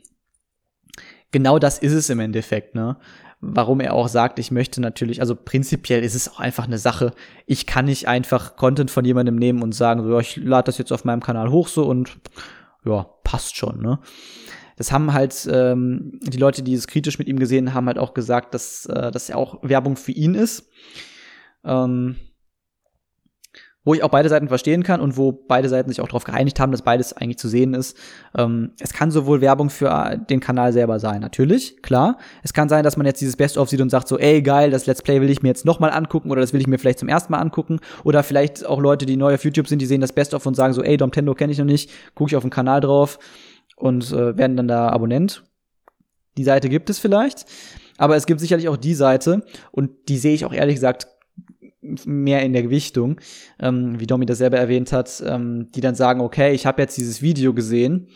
genau 1.30 1.58
das 1.58 1.78
ist 1.78 1.92
es 1.92 2.10
im 2.10 2.20
Endeffekt, 2.20 2.74
ne? 2.74 2.96
warum 3.40 3.80
er 3.80 3.94
auch 3.94 4.08
sagt, 4.08 4.38
ich 4.38 4.50
möchte 4.50 4.80
natürlich, 4.80 5.20
also 5.20 5.34
prinzipiell 5.34 6.04
ist 6.04 6.14
es 6.14 6.30
auch 6.30 6.40
einfach 6.40 6.66
eine 6.66 6.78
Sache. 6.78 7.12
Ich 7.46 7.66
kann 7.66 7.86
nicht 7.86 8.06
einfach 8.06 8.56
Content 8.56 8.90
von 8.90 9.04
jemandem 9.04 9.36
nehmen 9.36 9.62
und 9.62 9.74
sagen, 9.74 10.04
so, 10.04 10.18
ich 10.18 10.36
lade 10.36 10.66
das 10.66 10.78
jetzt 10.78 10.92
auf 10.92 11.04
meinem 11.04 11.22
Kanal 11.22 11.50
hoch 11.50 11.68
so 11.68 11.84
und 11.84 12.18
ja, 12.84 13.06
passt 13.24 13.56
schon, 13.56 13.80
ne? 13.80 13.98
Das 14.76 14.92
haben 14.92 15.12
halt 15.12 15.46
ähm, 15.52 16.18
die 16.22 16.38
Leute, 16.38 16.62
die 16.62 16.72
es 16.72 16.86
kritisch 16.86 17.18
mit 17.18 17.28
ihm 17.28 17.38
gesehen 17.38 17.74
haben, 17.74 17.86
halt 17.86 17.98
auch 17.98 18.14
gesagt, 18.14 18.54
dass 18.54 18.86
äh, 18.86 19.10
das 19.10 19.28
ja 19.28 19.36
auch 19.36 19.58
Werbung 19.62 19.96
für 19.96 20.12
ihn 20.12 20.34
ist. 20.34 20.70
Ähm, 21.64 22.16
wo 23.90 23.94
ich 23.94 24.04
auch 24.04 24.08
beide 24.10 24.28
Seiten 24.28 24.46
verstehen 24.46 24.84
kann 24.84 25.00
und 25.00 25.16
wo 25.16 25.32
beide 25.32 25.68
Seiten 25.68 25.88
sich 25.88 26.00
auch 26.00 26.06
darauf 26.06 26.22
geeinigt 26.22 26.60
haben, 26.60 26.70
dass 26.70 26.82
beides 26.82 27.12
eigentlich 27.12 27.38
zu 27.38 27.48
sehen 27.48 27.74
ist. 27.74 27.96
Ähm, 28.38 28.70
es 28.78 28.92
kann 28.92 29.10
sowohl 29.10 29.40
Werbung 29.40 29.68
für 29.68 30.16
den 30.30 30.38
Kanal 30.38 30.72
selber 30.72 31.00
sein, 31.00 31.20
natürlich, 31.20 31.82
klar. 31.82 32.18
Es 32.44 32.52
kann 32.52 32.68
sein, 32.68 32.84
dass 32.84 32.96
man 32.96 33.04
jetzt 33.04 33.20
dieses 33.20 33.34
Best-of 33.34 33.68
sieht 33.68 33.80
und 33.80 33.90
sagt 33.90 34.06
so, 34.06 34.16
ey, 34.16 34.42
geil, 34.42 34.70
das 34.70 34.86
Let's 34.86 35.02
Play 35.02 35.20
will 35.20 35.28
ich 35.28 35.42
mir 35.42 35.48
jetzt 35.48 35.64
nochmal 35.64 35.90
angucken 35.90 36.30
oder 36.30 36.40
das 36.40 36.52
will 36.52 36.60
ich 36.60 36.68
mir 36.68 36.78
vielleicht 36.78 37.00
zum 37.00 37.08
ersten 37.08 37.32
Mal 37.32 37.40
angucken. 37.40 37.80
Oder 38.04 38.22
vielleicht 38.22 38.64
auch 38.64 38.78
Leute, 38.78 39.06
die 39.06 39.16
neu 39.16 39.34
auf 39.34 39.42
YouTube 39.42 39.66
sind, 39.66 39.82
die 39.82 39.86
sehen 39.86 40.00
das 40.00 40.12
Best-of 40.12 40.46
und 40.46 40.54
sagen 40.54 40.72
so, 40.72 40.84
ey, 40.84 40.96
Domtendo 40.96 41.34
kenne 41.34 41.50
ich 41.50 41.58
noch 41.58 41.64
nicht, 41.64 41.90
gucke 42.14 42.30
ich 42.30 42.36
auf 42.36 42.44
den 42.44 42.50
Kanal 42.50 42.80
drauf 42.80 43.18
und 43.74 44.12
äh, 44.12 44.38
werden 44.38 44.56
dann 44.56 44.68
da 44.68 44.90
Abonnent. 44.90 45.42
Die 46.38 46.44
Seite 46.44 46.68
gibt 46.68 46.90
es 46.90 47.00
vielleicht. 47.00 47.44
Aber 47.98 48.14
es 48.14 48.26
gibt 48.26 48.38
sicherlich 48.38 48.68
auch 48.68 48.76
die 48.76 48.94
Seite, 48.94 49.42
und 49.72 49.90
die 50.08 50.16
sehe 50.16 50.32
ich 50.32 50.44
auch 50.44 50.52
ehrlich 50.52 50.76
gesagt 50.76 51.08
mehr 51.82 52.42
in 52.42 52.52
der 52.52 52.62
Gewichtung, 52.62 53.20
ähm, 53.58 53.98
wie 53.98 54.06
Domi 54.06 54.26
das 54.26 54.38
selber 54.38 54.58
erwähnt 54.58 54.92
hat, 54.92 55.22
ähm, 55.26 55.68
die 55.74 55.80
dann 55.80 55.94
sagen, 55.94 56.20
okay, 56.20 56.52
ich 56.52 56.66
habe 56.66 56.82
jetzt 56.82 56.96
dieses 56.96 57.22
Video 57.22 57.54
gesehen, 57.54 58.08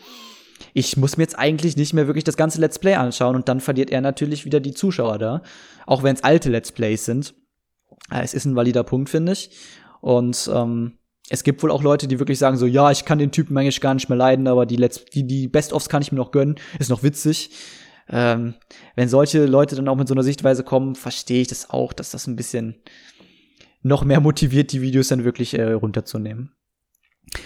ich 0.73 0.97
muss 0.97 1.17
mir 1.17 1.23
jetzt 1.23 1.37
eigentlich 1.37 1.75
nicht 1.77 1.93
mehr 1.93 2.07
wirklich 2.07 2.23
das 2.23 2.37
ganze 2.37 2.61
Let's 2.61 2.79
Play 2.79 2.95
anschauen 2.95 3.35
und 3.35 3.49
dann 3.49 3.59
verliert 3.59 3.89
er 3.89 4.01
natürlich 4.01 4.45
wieder 4.45 4.59
die 4.59 4.73
Zuschauer 4.73 5.17
da, 5.17 5.41
auch 5.85 6.03
wenn 6.03 6.15
es 6.15 6.23
alte 6.23 6.49
Let's 6.49 6.71
Plays 6.71 7.05
sind. 7.05 7.33
Äh, 8.11 8.23
es 8.23 8.33
ist 8.33 8.45
ein 8.45 8.55
valider 8.55 8.83
Punkt, 8.83 9.09
finde 9.09 9.31
ich. 9.31 9.49
Und 10.01 10.49
ähm, 10.53 10.99
es 11.29 11.43
gibt 11.43 11.63
wohl 11.63 11.71
auch 11.71 11.81
Leute, 11.81 12.07
die 12.07 12.19
wirklich 12.19 12.37
sagen 12.37 12.57
so, 12.57 12.65
ja, 12.65 12.91
ich 12.91 13.05
kann 13.05 13.17
den 13.17 13.31
Typen 13.31 13.57
eigentlich 13.57 13.81
gar 13.81 13.95
nicht 13.95 14.09
mehr 14.09 14.17
leiden, 14.17 14.47
aber 14.47 14.65
die, 14.65 14.75
Let's 14.75 15.03
die, 15.05 15.25
die 15.25 15.47
Best-ofs 15.47 15.89
kann 15.89 16.01
ich 16.01 16.11
mir 16.11 16.19
noch 16.19 16.31
gönnen, 16.31 16.55
ist 16.77 16.89
noch 16.89 17.03
witzig. 17.03 17.49
Ähm, 18.07 18.53
wenn 18.95 19.09
solche 19.09 19.45
Leute 19.45 19.75
dann 19.75 19.87
auch 19.87 19.95
mit 19.95 20.07
so 20.07 20.13
einer 20.13 20.23
Sichtweise 20.23 20.63
kommen, 20.63 20.95
verstehe 20.95 21.41
ich 21.41 21.47
das 21.47 21.71
auch, 21.71 21.91
dass 21.91 22.11
das 22.11 22.27
ein 22.27 22.35
bisschen 22.35 22.75
noch 23.85 24.03
mehr 24.03 24.19
motiviert, 24.19 24.71
die 24.71 24.81
Videos 24.81 25.09
dann 25.09 25.23
wirklich 25.23 25.57
äh, 25.57 25.71
runterzunehmen. 25.71 26.51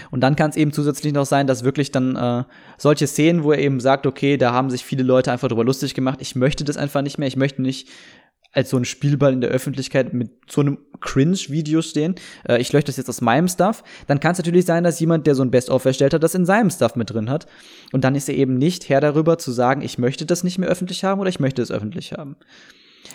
Und 0.10 0.22
dann 0.22 0.36
kann 0.36 0.50
es 0.50 0.56
eben 0.56 0.72
zusätzlich 0.72 1.14
noch 1.14 1.26
sein, 1.26 1.48
dass 1.48 1.64
wirklich 1.64 1.92
dann 1.92 2.16
äh, 2.16 2.44
solche 2.78 3.08
Szenen, 3.08 3.44
wo 3.44 3.52
er 3.52 3.60
eben 3.60 3.80
sagt, 3.80 4.06
okay, 4.06 4.38
da 4.38 4.54
haben 4.54 4.70
sich 4.70 4.86
viele 4.86 5.04
Leute 5.04 5.32
einfach 5.32 5.50
drüber 5.50 5.66
lustig 5.66 5.94
gemacht, 5.94 6.20
ich 6.22 6.36
möchte 6.36 6.64
das 6.64 6.78
einfach 6.78 7.02
nicht 7.02 7.18
mehr, 7.18 7.28
ich 7.28 7.36
möchte 7.36 7.62
nicht 7.62 7.90
als 8.52 8.70
so 8.70 8.78
ein 8.78 8.86
Spielball 8.86 9.34
in 9.34 9.42
der 9.42 9.52
Öffentlichkeit 9.52 10.14
mit 10.14 10.32
so 10.50 10.62
einem 10.62 10.80
Cringe-Video 11.02 11.82
stehen. 11.82 12.16
Äh, 12.48 12.60
ich 12.60 12.72
lösche 12.72 12.86
das 12.86 12.98
jetzt 12.98 13.10
aus 13.10 13.22
meinem 13.22 13.48
Stuff. 13.48 13.84
Dann 14.08 14.20
kann 14.20 14.32
es 14.32 14.40
natürlich 14.40 14.66
sein, 14.66 14.84
dass 14.84 15.00
jemand, 15.00 15.28
der 15.28 15.36
so 15.36 15.44
ein 15.44 15.52
Best-of 15.52 15.86
erstellt 15.86 16.14
hat, 16.14 16.24
das 16.24 16.36
in 16.36 16.46
seinem 16.46 16.72
Stuff 16.72 16.96
mit 16.96 17.12
drin 17.12 17.30
hat. 17.30 17.48
Und 17.92 18.04
dann 18.04 18.16
ist 18.16 18.28
er 18.30 18.36
eben 18.36 18.58
nicht 18.58 18.90
Herr 18.90 19.02
darüber 19.02 19.38
zu 19.38 19.52
sagen, 19.52 19.82
ich 19.82 19.98
möchte 19.98 20.26
das 20.26 20.44
nicht 20.44 20.58
mehr 20.58 20.70
öffentlich 20.70 21.04
haben 21.04 21.20
oder 21.20 21.30
ich 21.30 21.40
möchte 21.40 21.62
es 21.62 21.70
öffentlich 21.70 22.14
haben. 22.14 22.38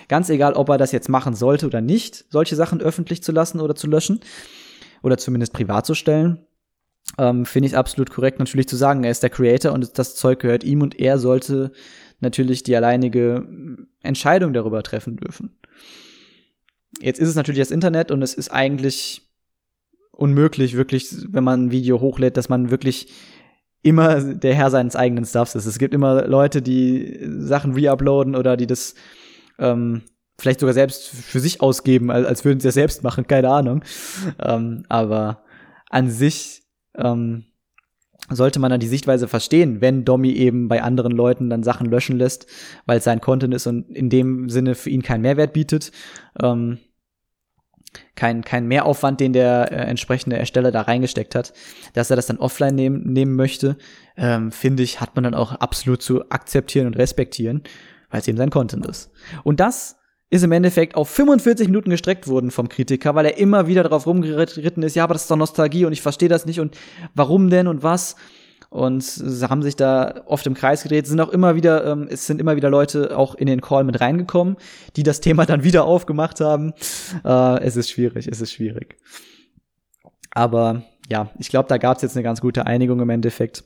Ganz 0.08 0.28
egal, 0.28 0.54
ob 0.54 0.68
er 0.68 0.78
das 0.78 0.92
jetzt 0.92 1.08
machen 1.08 1.34
sollte 1.34 1.66
oder 1.66 1.80
nicht, 1.80 2.24
solche 2.30 2.56
Sachen 2.56 2.80
öffentlich 2.80 3.22
zu 3.22 3.32
lassen 3.32 3.60
oder 3.60 3.74
zu 3.74 3.86
löschen 3.86 4.20
oder 5.02 5.18
zumindest 5.18 5.52
privat 5.52 5.86
zu 5.86 5.94
stellen. 5.94 6.46
Ähm, 7.18 7.44
Finde 7.46 7.68
ich 7.68 7.76
absolut 7.76 8.10
korrekt, 8.10 8.38
natürlich 8.38 8.68
zu 8.68 8.76
sagen, 8.76 9.04
er 9.04 9.10
ist 9.10 9.22
der 9.22 9.30
Creator 9.30 9.72
und 9.72 9.98
das 9.98 10.16
Zeug 10.16 10.40
gehört 10.40 10.64
ihm 10.64 10.82
und 10.82 10.98
er 10.98 11.18
sollte 11.18 11.72
natürlich 12.20 12.62
die 12.62 12.74
alleinige 12.74 13.46
Entscheidung 14.02 14.52
darüber 14.52 14.82
treffen 14.82 15.16
dürfen. 15.16 15.58
Jetzt 17.00 17.20
ist 17.20 17.28
es 17.28 17.34
natürlich 17.34 17.60
das 17.60 17.70
Internet 17.70 18.10
und 18.10 18.22
es 18.22 18.34
ist 18.34 18.50
eigentlich 18.50 19.22
unmöglich, 20.12 20.76
wirklich, 20.76 21.08
wenn 21.28 21.44
man 21.44 21.66
ein 21.66 21.70
Video 21.70 22.00
hochlädt, 22.00 22.36
dass 22.36 22.48
man 22.48 22.70
wirklich 22.70 23.08
immer 23.82 24.20
der 24.20 24.54
Herr 24.54 24.70
seines 24.70 24.96
eigenen 24.96 25.26
Stuffs 25.26 25.54
ist. 25.54 25.66
Es 25.66 25.78
gibt 25.78 25.92
immer 25.92 26.26
Leute, 26.26 26.62
die 26.62 27.20
Sachen 27.38 27.74
reuploaden 27.74 28.34
oder 28.34 28.56
die 28.56 28.66
das 28.66 28.94
ähm, 29.58 30.02
vielleicht 30.38 30.60
sogar 30.60 30.74
selbst 30.74 31.08
für 31.08 31.40
sich 31.40 31.60
ausgeben, 31.60 32.10
als, 32.10 32.26
als 32.26 32.44
würden 32.44 32.60
sie 32.60 32.68
es 32.68 32.74
selbst 32.74 33.02
machen, 33.02 33.26
keine 33.26 33.50
Ahnung. 33.50 33.84
Ähm, 34.40 34.84
aber 34.88 35.42
an 35.90 36.10
sich 36.10 36.62
ähm, 36.96 37.44
sollte 38.30 38.58
man 38.58 38.70
dann 38.70 38.80
die 38.80 38.88
Sichtweise 38.88 39.28
verstehen, 39.28 39.80
wenn 39.80 40.04
Domi 40.04 40.32
eben 40.32 40.68
bei 40.68 40.82
anderen 40.82 41.12
Leuten 41.12 41.50
dann 41.50 41.62
Sachen 41.62 41.86
löschen 41.86 42.16
lässt, 42.16 42.46
weil 42.86 42.98
es 42.98 43.04
sein 43.04 43.20
Content 43.20 43.54
ist 43.54 43.66
und 43.66 43.90
in 43.90 44.08
dem 44.08 44.48
Sinne 44.48 44.74
für 44.74 44.90
ihn 44.90 45.02
keinen 45.02 45.22
Mehrwert 45.22 45.52
bietet. 45.52 45.92
Ähm, 46.42 46.78
kein, 48.16 48.42
kein 48.42 48.66
Mehraufwand, 48.66 49.20
den 49.20 49.32
der 49.32 49.70
äh, 49.70 49.76
entsprechende 49.76 50.36
Ersteller 50.36 50.72
da 50.72 50.80
reingesteckt 50.82 51.34
hat, 51.34 51.52
dass 51.92 52.10
er 52.10 52.16
das 52.16 52.26
dann 52.26 52.38
offline 52.38 52.74
nehmen, 52.74 53.12
nehmen 53.12 53.36
möchte, 53.36 53.76
ähm, 54.16 54.50
finde 54.50 54.82
ich, 54.82 55.00
hat 55.00 55.14
man 55.14 55.24
dann 55.24 55.34
auch 55.34 55.52
absolut 55.52 56.02
zu 56.02 56.28
akzeptieren 56.30 56.86
und 56.88 56.96
respektieren 56.96 57.62
weil 58.14 58.20
es 58.20 58.28
eben 58.28 58.38
sein 58.38 58.50
Content 58.50 58.86
ist. 58.86 59.10
Und 59.42 59.58
das 59.58 59.96
ist 60.30 60.44
im 60.44 60.52
Endeffekt 60.52 60.94
auf 60.94 61.08
45 61.08 61.66
Minuten 61.66 61.90
gestreckt 61.90 62.28
worden 62.28 62.52
vom 62.52 62.68
Kritiker, 62.68 63.16
weil 63.16 63.26
er 63.26 63.38
immer 63.38 63.66
wieder 63.66 63.82
darauf 63.82 64.06
rumgeritten 64.06 64.84
ist, 64.84 64.94
ja, 64.94 65.02
aber 65.02 65.14
das 65.14 65.22
ist 65.22 65.30
doch 65.32 65.36
Nostalgie 65.36 65.84
und 65.84 65.92
ich 65.92 66.00
verstehe 66.00 66.28
das 66.28 66.46
nicht 66.46 66.60
und 66.60 66.78
warum 67.16 67.50
denn 67.50 67.66
und 67.66 67.82
was. 67.82 68.14
Und 68.70 69.02
sie 69.02 69.50
haben 69.50 69.62
sich 69.62 69.74
da 69.74 70.22
oft 70.26 70.46
im 70.46 70.54
Kreis 70.54 70.84
gedreht, 70.84 71.08
sind 71.08 71.20
auch 71.20 71.30
immer 71.30 71.56
wieder, 71.56 71.84
ähm, 71.86 72.06
es 72.08 72.28
sind 72.28 72.40
immer 72.40 72.54
wieder 72.54 72.70
Leute 72.70 73.18
auch 73.18 73.34
in 73.34 73.48
den 73.48 73.60
Call 73.60 73.82
mit 73.82 74.00
reingekommen, 74.00 74.58
die 74.94 75.02
das 75.02 75.20
Thema 75.20 75.44
dann 75.44 75.64
wieder 75.64 75.84
aufgemacht 75.84 76.40
haben. 76.40 76.72
Äh, 77.24 77.64
es 77.64 77.74
ist 77.74 77.90
schwierig, 77.90 78.28
es 78.28 78.40
ist 78.40 78.52
schwierig. 78.52 78.96
Aber 80.30 80.84
ja, 81.10 81.30
ich 81.40 81.48
glaube, 81.48 81.68
da 81.68 81.78
gab 81.78 81.96
es 81.96 82.02
jetzt 82.04 82.16
eine 82.16 82.22
ganz 82.22 82.40
gute 82.40 82.64
Einigung 82.64 83.00
im 83.00 83.10
Endeffekt. 83.10 83.64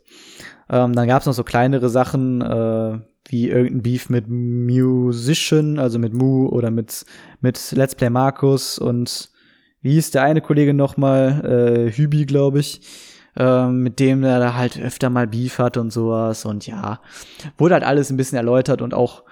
Ähm, 0.71 0.95
dann 0.95 1.07
gab 1.07 1.21
es 1.21 1.27
noch 1.27 1.35
so 1.35 1.45
kleinere 1.45 1.91
Sachen, 1.91 2.41
äh, 2.41 2.99
wie 3.29 3.49
irgendein 3.49 3.83
Beef 3.83 4.09
mit 4.09 4.27
Musician, 4.29 5.79
also 5.79 5.99
mit 5.99 6.15
Mu 6.15 6.49
oder 6.49 6.71
mit, 6.71 7.05
mit 7.41 7.73
Let's 7.73 7.95
Play 7.95 8.11
Markus 8.11 8.79
und 8.79 9.31
wie 9.81 9.93
hieß 9.93 10.11
der 10.11 10.23
eine 10.23 10.41
Kollege 10.41 10.75
nochmal, 10.75 11.45
äh, 11.45 11.93
Hübi, 11.93 12.27
glaube 12.27 12.61
ich, 12.61 12.81
äh, 13.37 13.69
mit 13.69 14.01
dem 14.01 14.25
er 14.25 14.41
da 14.41 14.55
halt 14.55 14.81
öfter 14.81 15.11
mal 15.11 15.27
Beef 15.27 15.59
hat 15.59 15.77
und 15.77 15.93
sowas 15.93 16.45
und 16.45 16.67
ja, 16.67 17.01
wurde 17.57 17.75
halt 17.75 17.85
alles 17.85 18.11
ein 18.11 18.17
bisschen 18.17 18.37
erläutert 18.37 18.83
und 18.83 18.95
auch, 18.95 19.25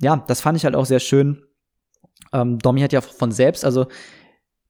ja, 0.00 0.22
das 0.28 0.40
fand 0.40 0.56
ich 0.56 0.64
halt 0.64 0.76
auch 0.76 0.86
sehr 0.86 1.00
schön. 1.00 1.42
Ähm, 2.32 2.58
Domi 2.58 2.82
hat 2.82 2.92
ja 2.92 3.00
von 3.00 3.32
selbst, 3.32 3.64
also 3.64 3.86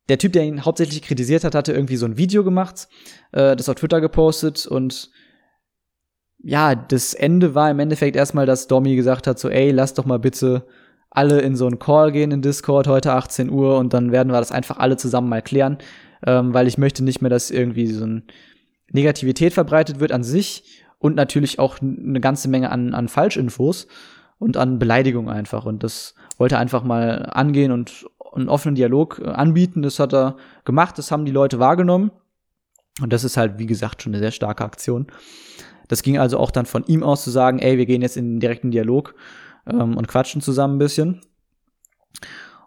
der 0.09 0.19
Typ, 0.19 0.33
der 0.33 0.45
ihn 0.45 0.65
hauptsächlich 0.65 1.03
kritisiert 1.03 1.45
hat, 1.45 1.55
hatte 1.55 1.73
irgendwie 1.73 1.97
so 1.97 2.07
ein 2.07 2.17
Video 2.17 2.45
gemacht, 2.45 2.89
äh, 3.33 3.57
das 3.57 3.69
auf 3.69 3.75
Twitter 3.75 4.01
gepostet 4.01 4.67
und 4.67 5.11
ja, 6.41 6.75
das 6.75 7.15
Ende 7.15 7.55
war 7.55 7.71
im 7.71 7.81
Endeffekt 7.81 8.17
erstmal, 8.17 8.47
dass 8.47 8.69
Domi 8.69 8.95
gesagt 8.97 9.27
hat, 9.27 9.39
so, 9.39 9.49
ey, 9.49 9.71
lass 9.71 9.95
doch 9.95 10.05
mal 10.05 10.19
bitte 10.19 10.67
alle 11.11 11.41
in 11.41 11.57
so 11.57 11.67
einen 11.67 11.79
Call 11.79 12.13
gehen 12.13 12.31
in 12.31 12.43
Discord 12.43 12.87
heute 12.87 13.13
18 13.13 13.51
Uhr 13.51 13.79
und 13.79 13.93
dann 13.93 14.13
werden 14.13 14.33
wir 14.33 14.39
das 14.39 14.53
einfach 14.53 14.79
alle 14.79 14.97
zusammen 14.97 15.29
mal 15.29 15.43
klären, 15.43 15.79
ähm, 16.27 16.55
weil 16.55 16.67
ich 16.67 16.79
möchte 16.79 17.03
nicht 17.03 17.23
mehr, 17.23 17.31
dass 17.31 17.51
irgendwie 17.51 17.87
so 17.87 18.05
ein 18.05 18.25
Negativität 18.91 19.53
verbreitet 19.53 20.01
wird 20.01 20.13
an 20.13 20.23
sich 20.23 20.85
und 20.99 21.17
natürlich 21.17 21.59
auch 21.59 21.79
eine 21.81 22.21
ganze 22.21 22.49
Menge 22.49 22.71
an, 22.71 22.95
an 22.95 23.09
Falschinfos 23.09 23.87
und 24.39 24.57
an 24.57 24.79
Beleidigung 24.79 25.29
einfach. 25.29 25.65
Und 25.65 25.83
das 25.83 26.15
wollte 26.37 26.59
einfach 26.59 26.83
mal 26.85 27.31
angehen 27.33 27.73
und 27.73 28.07
einen 28.33 28.49
offenen 28.49 28.75
Dialog 28.75 29.21
äh, 29.25 29.29
anbieten. 29.29 29.83
Das 29.83 29.99
hat 29.99 30.15
er 30.15 30.37
gemacht, 30.65 30.99
das 30.99 31.11
haben 31.11 31.25
die 31.25 31.33
Leute 31.33 31.59
wahrgenommen. 31.59 32.11
Und 33.01 33.13
das 33.13 33.25
ist 33.25 33.37
halt, 33.37 33.59
wie 33.59 33.67
gesagt, 33.67 34.03
schon 34.03 34.13
eine 34.13 34.21
sehr 34.21 34.33
starke 34.33 34.65
Aktion. 34.65 35.07
Das 35.89 36.03
ging 36.03 36.19
also 36.19 36.39
auch 36.39 36.51
dann 36.51 36.67
von 36.67 36.85
ihm 36.87 37.03
aus 37.03 37.25
zu 37.25 37.31
sagen, 37.31 37.59
ey, 37.59 37.79
wir 37.79 37.87
gehen 37.87 38.03
jetzt 38.03 38.17
in 38.17 38.35
den 38.35 38.41
direkten 38.41 38.71
Dialog 38.71 39.15
ähm, 39.67 39.97
und 39.97 40.07
quatschen 40.09 40.41
zusammen 40.41 40.77
ein 40.77 40.79
bisschen. 40.79 41.21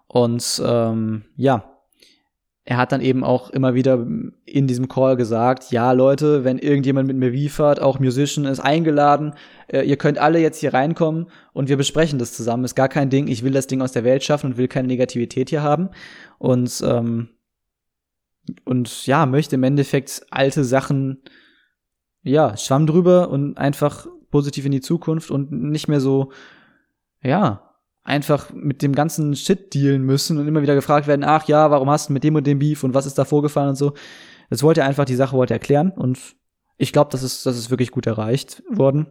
Und 0.08 0.62
ähm, 0.66 1.24
ja, 1.38 1.72
er 2.64 2.78
hat 2.78 2.92
dann 2.92 3.02
eben 3.02 3.24
auch 3.24 3.50
immer 3.50 3.74
wieder 3.74 4.06
in 4.46 4.68
diesem 4.68 4.88
Call 4.88 5.16
gesagt, 5.16 5.72
ja 5.72 5.94
Leute, 5.94 6.44
wenn 6.44 6.60
irgendjemand 6.60 7.08
mit 7.08 7.18
mir 7.18 7.32
liefert, 7.32 7.82
auch 7.82 8.00
Musician 8.00 8.46
ist 8.46 8.60
eingeladen, 8.60 9.34
äh, 9.68 9.82
ihr 9.82 9.98
könnt 9.98 10.20
alle 10.20 10.40
jetzt 10.40 10.60
hier 10.60 10.74
reinkommen 10.74 11.28
und 11.54 11.70
wir 11.70 11.78
besprechen 11.78 12.20
das 12.20 12.34
zusammen. 12.34 12.64
Ist 12.64 12.76
gar 12.76 12.90
kein 12.90 13.10
Ding, 13.10 13.28
ich 13.28 13.44
will 13.44 13.52
das 13.52 13.68
Ding 13.68 13.82
aus 13.82 13.94
der 13.94 14.04
Welt 14.04 14.24
schaffen 14.24 14.52
und 14.52 14.58
will 14.58 14.68
keine 14.68 14.88
Negativität 14.88 15.50
hier 15.50 15.64
haben. 15.64 15.90
Und, 16.38 16.84
ähm, 16.86 17.30
und 18.64 19.08
ja, 19.08 19.26
möchte 19.26 19.56
im 19.56 19.64
Endeffekt 19.64 20.22
alte 20.30 20.64
Sachen, 20.64 21.24
ja, 22.24 22.56
schwamm 22.58 22.88
drüber 22.88 23.30
und 23.30 23.58
einfach 23.58 24.08
positiv 24.30 24.66
in 24.66 24.72
die 24.72 24.82
Zukunft 24.82 25.32
und 25.32 25.52
nicht 25.52 25.88
mehr 25.88 26.00
so, 26.00 26.32
ja, 27.22 27.72
einfach 28.04 28.52
mit 28.54 28.82
dem 28.82 28.94
ganzen 28.94 29.36
Shit 29.36 29.74
dealen 29.74 30.04
müssen 30.04 30.38
und 30.38 30.48
immer 30.48 30.62
wieder 30.62 30.76
gefragt 30.76 31.08
werden, 31.08 31.24
ach 31.24 31.48
ja, 31.48 31.70
warum 31.70 31.90
hast 31.90 32.10
du 32.10 32.14
mit 32.14 32.24
dem 32.24 32.36
und 32.36 32.48
dem 32.48 32.60
Beef 32.60 32.84
und 32.84 32.94
was 32.94 33.06
ist 33.06 33.18
da 33.18 33.26
vorgefallen 33.26 33.70
und 33.70 33.76
so. 33.76 33.94
Das 34.50 34.64
wollte 34.64 34.82
er 34.82 34.88
einfach, 34.88 35.06
die 35.06 35.16
Sache 35.16 35.36
wollte 35.36 35.54
erklären 35.54 35.92
und 35.92 36.20
ich 36.78 36.94
glaube, 36.94 37.12
das 37.12 37.22
ist, 37.22 37.46
das 37.46 37.58
ist 37.58 37.70
wirklich 37.70 37.92
gut 37.92 38.08
erreicht 38.08 38.64
worden. 38.70 39.08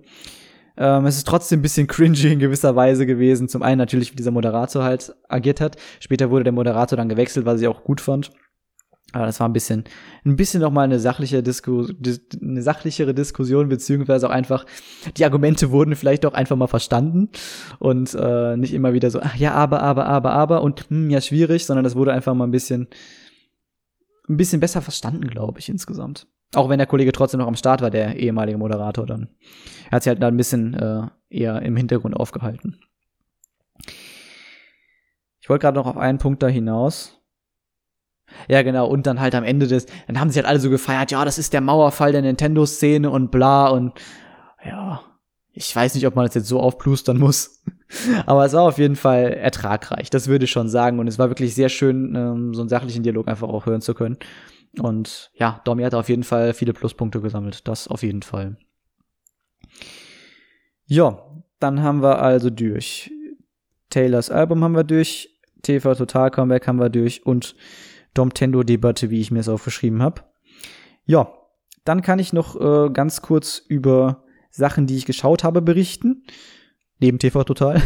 Ähm, 0.77 1.07
es 1.07 1.17
ist 1.17 1.27
trotzdem 1.27 1.61
ein 1.61 1.63
bisschen 1.63 1.87
cringy 1.87 2.33
in 2.33 2.39
gewisser 2.39 2.75
Weise 2.75 3.07
gewesen. 3.07 3.49
Zum 3.49 3.63
einen 3.63 3.79
natürlich, 3.79 4.13
wie 4.13 4.17
dieser 4.17 4.31
Moderator 4.33 4.83
halt 4.83 5.15
agiert 5.29 5.61
hat. 5.61 5.77
Später 6.01 6.31
wurde 6.31 6.45
der 6.45 6.53
Moderator 6.53 6.97
dann 6.97 7.09
gewechselt, 7.09 7.47
was 7.47 7.61
ich 7.61 7.69
auch 7.69 7.85
gut 7.85 8.01
fand. 8.01 8.33
Aber 9.13 9.27
das 9.27 9.41
war 9.41 9.49
ein 9.49 9.53
bisschen, 9.53 9.85
ein 10.25 10.37
bisschen 10.37 10.61
noch 10.61 10.71
mal 10.71 10.83
eine 10.83 11.01
sachliche 11.01 11.43
Disku, 11.43 11.89
eine 12.41 12.63
sachlichere 12.63 13.15
Diskussion, 13.15 13.69
beziehungsweise 13.69 14.29
auch 14.29 14.33
einfach, 14.33 14.67
die 15.17 15.25
Argumente 15.25 15.71
wurden 15.71 15.97
vielleicht 15.97 16.25
auch 16.27 16.35
einfach 16.35 16.57
mal 16.57 16.69
verstanden 16.69 17.29
und 17.79 18.15
äh, 18.15 18.57
nicht 18.57 18.73
immer 18.73 18.93
wieder 18.93 19.11
so, 19.11 19.21
ach 19.21 19.35
ja, 19.35 19.53
aber, 19.53 19.83
aber, 19.83 20.07
aber, 20.07 20.33
aber 20.33 20.63
und 20.63 20.89
hm, 20.91 21.11
ja, 21.11 21.21
schwierig, 21.21 21.67
sondern 21.67 21.85
das 21.85 21.97
wurde 21.97 22.13
einfach 22.13 22.35
mal 22.35 22.47
ein 22.47 22.53
bisschen, 22.53 22.89
ein 24.29 24.37
bisschen 24.37 24.61
besser 24.61 24.81
verstanden, 24.81 25.27
glaube 25.29 25.59
ich, 25.59 25.69
insgesamt. 25.69 26.29
Auch 26.55 26.69
wenn 26.69 26.79
der 26.79 26.87
Kollege 26.87 27.13
trotzdem 27.13 27.39
noch 27.39 27.47
am 27.47 27.57
Start 27.57 27.81
war, 27.81 27.91
der 27.91 28.17
ehemalige 28.17 28.59
Moderator 28.59 29.07
dann. 29.07 29.29
Er 29.87 29.97
hat 29.97 30.03
sich 30.03 30.11
halt 30.11 30.23
da 30.23 30.29
ein 30.29 30.37
bisschen 30.37 30.75
äh, 30.75 31.07
eher 31.29 31.63
im 31.63 31.77
Hintergrund 31.77 32.17
aufgehalten. 32.17 32.81
Ich 35.41 35.49
wollte 35.49 35.63
gerade 35.63 35.79
noch 35.79 35.87
auf 35.87 35.97
einen 35.97 36.19
Punkt 36.19 36.43
da 36.43 36.49
hinaus. 36.49 37.20
Ja, 38.49 38.63
genau. 38.63 38.87
Und 38.87 39.07
dann 39.07 39.21
halt 39.21 39.35
am 39.35 39.45
Ende 39.45 39.67
des, 39.67 39.87
dann 40.07 40.21
haben 40.21 40.31
sie 40.31 40.39
halt 40.39 40.47
alle 40.47 40.61
so 40.61 40.71
gefeiert, 40.71 41.11
ja, 41.11 41.25
das 41.25 41.39
ist 41.39 41.53
der 41.53 41.61
Mauerfall 41.61 42.13
der 42.13 42.23
Nintendo-Szene 42.23 43.11
und 43.11 43.31
bla 43.31 43.69
und 43.69 43.93
ja, 44.65 45.03
ich 45.53 45.75
weiß 45.75 45.95
nicht, 45.95 46.07
ob 46.07 46.17
man 46.17 46.27
das 46.27 46.35
jetzt 46.35 46.49
so 46.49 46.61
aufplustern 46.61 47.19
muss. 47.19 47.63
Aber 48.27 48.45
es 48.45 48.53
war 48.53 48.63
auf 48.63 48.79
jeden 48.79 48.97
Fall 48.97 49.33
ertragreich, 49.33 50.11
das 50.11 50.29
würde 50.29 50.45
ich 50.45 50.51
schon 50.51 50.69
sagen. 50.69 50.99
Und 50.99 51.09
es 51.09 51.19
war 51.19 51.29
wirklich 51.29 51.55
sehr 51.55 51.69
schön, 51.69 52.15
ähm, 52.15 52.55
so 52.55 52.63
einen 52.63 52.69
sachlichen 52.69 53.03
Dialog 53.03 53.29
einfach 53.29 53.49
auch 53.49 53.67
hören 53.67 53.81
zu 53.81 53.95
können. 53.95 54.17
Und 54.79 55.31
ja, 55.35 55.61
Domi 55.65 55.83
hat 55.83 55.95
auf 55.95 56.09
jeden 56.09 56.23
Fall 56.23 56.55
viele 56.55 56.73
Pluspunkte 56.73 57.21
gesammelt. 57.21 57.67
Das 57.67 57.89
auf 57.89 58.03
jeden 58.03 58.23
Fall. 58.23 58.57
Ja, 60.87 61.19
dann 61.59 61.83
haben 61.83 62.03
wir 62.03 62.21
also 62.21 62.51
durch. 62.51 63.11
Taylors 63.91 64.31
Album 64.31 64.63
haben 64.63 64.77
wir 64.77 64.85
durch. 64.85 65.41
TV 65.63 65.95
Total 65.95 66.31
Comeback 66.31 66.67
haben 66.69 66.79
wir 66.79 66.89
durch. 66.89 67.27
Und 67.27 67.57
Domtendo-Debatte, 68.15 69.11
wie 69.11 69.21
ich 69.21 69.31
mir 69.31 69.41
es 69.41 69.49
aufgeschrieben 69.49 70.03
habe. 70.03 70.23
Ja, 71.05 71.33
dann 71.85 72.03
kann 72.03 72.19
ich 72.19 72.33
noch 72.33 72.61
äh, 72.61 72.91
ganz 72.91 73.23
kurz 73.23 73.59
über 73.59 74.25
Sachen, 74.51 74.87
die 74.87 74.97
ich 74.97 75.07
geschaut 75.07 75.45
habe, 75.45 75.63
berichten. 75.63 76.25
Neben 76.99 77.19
TV 77.19 77.45
Total. 77.45 77.81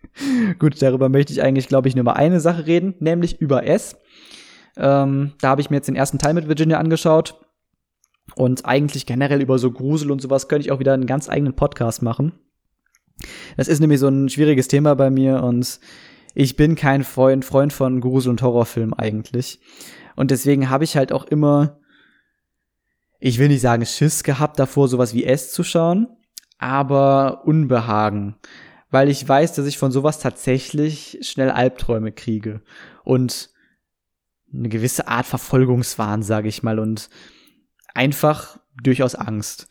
Gut, 0.58 0.80
darüber 0.80 1.08
möchte 1.08 1.32
ich 1.32 1.42
eigentlich, 1.42 1.66
glaube 1.66 1.88
ich, 1.88 1.96
nur 1.96 2.04
mal 2.04 2.12
eine 2.12 2.40
Sache 2.40 2.66
reden, 2.66 2.94
nämlich 3.00 3.40
über 3.40 3.66
S. 3.66 3.96
Ähm, 4.76 5.32
da 5.40 5.48
habe 5.48 5.60
ich 5.60 5.70
mir 5.70 5.76
jetzt 5.76 5.88
den 5.88 5.96
ersten 5.96 6.18
Teil 6.18 6.34
mit 6.34 6.48
Virginia 6.48 6.78
angeschaut. 6.78 7.40
Und 8.36 8.64
eigentlich 8.64 9.06
generell 9.06 9.42
über 9.42 9.58
so 9.58 9.70
Grusel 9.70 10.10
und 10.10 10.22
sowas 10.22 10.48
könnte 10.48 10.66
ich 10.66 10.72
auch 10.72 10.78
wieder 10.78 10.94
einen 10.94 11.06
ganz 11.06 11.28
eigenen 11.28 11.54
Podcast 11.54 12.02
machen. 12.02 12.32
Das 13.56 13.68
ist 13.68 13.80
nämlich 13.80 14.00
so 14.00 14.08
ein 14.08 14.28
schwieriges 14.28 14.68
Thema 14.68 14.94
bei 14.94 15.10
mir 15.10 15.42
und 15.42 15.78
ich 16.34 16.56
bin 16.56 16.74
kein 16.74 17.04
Freund, 17.04 17.44
Freund 17.44 17.72
von 17.72 18.00
Grusel- 18.00 18.30
und 18.30 18.42
Horrorfilmen 18.42 18.94
eigentlich. 18.94 19.60
Und 20.16 20.30
deswegen 20.30 20.68
habe 20.68 20.84
ich 20.84 20.96
halt 20.96 21.12
auch 21.12 21.24
immer, 21.24 21.78
ich 23.20 23.38
will 23.38 23.48
nicht 23.48 23.60
sagen 23.60 23.86
Schiss 23.86 24.24
gehabt 24.24 24.58
davor, 24.58 24.88
sowas 24.88 25.14
wie 25.14 25.24
S 25.24 25.52
zu 25.52 25.62
schauen, 25.62 26.08
aber 26.58 27.46
Unbehagen. 27.46 28.36
Weil 28.90 29.08
ich 29.08 29.26
weiß, 29.26 29.54
dass 29.54 29.66
ich 29.66 29.78
von 29.78 29.92
sowas 29.92 30.18
tatsächlich 30.18 31.18
schnell 31.22 31.50
Albträume 31.50 32.12
kriege. 32.12 32.62
Und 33.02 33.50
eine 34.52 34.68
gewisse 34.68 35.08
Art 35.08 35.26
Verfolgungswahn, 35.26 36.22
sage 36.22 36.48
ich 36.48 36.62
mal, 36.62 36.78
und 36.78 37.08
einfach 37.94 38.58
durchaus 38.82 39.14
Angst. 39.14 39.68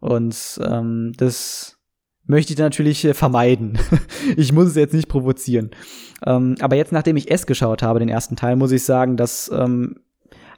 Und 0.00 0.60
ähm, 0.62 1.12
das 1.16 1.81
möchte 2.24 2.52
ich 2.52 2.58
natürlich 2.58 3.04
äh, 3.04 3.14
vermeiden. 3.14 3.78
ich 4.36 4.52
muss 4.52 4.68
es 4.68 4.76
jetzt 4.76 4.94
nicht 4.94 5.08
provozieren. 5.08 5.70
Ähm, 6.26 6.56
aber 6.60 6.76
jetzt, 6.76 6.92
nachdem 6.92 7.16
ich 7.16 7.30
S 7.30 7.46
geschaut 7.46 7.82
habe, 7.82 7.98
den 7.98 8.08
ersten 8.08 8.36
Teil, 8.36 8.56
muss 8.56 8.72
ich 8.72 8.84
sagen, 8.84 9.16
das 9.16 9.50
ähm, 9.52 9.96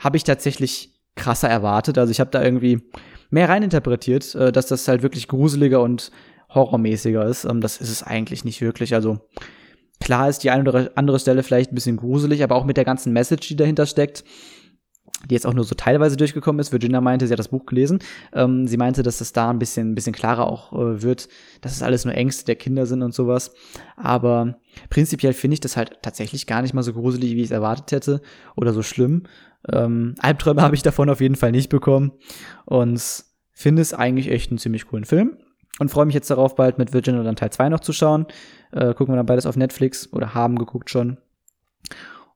habe 0.00 0.16
ich 0.16 0.24
tatsächlich 0.24 0.94
krasser 1.16 1.48
erwartet. 1.48 1.98
Also 1.98 2.10
ich 2.10 2.20
habe 2.20 2.30
da 2.30 2.42
irgendwie 2.42 2.82
mehr 3.30 3.48
reininterpretiert, 3.48 4.34
äh, 4.34 4.52
dass 4.52 4.66
das 4.66 4.86
halt 4.88 5.02
wirklich 5.02 5.28
gruseliger 5.28 5.82
und 5.82 6.10
horrormäßiger 6.54 7.24
ist. 7.26 7.44
Ähm, 7.44 7.60
das 7.60 7.78
ist 7.78 7.90
es 7.90 8.02
eigentlich 8.02 8.44
nicht 8.44 8.60
wirklich. 8.60 8.94
Also 8.94 9.18
klar 10.00 10.28
ist 10.28 10.40
die 10.40 10.50
eine 10.50 10.68
oder 10.68 10.90
andere 10.96 11.18
Stelle 11.18 11.42
vielleicht 11.42 11.72
ein 11.72 11.74
bisschen 11.74 11.96
gruselig, 11.96 12.42
aber 12.42 12.56
auch 12.56 12.64
mit 12.64 12.76
der 12.76 12.84
ganzen 12.84 13.12
Message, 13.12 13.48
die 13.48 13.56
dahinter 13.56 13.86
steckt, 13.86 14.24
die 15.28 15.34
jetzt 15.34 15.46
auch 15.46 15.54
nur 15.54 15.64
so 15.64 15.74
teilweise 15.74 16.16
durchgekommen 16.16 16.60
ist. 16.60 16.72
Virginia 16.72 17.00
meinte, 17.00 17.26
sie 17.26 17.32
hat 17.32 17.38
das 17.38 17.48
Buch 17.48 17.66
gelesen. 17.66 17.98
Ähm, 18.32 18.66
sie 18.66 18.76
meinte, 18.76 19.02
dass 19.02 19.20
es 19.20 19.32
da 19.32 19.50
ein 19.50 19.58
bisschen, 19.58 19.92
ein 19.92 19.94
bisschen 19.94 20.14
klarer 20.14 20.46
auch 20.46 20.72
äh, 20.72 21.02
wird, 21.02 21.28
dass 21.60 21.72
es 21.72 21.82
alles 21.82 22.04
nur 22.04 22.14
Ängste 22.14 22.44
der 22.44 22.56
Kinder 22.56 22.86
sind 22.86 23.02
und 23.02 23.14
sowas. 23.14 23.54
Aber 23.96 24.58
prinzipiell 24.90 25.32
finde 25.32 25.54
ich 25.54 25.60
das 25.60 25.76
halt 25.76 25.98
tatsächlich 26.02 26.46
gar 26.46 26.62
nicht 26.62 26.74
mal 26.74 26.82
so 26.82 26.92
gruselig, 26.92 27.32
wie 27.32 27.40
ich 27.40 27.46
es 27.46 27.50
erwartet 27.50 27.92
hätte 27.92 28.22
oder 28.56 28.72
so 28.72 28.82
schlimm. 28.82 29.24
Ähm, 29.70 30.14
Albträume 30.18 30.62
habe 30.62 30.74
ich 30.74 30.82
davon 30.82 31.08
auf 31.08 31.20
jeden 31.20 31.36
Fall 31.36 31.52
nicht 31.52 31.70
bekommen 31.70 32.12
und 32.66 33.02
finde 33.52 33.82
es 33.82 33.94
eigentlich 33.94 34.30
echt 34.30 34.50
einen 34.50 34.58
ziemlich 34.58 34.86
coolen 34.86 35.04
Film 35.04 35.38
und 35.78 35.90
freue 35.90 36.06
mich 36.06 36.14
jetzt 36.14 36.30
darauf, 36.30 36.54
bald 36.54 36.78
mit 36.78 36.92
Virginia 36.92 37.22
dann 37.22 37.36
Teil 37.36 37.50
2 37.50 37.68
noch 37.68 37.80
zu 37.80 37.92
schauen. 37.92 38.26
Äh, 38.72 38.94
gucken 38.94 39.14
wir 39.14 39.16
dann 39.16 39.26
beides 39.26 39.46
auf 39.46 39.56
Netflix 39.56 40.12
oder 40.12 40.34
haben 40.34 40.58
geguckt 40.58 40.90
schon. 40.90 41.18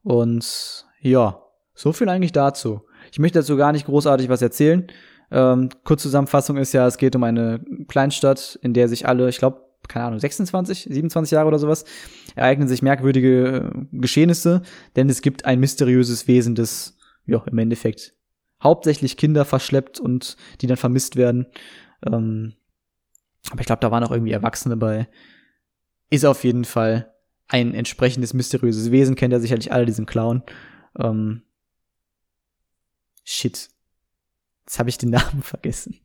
Und 0.03 0.85
ja, 1.01 1.41
so 1.79 1.93
viel 1.93 2.09
eigentlich 2.09 2.33
dazu. 2.33 2.81
Ich 3.09 3.19
möchte 3.19 3.39
dazu 3.39 3.55
gar 3.55 3.71
nicht 3.71 3.85
großartig 3.85 4.27
was 4.27 4.41
erzählen. 4.41 4.87
Ähm, 5.31 5.69
Kurzzusammenfassung 5.85 6.57
ist 6.57 6.73
ja, 6.73 6.85
es 6.85 6.97
geht 6.97 7.15
um 7.15 7.23
eine 7.23 7.61
Kleinstadt, 7.87 8.59
in 8.61 8.73
der 8.73 8.89
sich 8.89 9.07
alle, 9.07 9.29
ich 9.29 9.37
glaube, 9.37 9.61
keine 9.87 10.05
Ahnung, 10.05 10.19
26, 10.19 10.89
27 10.91 11.31
Jahre 11.31 11.47
oder 11.47 11.57
sowas, 11.57 11.85
ereignen 12.35 12.67
sich 12.67 12.81
merkwürdige 12.81 13.71
äh, 13.73 13.85
Geschehnisse, 13.93 14.61
denn 14.97 15.07
es 15.07 15.21
gibt 15.21 15.45
ein 15.45 15.61
mysteriöses 15.61 16.27
Wesen, 16.27 16.53
das, 16.53 16.97
ja, 17.25 17.41
im 17.49 17.57
Endeffekt 17.57 18.13
hauptsächlich 18.61 19.15
Kinder 19.15 19.45
verschleppt 19.45 20.01
und 20.01 20.35
die 20.59 20.67
dann 20.67 20.75
vermisst 20.75 21.15
werden. 21.15 21.47
Ähm, 22.05 22.55
aber 23.51 23.61
ich 23.61 23.67
glaube, 23.67 23.79
da 23.79 23.89
waren 23.89 24.03
auch 24.03 24.11
irgendwie 24.11 24.33
Erwachsene 24.33 24.75
bei. 24.75 25.07
Ist 26.09 26.25
auf 26.25 26.43
jeden 26.43 26.65
Fall 26.65 27.13
ein 27.47 27.73
entsprechendes 27.73 28.33
mysteriöses 28.33 28.91
Wesen, 28.91 29.15
kennt 29.15 29.31
ja 29.31 29.39
sicherlich 29.39 29.71
alle 29.71 29.85
diesen 29.85 30.05
Clown. 30.05 30.43
Ähm, 30.99 31.43
Shit. 33.31 33.69
Jetzt 34.65 34.79
habe 34.79 34.89
ich 34.89 34.97
den 34.97 35.11
Namen 35.11 35.43
vergessen. 35.43 35.99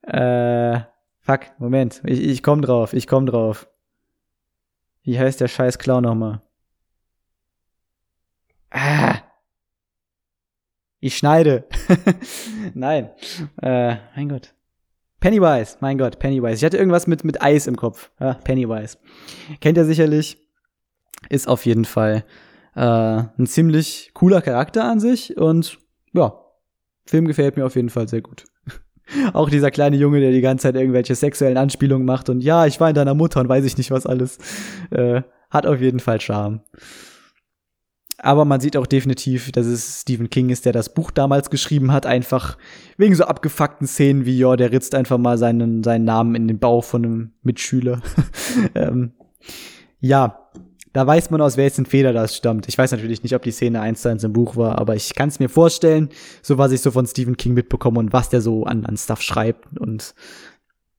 äh, 0.00 0.80
fuck, 1.20 1.40
Moment. 1.58 2.00
Ich, 2.06 2.20
ich 2.20 2.42
komm 2.42 2.62
drauf, 2.62 2.94
ich 2.94 3.06
komm 3.06 3.26
drauf. 3.26 3.68
Wie 5.02 5.18
heißt 5.18 5.42
der 5.42 5.48
scheiß 5.48 5.78
Clown 5.78 6.04
nochmal? 6.04 6.40
Ah. 8.70 9.18
Ich 11.00 11.18
schneide. 11.18 11.68
Nein. 12.74 13.10
Äh, 13.60 13.96
mein 14.16 14.30
Gott. 14.30 14.54
Pennywise, 15.20 15.76
mein 15.80 15.98
Gott, 15.98 16.18
Pennywise. 16.18 16.54
Ich 16.54 16.64
hatte 16.64 16.78
irgendwas 16.78 17.06
mit, 17.06 17.24
mit 17.24 17.42
Eis 17.42 17.66
im 17.66 17.76
Kopf. 17.76 18.10
Ja, 18.18 18.34
Pennywise. 18.34 18.96
Kennt 19.60 19.76
ihr 19.76 19.84
sicherlich. 19.84 20.38
Ist 21.28 21.46
auf 21.46 21.66
jeden 21.66 21.84
Fall 21.84 22.24
äh, 22.74 22.80
ein 23.38 23.46
ziemlich 23.46 24.10
cooler 24.14 24.42
Charakter 24.42 24.84
an 24.84 25.00
sich 25.00 25.36
und 25.36 25.78
ja, 26.12 26.34
Film 27.04 27.26
gefällt 27.26 27.56
mir 27.56 27.66
auf 27.66 27.76
jeden 27.76 27.90
Fall 27.90 28.08
sehr 28.08 28.22
gut. 28.22 28.44
Auch 29.32 29.50
dieser 29.50 29.70
kleine 29.70 29.96
Junge, 29.96 30.20
der 30.20 30.30
die 30.30 30.40
ganze 30.40 30.64
Zeit 30.64 30.76
irgendwelche 30.76 31.14
sexuellen 31.14 31.58
Anspielungen 31.58 32.06
macht 32.06 32.28
und 32.28 32.40
ja, 32.40 32.66
ich 32.66 32.80
war 32.80 32.88
in 32.88 32.94
deiner 32.94 33.14
Mutter 33.14 33.40
und 33.40 33.48
weiß 33.48 33.64
ich 33.64 33.76
nicht 33.76 33.90
was 33.90 34.06
alles, 34.06 34.38
äh, 34.90 35.22
hat 35.50 35.66
auf 35.66 35.80
jeden 35.80 36.00
Fall 36.00 36.20
Charme. 36.20 36.60
Aber 38.24 38.44
man 38.44 38.60
sieht 38.60 38.76
auch 38.76 38.86
definitiv, 38.86 39.50
dass 39.50 39.66
es 39.66 40.02
Stephen 40.02 40.30
King 40.30 40.50
ist, 40.50 40.64
der 40.64 40.72
das 40.72 40.94
Buch 40.94 41.10
damals 41.10 41.50
geschrieben 41.50 41.90
hat, 41.90 42.06
einfach 42.06 42.56
wegen 42.96 43.16
so 43.16 43.24
abgefuckten 43.24 43.88
Szenen 43.88 44.24
wie, 44.24 44.38
ja, 44.38 44.54
der 44.54 44.70
ritzt 44.70 44.94
einfach 44.94 45.18
mal 45.18 45.38
seinen, 45.38 45.82
seinen 45.82 46.04
Namen 46.04 46.36
in 46.36 46.46
den 46.46 46.60
Bauch 46.60 46.84
von 46.84 47.04
einem 47.04 47.32
Mitschüler. 47.42 48.00
ähm, 48.76 49.12
ja, 49.98 50.50
da 50.92 51.06
weiß 51.06 51.30
man 51.30 51.40
aus 51.40 51.56
welchen 51.56 51.86
Feder 51.86 52.12
das 52.12 52.36
stammt. 52.36 52.68
Ich 52.68 52.76
weiß 52.76 52.92
natürlich 52.92 53.22
nicht, 53.22 53.34
ob 53.34 53.42
die 53.42 53.50
Szene 53.50 53.80
eins 53.80 54.02
zu 54.02 54.10
eins 54.10 54.24
im 54.24 54.32
Buch 54.32 54.56
war, 54.56 54.78
aber 54.78 54.94
ich 54.94 55.14
kann 55.14 55.28
es 55.28 55.38
mir 55.38 55.48
vorstellen, 55.48 56.10
so 56.42 56.58
was 56.58 56.72
ich 56.72 56.80
so 56.80 56.90
von 56.90 57.06
Stephen 57.06 57.36
King 57.36 57.54
mitbekomme 57.54 57.98
und 57.98 58.12
was 58.12 58.28
der 58.28 58.40
so 58.40 58.64
an, 58.64 58.84
an 58.84 58.96
Stuff 58.96 59.22
schreibt 59.22 59.78
und 59.78 60.14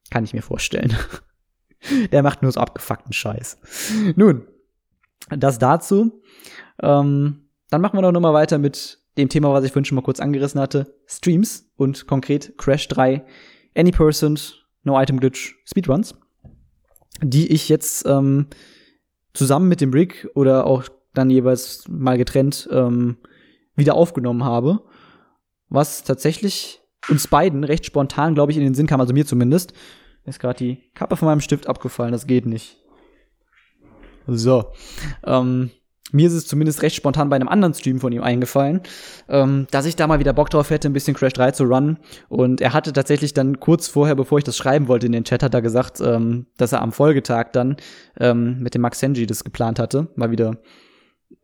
kann 0.09 0.23
ich 0.23 0.33
mir 0.33 0.41
vorstellen. 0.41 0.95
der 2.11 2.23
macht 2.23 2.41
nur 2.41 2.51
so 2.51 2.59
abgefuckten 2.59 3.13
Scheiß. 3.13 3.57
Nun, 4.15 4.47
das 5.29 5.59
dazu. 5.59 6.21
Ähm, 6.81 7.49
dann 7.69 7.81
machen 7.81 7.97
wir 7.97 8.01
doch 8.01 8.11
nochmal 8.11 8.33
weiter 8.33 8.57
mit 8.57 8.99
dem 9.17 9.29
Thema, 9.29 9.53
was 9.53 9.63
ich 9.63 9.71
vorhin 9.71 9.85
schon 9.85 9.95
mal 9.95 10.01
kurz 10.01 10.19
angerissen 10.19 10.59
hatte. 10.59 10.95
Streams 11.05 11.71
und 11.75 12.07
konkret 12.07 12.57
Crash 12.57 12.87
3, 12.87 13.23
Any 13.75 13.91
Person, 13.91 14.39
No 14.83 14.99
Item 14.99 15.19
Glitch, 15.19 15.55
Speedruns, 15.65 16.15
die 17.21 17.51
ich 17.51 17.69
jetzt 17.69 18.05
ähm, 18.07 18.47
zusammen 19.33 19.67
mit 19.67 19.81
dem 19.81 19.91
Rick 19.91 20.29
oder 20.35 20.65
auch 20.65 20.83
dann 21.13 21.29
jeweils 21.29 21.85
mal 21.87 22.17
getrennt 22.17 22.67
ähm, 22.71 23.17
wieder 23.75 23.95
aufgenommen 23.95 24.43
habe. 24.43 24.81
Was 25.69 26.03
tatsächlich 26.03 26.81
uns 27.09 27.27
beiden 27.27 27.63
recht 27.63 27.85
spontan, 27.85 28.35
glaube 28.35 28.51
ich, 28.51 28.57
in 28.57 28.63
den 28.63 28.75
Sinn 28.75 28.87
kam, 28.87 29.01
also 29.01 29.13
mir 29.13 29.25
zumindest. 29.25 29.73
Ist 30.25 30.39
gerade 30.39 30.57
die 30.57 30.91
Kappe 30.93 31.17
von 31.17 31.27
meinem 31.27 31.41
Stift 31.41 31.67
abgefallen, 31.67 32.13
das 32.13 32.27
geht 32.27 32.45
nicht. 32.45 32.77
So. 34.25 34.71
Ähm, 35.25 35.71
mir 36.11 36.27
ist 36.27 36.33
es 36.33 36.47
zumindest 36.47 36.81
recht 36.81 36.95
spontan 36.95 37.29
bei 37.29 37.35
einem 37.35 37.47
anderen 37.47 37.73
Stream 37.73 37.99
von 37.99 38.11
ihm 38.11 38.21
eingefallen, 38.21 38.81
ähm, 39.29 39.67
dass 39.71 39.85
ich 39.85 39.95
da 39.95 40.05
mal 40.05 40.19
wieder 40.19 40.33
Bock 40.33 40.49
drauf 40.49 40.69
hätte, 40.69 40.87
ein 40.87 40.93
bisschen 40.93 41.15
Crash 41.15 41.33
3 41.33 41.51
zu 41.51 41.63
runnen. 41.63 41.97
Und 42.29 42.61
er 42.61 42.73
hatte 42.73 42.93
tatsächlich 42.93 43.33
dann 43.33 43.59
kurz 43.59 43.87
vorher, 43.87 44.15
bevor 44.15 44.37
ich 44.37 44.43
das 44.43 44.57
schreiben 44.57 44.87
wollte 44.87 45.05
in 45.05 45.11
den 45.11 45.23
Chat, 45.23 45.41
hat 45.41 45.53
er 45.53 45.61
gesagt, 45.61 46.01
ähm, 46.01 46.47
dass 46.57 46.71
er 46.71 46.81
am 46.81 46.91
Folgetag 46.91 47.51
dann 47.53 47.77
ähm, 48.19 48.59
mit 48.59 48.75
dem 48.75 48.81
Max 48.81 48.99
Senji 48.99 49.25
das 49.25 49.43
geplant 49.43 49.79
hatte, 49.79 50.09
mal 50.15 50.29
wieder 50.29 50.57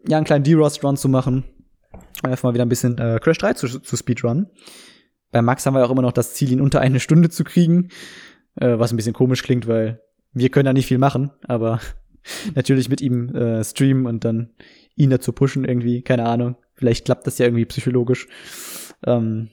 ja 0.08 0.18
einen 0.18 0.26
kleinen 0.26 0.44
D-Rust-Run 0.44 0.98
zu 0.98 1.10
machen. 1.10 1.46
Einfach 2.22 2.44
mal 2.44 2.54
wieder 2.54 2.66
ein 2.66 2.70
bisschen 2.70 2.98
äh, 2.98 3.20
Crash 3.22 3.38
3 3.38 3.54
zu, 3.54 3.68
zu 3.80 3.98
Speedrun. 3.98 4.48
Bei 5.32 5.42
Max 5.42 5.66
haben 5.66 5.74
wir 5.74 5.86
auch 5.86 5.92
immer 5.92 6.02
noch 6.02 6.12
das 6.12 6.34
Ziel, 6.34 6.52
ihn 6.52 6.62
unter 6.62 6.82
eine 6.82 7.00
Stunde 7.00 7.30
zu 7.30 7.44
kriegen, 7.44 7.90
äh, 8.56 8.78
was 8.78 8.92
ein 8.92 8.98
bisschen 8.98 9.14
komisch 9.14 9.44
klingt, 9.44 9.68
weil 9.68 10.02
wir 10.34 10.50
können 10.50 10.66
da 10.66 10.74
nicht 10.74 10.88
viel 10.88 10.98
machen, 10.98 11.32
aber 11.48 11.80
natürlich 12.56 12.90
mit 12.90 13.02
ihm 13.02 13.30
äh, 13.36 13.64
streamen 13.64 14.06
und 14.06 14.26
dann 14.26 14.50
ihn 14.96 15.10
dazu 15.10 15.32
pushen 15.32 15.66
irgendwie, 15.66 16.02
keine 16.02 16.26
Ahnung. 16.26 16.56
Vielleicht 16.76 17.06
klappt 17.06 17.28
das 17.28 17.38
ja 17.38 17.46
irgendwie 17.46 17.66
psychologisch. 17.66 18.28
Ähm, 19.06 19.50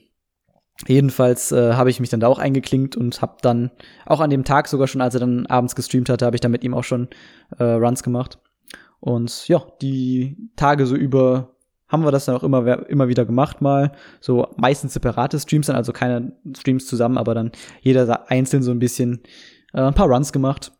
jedenfalls 0.87 1.51
äh, 1.51 1.73
habe 1.73 1.89
ich 1.89 1.99
mich 1.99 2.09
dann 2.09 2.19
da 2.19 2.27
auch 2.27 2.39
eingeklinkt 2.39 2.95
und 2.95 3.21
habe 3.21 3.37
dann 3.41 3.71
auch 4.05 4.19
an 4.19 4.29
dem 4.29 4.43
Tag 4.43 4.67
sogar 4.67 4.87
schon, 4.87 5.01
als 5.01 5.13
er 5.13 5.21
dann 5.21 5.45
abends 5.45 5.75
gestreamt 5.75 6.09
hatte, 6.09 6.25
habe 6.25 6.35
ich 6.35 6.41
dann 6.41 6.51
mit 6.51 6.63
ihm 6.63 6.73
auch 6.73 6.83
schon 6.83 7.07
äh, 7.57 7.63
Runs 7.63 8.03
gemacht. 8.03 8.39
Und 8.99 9.47
ja, 9.47 9.63
die 9.81 10.37
Tage 10.55 10.85
so 10.85 10.95
über 10.95 11.55
haben 11.87 12.03
wir 12.03 12.11
das 12.11 12.25
dann 12.25 12.35
auch 12.35 12.43
immer, 12.43 12.89
immer 12.89 13.07
wieder 13.07 13.25
gemacht 13.25 13.61
mal. 13.61 13.93
So 14.19 14.47
meistens 14.57 14.93
separate 14.93 15.39
Streams 15.39 15.67
dann, 15.67 15.75
also 15.75 15.93
keine 15.93 16.33
Streams 16.57 16.85
zusammen, 16.85 17.17
aber 17.17 17.33
dann 17.33 17.51
jeder 17.81 18.29
einzeln 18.29 18.63
so 18.63 18.71
ein 18.71 18.79
bisschen 18.79 19.21
äh, 19.73 19.81
ein 19.81 19.93
paar 19.93 20.07
Runs 20.07 20.33
gemacht. 20.33 20.73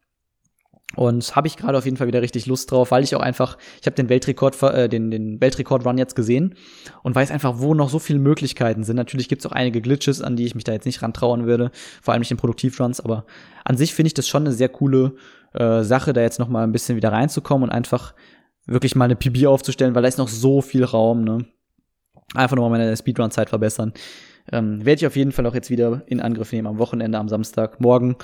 Und 0.95 1.35
habe 1.35 1.47
ich 1.47 1.57
gerade 1.57 1.77
auf 1.77 1.83
jeden 1.85 1.97
Fall 1.97 2.07
wieder 2.07 2.21
richtig 2.21 2.45
Lust 2.45 2.71
drauf, 2.71 2.91
weil 2.91 3.03
ich 3.03 3.13
auch 3.13 3.21
einfach, 3.21 3.57
ich 3.81 3.85
habe 3.85 3.95
den 3.95 4.07
Weltrekord, 4.07 4.61
äh, 4.63 4.87
den, 4.87 5.11
den 5.11 5.41
Weltrekord-Run 5.41 5.97
jetzt 5.97 6.15
gesehen 6.15 6.55
und 7.03 7.13
weiß 7.13 7.29
einfach, 7.29 7.55
wo 7.59 7.73
noch 7.73 7.89
so 7.89 7.99
viele 7.99 8.19
Möglichkeiten 8.19 8.83
sind. 8.83 8.95
Natürlich 8.95 9.27
gibt 9.27 9.41
es 9.41 9.45
auch 9.45 9.51
einige 9.51 9.81
Glitches, 9.81 10.21
an 10.21 10.37
die 10.37 10.45
ich 10.45 10.55
mich 10.55 10.63
da 10.63 10.71
jetzt 10.71 10.85
nicht 10.85 11.01
rantrauen 11.01 11.45
würde, 11.45 11.71
vor 12.01 12.13
allem 12.13 12.21
nicht 12.21 12.31
in 12.31 12.37
Produktivruns, 12.37 13.01
aber 13.01 13.25
an 13.65 13.75
sich 13.75 13.93
finde 13.93 14.07
ich 14.07 14.13
das 14.13 14.29
schon 14.29 14.43
eine 14.43 14.53
sehr 14.53 14.69
coole 14.69 15.13
äh, 15.53 15.83
Sache, 15.83 16.13
da 16.13 16.21
jetzt 16.21 16.39
noch 16.39 16.47
mal 16.47 16.63
ein 16.63 16.71
bisschen 16.71 16.95
wieder 16.95 17.11
reinzukommen 17.11 17.69
und 17.69 17.75
einfach 17.75 18.13
wirklich 18.65 18.95
mal 18.95 19.05
eine 19.05 19.15
PB 19.17 19.45
aufzustellen, 19.45 19.93
weil 19.93 20.03
da 20.03 20.07
ist 20.07 20.17
noch 20.17 20.29
so 20.29 20.61
viel 20.61 20.83
Raum, 20.83 21.23
ne? 21.23 21.45
Einfach 22.33 22.55
nochmal 22.55 22.71
meine 22.71 22.95
Speedrun-Zeit 22.95 23.49
verbessern. 23.49 23.93
Ähm, 24.51 24.85
Werde 24.85 24.99
ich 24.99 25.07
auf 25.07 25.15
jeden 25.15 25.31
Fall 25.31 25.45
auch 25.45 25.55
jetzt 25.55 25.69
wieder 25.69 26.03
in 26.07 26.19
Angriff 26.19 26.51
nehmen 26.51 26.67
am 26.67 26.77
Wochenende, 26.77 27.17
am 27.17 27.29
Samstag, 27.29 27.79
morgen 27.79 28.17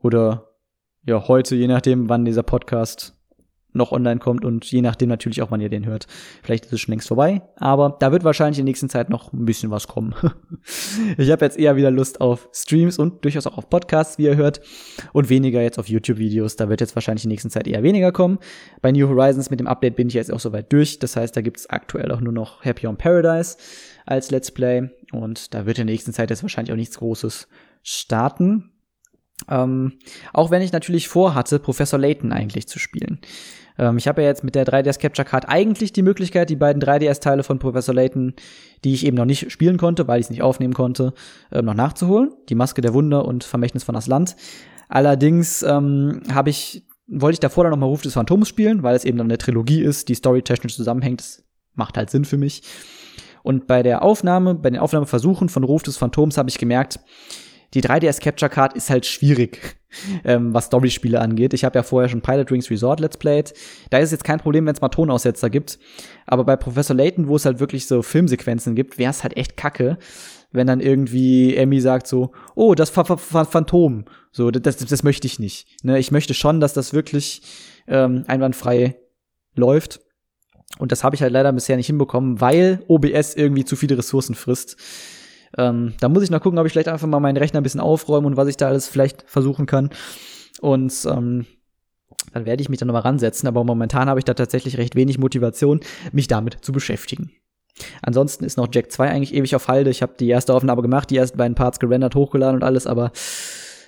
oder 0.00 0.47
ja, 1.08 1.26
heute, 1.26 1.56
je 1.56 1.68
nachdem, 1.68 2.10
wann 2.10 2.26
dieser 2.26 2.42
Podcast 2.42 3.14
noch 3.72 3.92
online 3.92 4.20
kommt 4.20 4.44
und 4.44 4.70
je 4.70 4.82
nachdem 4.82 5.08
natürlich 5.08 5.40
auch, 5.40 5.50
wann 5.50 5.62
ihr 5.62 5.70
den 5.70 5.86
hört. 5.86 6.06
Vielleicht 6.42 6.66
ist 6.66 6.72
es 6.74 6.80
schon 6.80 6.92
längst 6.92 7.08
vorbei, 7.08 7.40
aber 7.56 7.96
da 7.98 8.12
wird 8.12 8.24
wahrscheinlich 8.24 8.58
in 8.58 8.66
der 8.66 8.72
nächsten 8.72 8.90
Zeit 8.90 9.08
noch 9.08 9.32
ein 9.32 9.46
bisschen 9.46 9.70
was 9.70 9.88
kommen. 9.88 10.14
ich 11.16 11.30
habe 11.30 11.46
jetzt 11.46 11.58
eher 11.58 11.76
wieder 11.76 11.90
Lust 11.90 12.20
auf 12.20 12.50
Streams 12.52 12.98
und 12.98 13.24
durchaus 13.24 13.46
auch 13.46 13.56
auf 13.56 13.70
Podcasts, 13.70 14.18
wie 14.18 14.24
ihr 14.24 14.36
hört, 14.36 14.60
und 15.14 15.30
weniger 15.30 15.62
jetzt 15.62 15.78
auf 15.78 15.88
YouTube-Videos. 15.88 16.56
Da 16.56 16.68
wird 16.68 16.82
jetzt 16.82 16.94
wahrscheinlich 16.94 17.24
in 17.24 17.30
der 17.30 17.36
nächsten 17.36 17.50
Zeit 17.50 17.66
eher 17.66 17.82
weniger 17.82 18.12
kommen. 18.12 18.38
Bei 18.82 18.92
New 18.92 19.08
Horizons 19.08 19.48
mit 19.48 19.60
dem 19.60 19.66
Update 19.66 19.96
bin 19.96 20.08
ich 20.08 20.14
jetzt 20.14 20.30
auch 20.30 20.40
soweit 20.40 20.70
durch. 20.70 20.98
Das 20.98 21.16
heißt, 21.16 21.34
da 21.34 21.40
gibt 21.40 21.56
es 21.56 21.70
aktuell 21.70 22.12
auch 22.12 22.20
nur 22.20 22.34
noch 22.34 22.66
Happy 22.66 22.86
on 22.86 22.98
Paradise 22.98 23.56
als 24.04 24.30
Let's 24.30 24.50
Play 24.50 24.90
und 25.12 25.54
da 25.54 25.64
wird 25.64 25.78
in 25.78 25.86
der 25.86 25.94
nächsten 25.94 26.12
Zeit 26.12 26.28
jetzt 26.28 26.42
wahrscheinlich 26.42 26.72
auch 26.72 26.76
nichts 26.76 26.98
Großes 26.98 27.48
starten. 27.82 28.72
Ähm, 29.48 29.92
auch 30.32 30.50
wenn 30.50 30.62
ich 30.62 30.72
natürlich 30.72 31.08
vorhatte, 31.08 31.58
Professor 31.58 31.98
Layton 31.98 32.32
eigentlich 32.32 32.66
zu 32.66 32.78
spielen. 32.78 33.20
Ähm, 33.78 33.96
ich 33.96 34.08
habe 34.08 34.22
ja 34.22 34.28
jetzt 34.28 34.44
mit 34.44 34.54
der 34.54 34.66
3DS 34.66 34.98
Capture 34.98 35.26
Card 35.26 35.48
eigentlich 35.48 35.92
die 35.92 36.02
Möglichkeit, 36.02 36.50
die 36.50 36.56
beiden 36.56 36.82
3DS-Teile 36.82 37.42
von 37.42 37.58
Professor 37.58 37.94
Layton, 37.94 38.34
die 38.84 38.94
ich 38.94 39.06
eben 39.06 39.16
noch 39.16 39.24
nicht 39.24 39.50
spielen 39.52 39.78
konnte, 39.78 40.08
weil 40.08 40.20
ich 40.20 40.26
es 40.26 40.30
nicht 40.30 40.42
aufnehmen 40.42 40.74
konnte, 40.74 41.14
ähm, 41.52 41.66
noch 41.66 41.74
nachzuholen. 41.74 42.32
Die 42.48 42.54
Maske 42.54 42.80
der 42.80 42.94
Wunder 42.94 43.24
und 43.24 43.44
Vermächtnis 43.44 43.84
von 43.84 43.96
Asland. 43.96 44.36
Allerdings 44.88 45.62
ähm, 45.62 46.22
habe 46.32 46.50
ich, 46.50 46.84
wollte 47.06 47.34
ich 47.34 47.40
davor 47.40 47.64
dann 47.64 47.70
noch 47.70 47.78
mal 47.78 47.86
Ruf 47.86 48.02
des 48.02 48.14
Phantoms 48.14 48.48
spielen, 48.48 48.82
weil 48.82 48.96
es 48.96 49.04
eben 49.04 49.18
dann 49.18 49.28
eine 49.28 49.38
Trilogie 49.38 49.82
ist, 49.82 50.08
die 50.08 50.14
storytechnisch 50.14 50.74
zusammenhängt. 50.74 51.20
Das 51.20 51.44
macht 51.74 51.96
halt 51.96 52.10
Sinn 52.10 52.24
für 52.24 52.38
mich. 52.38 52.62
Und 53.42 53.66
bei 53.66 53.82
der 53.82 54.02
Aufnahme, 54.02 54.54
bei 54.54 54.70
den 54.70 54.80
Aufnahmeversuchen 54.80 55.48
von 55.48 55.64
Ruf 55.64 55.82
des 55.82 55.96
Phantoms 55.96 56.36
habe 56.36 56.48
ich 56.48 56.58
gemerkt, 56.58 57.00
die 57.74 57.82
3DS 57.82 58.20
Capture 58.20 58.50
Card 58.50 58.74
ist 58.74 58.90
halt 58.90 59.04
schwierig, 59.06 59.76
ähm, 60.24 60.54
was 60.54 60.66
Story-Spiele 60.66 61.20
angeht. 61.20 61.54
Ich 61.54 61.64
habe 61.64 61.78
ja 61.78 61.82
vorher 61.82 62.08
schon 62.08 62.22
Pilot 62.22 62.50
Rings 62.50 62.70
Resort 62.70 63.00
Let's 63.00 63.16
Played. 63.16 63.52
Da 63.90 63.98
ist 63.98 64.06
es 64.06 64.12
jetzt 64.12 64.24
kein 64.24 64.40
Problem, 64.40 64.66
wenn 64.66 64.74
es 64.74 64.80
mal 64.80 64.88
Tonaussetzer 64.88 65.50
gibt. 65.50 65.78
Aber 66.26 66.44
bei 66.44 66.56
Professor 66.56 66.96
Layton, 66.96 67.28
wo 67.28 67.36
es 67.36 67.44
halt 67.44 67.60
wirklich 67.60 67.86
so 67.86 68.02
Filmsequenzen 68.02 68.74
gibt, 68.74 68.98
wäre 68.98 69.10
es 69.10 69.22
halt 69.22 69.36
echt 69.36 69.56
kacke, 69.56 69.98
wenn 70.50 70.66
dann 70.66 70.80
irgendwie 70.80 71.54
Emmy 71.56 71.80
sagt 71.80 72.06
so, 72.06 72.32
oh, 72.54 72.74
das 72.74 72.90
Ph 72.90 73.16
Ph 73.16 73.44
Phantom. 73.44 74.04
So, 74.32 74.50
das, 74.50 74.76
das, 74.76 74.88
das 74.88 75.02
möchte 75.02 75.26
ich 75.26 75.38
nicht. 75.38 75.84
Ne, 75.84 75.98
ich 75.98 76.10
möchte 76.10 76.32
schon, 76.34 76.60
dass 76.60 76.72
das 76.72 76.94
wirklich 76.94 77.42
ähm, 77.86 78.24
einwandfrei 78.28 78.96
läuft. 79.54 80.00
Und 80.78 80.92
das 80.92 81.02
habe 81.02 81.16
ich 81.16 81.22
halt 81.22 81.32
leider 81.32 81.52
bisher 81.52 81.76
nicht 81.76 81.86
hinbekommen, 81.86 82.40
weil 82.40 82.82
OBS 82.88 83.34
irgendwie 83.34 83.64
zu 83.64 83.74
viele 83.74 83.96
Ressourcen 83.96 84.34
frisst. 84.34 84.76
Ähm, 85.56 85.94
da 86.00 86.08
muss 86.08 86.22
ich 86.22 86.30
noch 86.30 86.40
gucken, 86.40 86.58
ob 86.58 86.66
ich 86.66 86.72
vielleicht 86.72 86.88
einfach 86.88 87.06
mal 87.06 87.20
meinen 87.20 87.36
Rechner 87.36 87.60
ein 87.60 87.62
bisschen 87.62 87.80
aufräume 87.80 88.26
und 88.26 88.36
was 88.36 88.48
ich 88.48 88.56
da 88.56 88.68
alles 88.68 88.88
vielleicht 88.88 89.24
versuchen 89.26 89.66
kann. 89.66 89.90
Und 90.60 90.92
ähm, 91.06 91.46
dann 92.32 92.46
werde 92.46 92.60
ich 92.60 92.68
mich 92.68 92.78
da 92.78 92.84
nochmal 92.84 93.02
ransetzen. 93.02 93.48
Aber 93.48 93.64
momentan 93.64 94.08
habe 94.08 94.20
ich 94.20 94.24
da 94.24 94.34
tatsächlich 94.34 94.78
recht 94.78 94.94
wenig 94.94 95.18
Motivation, 95.18 95.80
mich 96.12 96.26
damit 96.26 96.58
zu 96.62 96.72
beschäftigen. 96.72 97.30
Ansonsten 98.02 98.44
ist 98.44 98.56
noch 98.56 98.68
Jack 98.72 98.90
2 98.90 99.08
eigentlich 99.08 99.34
ewig 99.34 99.54
auf 99.54 99.68
Halde. 99.68 99.90
Ich 99.90 100.02
habe 100.02 100.14
die 100.18 100.28
erste 100.28 100.52
Aufnahme 100.52 100.82
gemacht, 100.82 101.10
die 101.10 101.16
ersten 101.16 101.38
beiden 101.38 101.54
Parts 101.54 101.78
gerendert, 101.78 102.16
hochgeladen 102.16 102.56
und 102.56 102.64
alles, 102.64 102.88
aber 102.88 103.12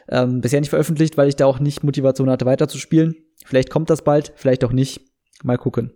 ähm, 0.09 0.41
bisher 0.41 0.61
nicht 0.61 0.71
veröffentlicht, 0.71 1.17
weil 1.17 1.29
ich 1.29 1.37
da 1.37 1.47
auch 1.47 1.59
nicht 1.59 1.83
Motivation 1.83 2.31
hatte, 2.31 2.47
weiterzuspielen. 2.47 3.17
Vielleicht 3.45 3.69
kommt 3.69 3.91
das 3.91 4.03
bald, 4.03 4.33
vielleicht 4.37 4.65
auch 4.65 4.73
nicht. 4.73 5.01
Mal 5.43 5.59
gucken 5.59 5.93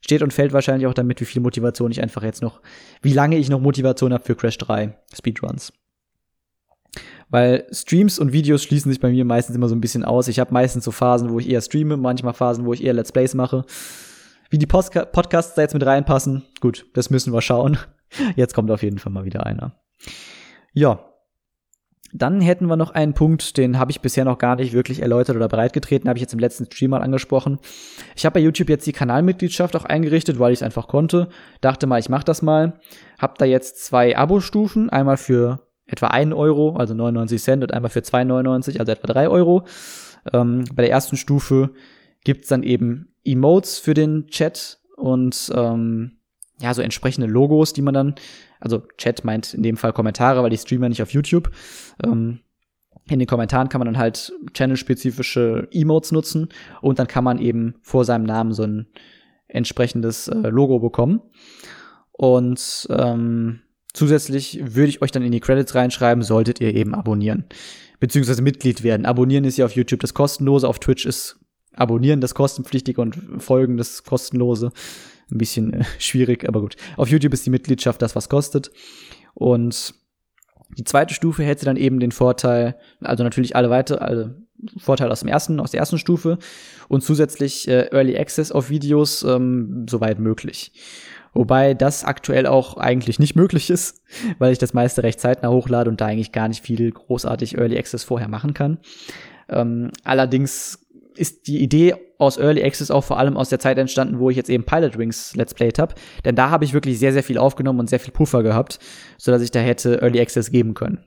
steht 0.00 0.22
und 0.22 0.32
fällt 0.32 0.52
wahrscheinlich 0.52 0.86
auch 0.86 0.94
damit, 0.94 1.20
wie 1.20 1.24
viel 1.24 1.42
Motivation 1.42 1.90
ich 1.90 2.02
einfach 2.02 2.22
jetzt 2.22 2.42
noch, 2.42 2.60
wie 3.02 3.12
lange 3.12 3.36
ich 3.36 3.48
noch 3.48 3.60
Motivation 3.60 4.12
habe 4.12 4.24
für 4.24 4.36
Crash 4.36 4.58
3 4.58 4.96
Speedruns. 5.14 5.72
Weil 7.30 7.66
Streams 7.72 8.18
und 8.18 8.32
Videos 8.32 8.62
schließen 8.62 8.90
sich 8.90 9.00
bei 9.00 9.10
mir 9.10 9.24
meistens 9.24 9.54
immer 9.54 9.68
so 9.68 9.74
ein 9.74 9.80
bisschen 9.80 10.04
aus. 10.04 10.28
Ich 10.28 10.38
habe 10.38 10.52
meistens 10.52 10.84
so 10.84 10.90
Phasen, 10.90 11.30
wo 11.30 11.38
ich 11.38 11.48
eher 11.48 11.60
streame, 11.60 11.96
manchmal 11.96 12.32
Phasen, 12.32 12.64
wo 12.64 12.72
ich 12.72 12.82
eher 12.82 12.94
Let's 12.94 13.12
Plays 13.12 13.34
mache. 13.34 13.64
Wie 14.50 14.58
die 14.58 14.66
Postka 14.66 15.04
Podcasts 15.04 15.54
da 15.54 15.62
jetzt 15.62 15.74
mit 15.74 15.84
reinpassen, 15.84 16.44
gut, 16.60 16.86
das 16.94 17.10
müssen 17.10 17.32
wir 17.34 17.42
schauen. 17.42 17.76
Jetzt 18.36 18.54
kommt 18.54 18.70
auf 18.70 18.82
jeden 18.82 18.98
Fall 18.98 19.12
mal 19.12 19.26
wieder 19.26 19.44
einer. 19.44 19.78
Ja, 20.72 21.07
dann 22.12 22.40
hätten 22.40 22.66
wir 22.66 22.76
noch 22.76 22.90
einen 22.90 23.12
Punkt, 23.12 23.56
den 23.56 23.78
habe 23.78 23.90
ich 23.90 24.00
bisher 24.00 24.24
noch 24.24 24.38
gar 24.38 24.56
nicht 24.56 24.72
wirklich 24.72 25.02
erläutert 25.02 25.36
oder 25.36 25.48
breitgetreten, 25.48 26.08
habe 26.08 26.16
ich 26.16 26.22
jetzt 26.22 26.32
im 26.32 26.38
letzten 26.38 26.64
Stream 26.66 26.90
mal 26.90 27.02
angesprochen. 27.02 27.58
Ich 28.16 28.24
habe 28.24 28.34
bei 28.34 28.40
YouTube 28.40 28.70
jetzt 28.70 28.86
die 28.86 28.92
Kanalmitgliedschaft 28.92 29.76
auch 29.76 29.84
eingerichtet, 29.84 30.38
weil 30.38 30.52
ich 30.52 30.60
es 30.60 30.62
einfach 30.62 30.88
konnte. 30.88 31.28
Dachte 31.60 31.86
mal, 31.86 32.00
ich 32.00 32.08
mache 32.08 32.24
das 32.24 32.40
mal. 32.42 32.80
Hab 33.18 33.38
da 33.38 33.44
jetzt 33.44 33.84
zwei 33.84 34.16
Abo-Stufen, 34.16 34.88
einmal 34.90 35.16
für 35.16 35.60
etwa 35.86 36.08
1 36.08 36.34
Euro, 36.34 36.76
also 36.76 36.94
99 36.94 37.42
Cent, 37.42 37.62
und 37.62 37.72
einmal 37.72 37.90
für 37.90 38.00
2,99, 38.00 38.78
also 38.78 38.92
etwa 38.92 39.06
3 39.06 39.28
Euro. 39.28 39.66
Ähm, 40.32 40.64
bei 40.74 40.82
der 40.82 40.90
ersten 40.90 41.16
Stufe 41.16 41.70
gibt's 42.24 42.48
dann 42.48 42.62
eben 42.62 43.12
Emotes 43.24 43.78
für 43.78 43.94
den 43.94 44.28
Chat 44.28 44.78
und 44.96 45.52
ähm, 45.54 46.17
ja, 46.60 46.74
so 46.74 46.82
entsprechende 46.82 47.26
Logos, 47.26 47.72
die 47.72 47.82
man 47.82 47.94
dann, 47.94 48.14
also 48.60 48.82
Chat 48.96 49.24
meint 49.24 49.54
in 49.54 49.62
dem 49.62 49.76
Fall 49.76 49.92
Kommentare, 49.92 50.42
weil 50.42 50.50
die 50.50 50.58
streamen 50.58 50.88
nicht 50.88 51.02
auf 51.02 51.12
YouTube. 51.12 51.50
Ähm, 52.04 52.40
in 53.08 53.18
den 53.18 53.28
Kommentaren 53.28 53.68
kann 53.68 53.78
man 53.78 53.86
dann 53.86 53.98
halt 53.98 54.32
channel-spezifische 54.52 55.68
Emotes 55.70 56.12
nutzen 56.12 56.48
und 56.82 56.98
dann 56.98 57.06
kann 57.06 57.24
man 57.24 57.38
eben 57.38 57.76
vor 57.82 58.04
seinem 58.04 58.24
Namen 58.24 58.52
so 58.52 58.64
ein 58.64 58.86
entsprechendes 59.46 60.28
äh, 60.28 60.48
Logo 60.48 60.78
bekommen. 60.78 61.22
Und 62.12 62.86
ähm, 62.90 63.60
zusätzlich 63.94 64.60
würde 64.62 64.88
ich 64.88 65.00
euch 65.00 65.12
dann 65.12 65.22
in 65.22 65.32
die 65.32 65.40
Credits 65.40 65.74
reinschreiben, 65.74 66.22
solltet 66.22 66.60
ihr 66.60 66.74
eben 66.74 66.94
abonnieren. 66.94 67.44
Beziehungsweise 68.00 68.42
Mitglied 68.42 68.82
werden. 68.82 69.06
Abonnieren 69.06 69.44
ist 69.44 69.56
ja 69.56 69.64
auf 69.64 69.72
YouTube 69.72 70.00
das 70.00 70.14
kostenlose, 70.14 70.68
auf 70.68 70.78
Twitch 70.78 71.06
ist 71.06 71.38
Abonnieren 71.78 72.20
das 72.20 72.34
kostenpflichtige 72.34 73.00
und 73.00 73.16
Folgen 73.38 73.76
das 73.76 74.02
kostenlose. 74.02 74.72
Ein 75.30 75.38
bisschen 75.38 75.72
äh, 75.72 75.84
schwierig, 75.98 76.48
aber 76.48 76.60
gut. 76.60 76.76
Auf 76.96 77.08
YouTube 77.08 77.34
ist 77.34 77.46
die 77.46 77.50
Mitgliedschaft 77.50 78.00
das, 78.02 78.16
was 78.16 78.28
kostet. 78.28 78.70
Und 79.34 79.94
die 80.76 80.84
zweite 80.84 81.14
Stufe 81.14 81.42
hätte 81.42 81.64
dann 81.64 81.76
eben 81.76 82.00
den 82.00 82.12
Vorteil, 82.12 82.76
also 83.00 83.24
natürlich 83.24 83.56
alle 83.56 83.70
weitere, 83.70 83.98
alle 83.98 84.42
Vorteile 84.76 85.12
aus 85.12 85.20
dem 85.20 85.28
ersten, 85.28 85.60
aus 85.60 85.70
der 85.70 85.80
ersten 85.80 85.98
Stufe 85.98 86.38
und 86.88 87.02
zusätzlich 87.02 87.68
äh, 87.68 87.88
Early 87.92 88.18
Access 88.18 88.52
auf 88.52 88.70
Videos, 88.70 89.22
ähm, 89.22 89.86
soweit 89.88 90.18
möglich. 90.18 90.72
Wobei 91.32 91.74
das 91.74 92.04
aktuell 92.04 92.46
auch 92.46 92.76
eigentlich 92.76 93.18
nicht 93.18 93.36
möglich 93.36 93.70
ist, 93.70 94.02
weil 94.38 94.52
ich 94.52 94.58
das 94.58 94.74
meiste 94.74 95.02
recht 95.02 95.20
zeitnah 95.20 95.50
hochlade 95.50 95.90
und 95.90 96.00
da 96.00 96.06
eigentlich 96.06 96.32
gar 96.32 96.48
nicht 96.48 96.64
viel 96.64 96.90
großartig 96.90 97.56
Early 97.56 97.78
Access 97.78 98.04
vorher 98.04 98.28
machen 98.28 98.54
kann. 98.54 98.78
Ähm, 99.48 99.90
allerdings 100.04 100.86
ist 101.18 101.46
die 101.46 101.62
Idee 101.62 101.94
aus 102.18 102.38
Early 102.38 102.62
Access 102.64 102.90
auch 102.90 103.04
vor 103.04 103.18
allem 103.18 103.36
aus 103.36 103.48
der 103.48 103.58
Zeit 103.58 103.78
entstanden, 103.78 104.18
wo 104.18 104.30
ich 104.30 104.36
jetzt 104.36 104.50
eben 104.50 104.64
Pilot 104.64 104.98
Wings 104.98 105.34
Let's 105.36 105.54
Played 105.54 105.78
habe. 105.78 105.94
Denn 106.24 106.34
da 106.34 106.50
habe 106.50 106.64
ich 106.64 106.72
wirklich 106.72 106.98
sehr, 106.98 107.12
sehr 107.12 107.22
viel 107.22 107.38
aufgenommen 107.38 107.80
und 107.80 107.90
sehr 107.90 108.00
viel 108.00 108.12
Puffer 108.12 108.42
gehabt, 108.42 108.78
sodass 109.18 109.42
ich 109.42 109.50
da 109.50 109.60
hätte 109.60 110.00
Early 110.02 110.20
Access 110.20 110.50
geben 110.50 110.74
können. 110.74 111.04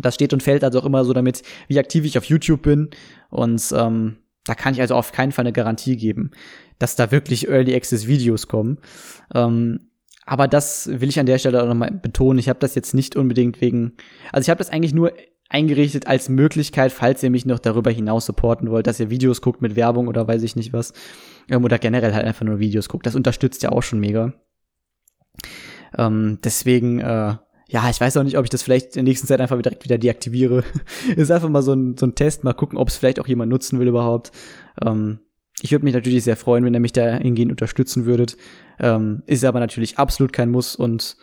Das 0.00 0.14
steht 0.14 0.32
und 0.32 0.42
fällt 0.42 0.64
also 0.64 0.80
auch 0.80 0.84
immer 0.84 1.04
so 1.04 1.12
damit, 1.12 1.42
wie 1.66 1.78
aktiv 1.78 2.04
ich 2.04 2.18
auf 2.18 2.24
YouTube 2.24 2.62
bin. 2.62 2.90
Und 3.30 3.62
ähm, 3.76 4.18
da 4.44 4.54
kann 4.54 4.74
ich 4.74 4.80
also 4.80 4.94
auf 4.94 5.12
keinen 5.12 5.32
Fall 5.32 5.44
eine 5.44 5.52
Garantie 5.52 5.96
geben, 5.96 6.30
dass 6.78 6.96
da 6.96 7.10
wirklich 7.10 7.48
Early 7.48 7.74
Access 7.74 8.06
Videos 8.06 8.48
kommen. 8.48 8.78
Ähm, 9.34 9.80
aber 10.24 10.46
das 10.46 10.88
will 11.00 11.08
ich 11.08 11.18
an 11.18 11.26
der 11.26 11.38
Stelle 11.38 11.62
auch 11.62 11.66
nochmal 11.66 11.90
betonen. 11.90 12.38
Ich 12.38 12.48
habe 12.48 12.58
das 12.58 12.74
jetzt 12.74 12.92
nicht 12.94 13.16
unbedingt 13.16 13.60
wegen, 13.60 13.94
also 14.30 14.44
ich 14.44 14.50
habe 14.50 14.58
das 14.58 14.68
eigentlich 14.68 14.92
nur 14.92 15.12
eingerichtet 15.48 16.06
als 16.06 16.28
Möglichkeit, 16.28 16.92
falls 16.92 17.22
ihr 17.22 17.30
mich 17.30 17.46
noch 17.46 17.58
darüber 17.58 17.90
hinaus 17.90 18.26
supporten 18.26 18.70
wollt, 18.70 18.86
dass 18.86 19.00
ihr 19.00 19.10
Videos 19.10 19.40
guckt 19.40 19.62
mit 19.62 19.76
Werbung 19.76 20.08
oder 20.08 20.28
weiß 20.28 20.42
ich 20.42 20.56
nicht 20.56 20.72
was. 20.72 20.92
Ähm, 21.48 21.64
oder 21.64 21.78
generell 21.78 22.14
halt 22.14 22.26
einfach 22.26 22.44
nur 22.44 22.58
Videos 22.58 22.88
guckt. 22.88 23.06
Das 23.06 23.14
unterstützt 23.14 23.62
ja 23.62 23.70
auch 23.70 23.82
schon 23.82 24.00
mega. 24.00 24.34
Ähm, 25.96 26.38
deswegen, 26.44 27.00
äh, 27.00 27.36
ja, 27.70 27.90
ich 27.90 28.00
weiß 28.00 28.16
auch 28.16 28.22
nicht, 28.22 28.36
ob 28.38 28.44
ich 28.44 28.50
das 28.50 28.62
vielleicht 28.62 28.88
in 28.88 29.04
der 29.04 29.10
nächsten 29.10 29.26
Zeit 29.26 29.40
einfach 29.40 29.60
direkt 29.60 29.84
wieder 29.84 29.98
deaktiviere. 29.98 30.64
ist 31.16 31.30
einfach 31.30 31.48
mal 31.48 31.62
so 31.62 31.72
ein, 31.72 31.96
so 31.96 32.06
ein 32.06 32.14
Test, 32.14 32.44
mal 32.44 32.52
gucken, 32.52 32.78
ob 32.78 32.88
es 32.88 32.96
vielleicht 32.96 33.20
auch 33.20 33.28
jemand 33.28 33.50
nutzen 33.50 33.78
will 33.78 33.88
überhaupt. 33.88 34.32
Ähm, 34.82 35.20
ich 35.60 35.72
würde 35.72 35.84
mich 35.84 35.94
natürlich 35.94 36.24
sehr 36.24 36.36
freuen, 36.36 36.64
wenn 36.64 36.74
ihr 36.74 36.80
mich 36.80 36.92
da 36.92 37.16
hingehend 37.16 37.50
unterstützen 37.50 38.04
würdet. 38.04 38.36
Ähm, 38.78 39.22
ist 39.26 39.44
aber 39.44 39.60
natürlich 39.60 39.98
absolut 39.98 40.32
kein 40.32 40.50
Muss 40.50 40.76
und 40.76 41.16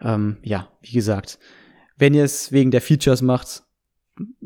ähm, 0.00 0.38
ja, 0.42 0.68
wie 0.80 0.92
gesagt, 0.92 1.38
wenn 1.98 2.14
ihr 2.14 2.24
es 2.24 2.52
wegen 2.52 2.70
der 2.70 2.80
Features 2.80 3.22
macht, 3.22 3.62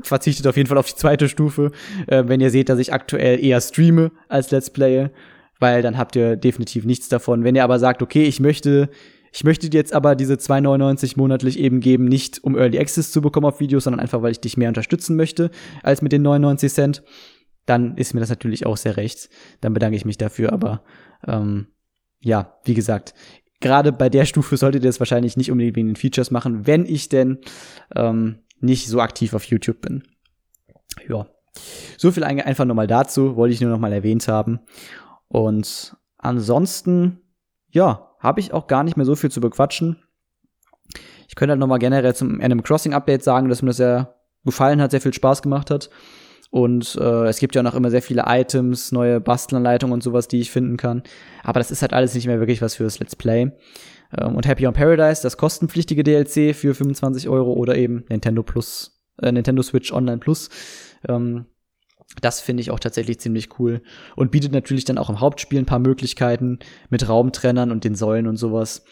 verzichtet 0.03 0.47
auf 0.47 0.57
jeden 0.57 0.69
Fall 0.69 0.79
auf 0.79 0.87
die 0.87 0.97
zweite 0.97 1.29
Stufe, 1.29 1.73
äh, 2.07 2.25
wenn 2.27 2.41
ihr 2.41 2.51
seht, 2.51 2.69
dass 2.69 2.79
ich 2.79 2.93
aktuell 2.93 3.43
eher 3.43 3.61
streame 3.61 4.13
als 4.29 4.51
Let's 4.51 4.71
Playe, 4.71 5.11
weil 5.59 5.83
dann 5.83 5.97
habt 5.97 6.17
ihr 6.17 6.37
definitiv 6.37 6.85
nichts 6.85 7.09
davon. 7.09 7.45
Wenn 7.45 7.55
ihr 7.55 7.65
aber 7.65 7.79
sagt, 7.79 8.03
okay, 8.03 8.25
ich 8.25 8.41
möchte, 8.41 8.89
ich 9.33 9.45
möchte 9.45 9.71
dir 9.71 9.79
jetzt 9.79 9.95
aber 9.95 10.15
diese 10.15 10.35
2,99 10.35 11.15
monatlich 11.17 11.59
eben 11.59 11.81
geben, 11.81 12.05
nicht 12.05 12.43
um 12.45 12.57
Early 12.57 12.79
Access 12.79 13.11
zu 13.11 13.21
bekommen 13.21 13.47
auf 13.47 13.61
Videos, 13.61 13.85
sondern 13.85 14.01
einfach, 14.01 14.23
weil 14.23 14.33
ich 14.33 14.41
dich 14.41 14.57
mehr 14.57 14.69
unterstützen 14.69 15.17
möchte 15.17 15.51
als 15.83 16.03
mit 16.03 16.13
den 16.13 16.23
99 16.23 16.73
Cent, 16.73 17.03
dann 17.65 17.97
ist 17.97 18.15
mir 18.15 18.21
das 18.21 18.31
natürlich 18.31 18.67
auch 18.67 18.77
sehr 18.77 18.97
recht. 18.97 19.29
Dann 19.61 19.75
bedanke 19.75 19.97
ich 19.97 20.05
mich 20.05 20.19
dafür, 20.19 20.53
aber 20.53 20.83
ähm, 21.27 21.67
ja, 22.21 22.59
wie 22.65 22.75
gesagt, 22.75 23.15
gerade 23.61 23.93
bei 23.93 24.09
der 24.09 24.25
Stufe 24.25 24.57
solltet 24.57 24.85
ihr 24.85 24.89
das 24.89 25.01
wahrscheinlich 25.01 25.37
nicht 25.37 25.51
unbedingt 25.51 25.77
wegen 25.77 25.89
den 25.89 25.97
Features 25.97 26.31
machen, 26.31 26.67
wenn 26.67 26.87
ich 26.87 27.09
denn 27.09 27.39
ähm, 27.95 28.41
nicht 28.61 28.89
so 28.89 29.01
aktiv 29.01 29.35
auf 29.35 29.45
YouTube 29.45 29.81
bin. 29.81 30.03
Ja. 31.09 31.27
So 31.97 32.13
viel 32.13 32.25
einfach 32.25 32.65
nochmal 32.65 32.87
dazu, 32.87 33.37
wollte 33.37 33.55
ich 33.55 33.61
nur 33.61 33.71
nochmal 33.71 33.93
erwähnt 33.93 34.29
haben. 34.29 34.61
Und 35.29 35.97
ansonsten, 36.19 37.21
ja, 37.71 38.15
habe 38.19 38.41
ich 38.41 38.53
auch 38.53 38.67
gar 38.67 38.85
nicht 38.85 38.97
mehr 38.97 39.07
so 39.07 39.15
viel 39.15 39.31
zu 39.31 39.41
bequatschen. 39.41 39.97
Ich 41.29 41.35
könnte 41.35 41.53
halt 41.53 41.61
nochmal 41.61 41.79
generell 41.79 42.15
zum 42.15 42.41
Animal 42.41 42.63
Crossing 42.63 42.95
Update 42.95 43.23
sagen, 43.23 43.49
dass 43.49 43.63
mir 43.63 43.69
das 43.69 43.79
sehr 43.79 44.15
gefallen 44.45 44.81
hat, 44.81 44.91
sehr 44.91 45.01
viel 45.01 45.15
Spaß 45.15 45.43
gemacht 45.43 45.71
hat. 45.71 45.91
Und 46.51 46.97
äh, 47.01 47.27
es 47.27 47.39
gibt 47.39 47.55
ja 47.55 47.63
noch 47.63 47.75
immer 47.75 47.91
sehr 47.91 48.03
viele 48.03 48.25
Items, 48.27 48.93
neue 48.93 49.21
Bastelanleitungen 49.21 49.93
und 49.93 50.03
sowas, 50.03 50.29
die 50.29 50.41
ich 50.41 50.51
finden 50.51 50.77
kann. 50.77 51.03
Aber 51.43 51.59
das 51.61 51.71
ist 51.71 51.83
halt 51.83 51.93
alles 51.93 52.15
nicht 52.15 52.27
mehr 52.27 52.39
wirklich 52.39 52.63
was 52.63 52.77
fürs 52.77 52.99
Let's 52.99 53.17
Play. 53.17 53.53
Ähm, 54.17 54.37
und 54.37 54.47
Happy 54.47 54.67
on 54.67 54.75
Paradise, 54.75 55.23
das 55.23 55.37
kostenpflichtige 55.37 56.03
DLC 56.03 56.55
für 56.55 56.75
25 56.75 57.29
Euro 57.29 57.53
oder 57.53 57.77
eben 57.77 58.05
Nintendo 58.09 58.43
Plus, 58.43 59.03
äh, 59.23 59.33
Nintendo 59.33 59.63
Switch 59.63 59.93
Online 59.93 60.19
Plus. 60.19 60.51
Ähm, 61.09 61.47
das 62.21 62.41
finde 62.41 62.61
ich 62.61 62.71
auch 62.71 62.79
tatsächlich 62.79 63.19
ziemlich 63.19 63.59
cool 63.59 63.83
und 64.15 64.31
bietet 64.31 64.53
natürlich 64.53 64.85
dann 64.85 64.99
auch 64.99 65.11
im 65.11 65.21
Hauptspiel 65.21 65.59
ein 65.59 65.67
paar 65.67 65.81
Möglichkeiten 65.81 66.61
mit 66.89 67.09
Raumtrennern 67.09 67.73
und 67.73 67.85
den 67.85 67.97
Säulen 67.97 68.29
und 68.29 68.37
sowas. 68.37 68.85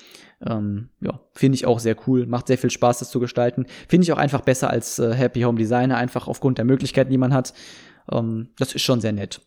Ähm, 0.45 0.91
ja, 1.01 1.21
finde 1.33 1.55
ich 1.55 1.65
auch 1.65 1.79
sehr 1.79 1.97
cool. 2.07 2.27
Macht 2.27 2.49
sehr 2.49 2.59
viel 2.59 2.71
Spaß, 2.71 2.99
das 2.99 3.11
zu 3.11 3.21
gestalten. 3.21 3.67
Finde 3.89 4.05
ich 4.05 4.13
auch 4.13 4.19
einfach 4.19 4.41
besser 4.41 4.69
als 4.69 4.99
äh, 4.99 5.15
Happy 5.15 5.43
Home 5.43 5.59
Designer, 5.59 5.97
einfach 5.97 6.27
aufgrund 6.27 6.59
der 6.59 6.65
Möglichkeiten, 6.65 7.11
die 7.11 7.19
man 7.19 7.33
hat. 7.33 7.55
Ähm, 8.11 8.51
das 8.59 8.75
ist 8.75 8.83
schon 8.83 9.01
sehr 9.01 9.13
nett. 9.13 9.41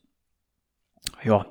Ja. 1.24 1.46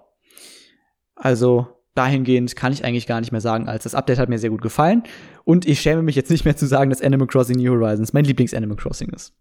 Also, 1.15 1.69
dahingehend 1.97 2.57
kann 2.57 2.73
ich 2.73 2.85
eigentlich 2.85 3.07
gar 3.07 3.21
nicht 3.21 3.33
mehr 3.33 3.41
sagen, 3.41 3.69
als 3.69 3.85
das 3.85 3.95
Update 3.95 4.19
hat 4.19 4.29
mir 4.29 4.39
sehr 4.39 4.51
gut 4.51 4.63
gefallen. 4.63 5.03
Und 5.45 5.67
ich 5.67 5.81
schäme 5.81 6.03
mich 6.03 6.17
jetzt 6.17 6.31
nicht 6.31 6.45
mehr 6.45 6.57
zu 6.57 6.67
sagen, 6.67 6.91
dass 6.91 7.03
Animal 7.03 7.27
Crossing 7.27 7.57
New 7.57 7.73
Horizons 7.73 8.13
mein 8.13 8.25
Lieblings-Animal 8.25 8.77
Crossing 8.77 9.11
ist. 9.11 9.35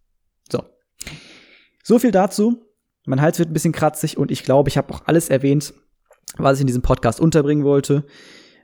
So. 0.52 0.64
So 1.84 2.00
viel 2.00 2.12
dazu. 2.12 2.62
Mein 3.06 3.22
Hals 3.22 3.38
wird 3.38 3.50
ein 3.50 3.54
bisschen 3.54 3.74
kratzig 3.74 4.18
und 4.18 4.32
ich 4.32 4.44
glaube, 4.44 4.70
ich 4.70 4.78
habe 4.78 4.94
auch 4.94 5.04
alles 5.06 5.30
erwähnt, 5.30 5.74
was 6.38 6.58
ich 6.58 6.62
in 6.62 6.68
diesem 6.68 6.82
Podcast 6.82 7.20
unterbringen 7.20 7.64
wollte. 7.64 8.06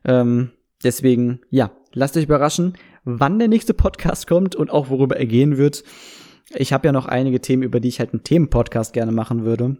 Ähm, 0.03 0.51
deswegen, 0.83 1.41
ja, 1.49 1.71
lasst 1.93 2.17
euch 2.17 2.23
überraschen, 2.23 2.73
wann 3.03 3.39
der 3.39 3.47
nächste 3.47 3.73
Podcast 3.73 4.27
kommt 4.27 4.55
und 4.55 4.71
auch 4.71 4.89
worüber 4.89 5.17
er 5.17 5.27
gehen 5.27 5.57
wird. 5.57 5.83
Ich 6.55 6.73
habe 6.73 6.87
ja 6.87 6.91
noch 6.91 7.05
einige 7.05 7.39
Themen, 7.39 7.63
über 7.63 7.79
die 7.79 7.87
ich 7.87 7.99
halt 7.99 8.13
einen 8.13 8.23
Themenpodcast 8.23 8.93
gerne 8.93 9.11
machen 9.11 9.45
würde. 9.45 9.77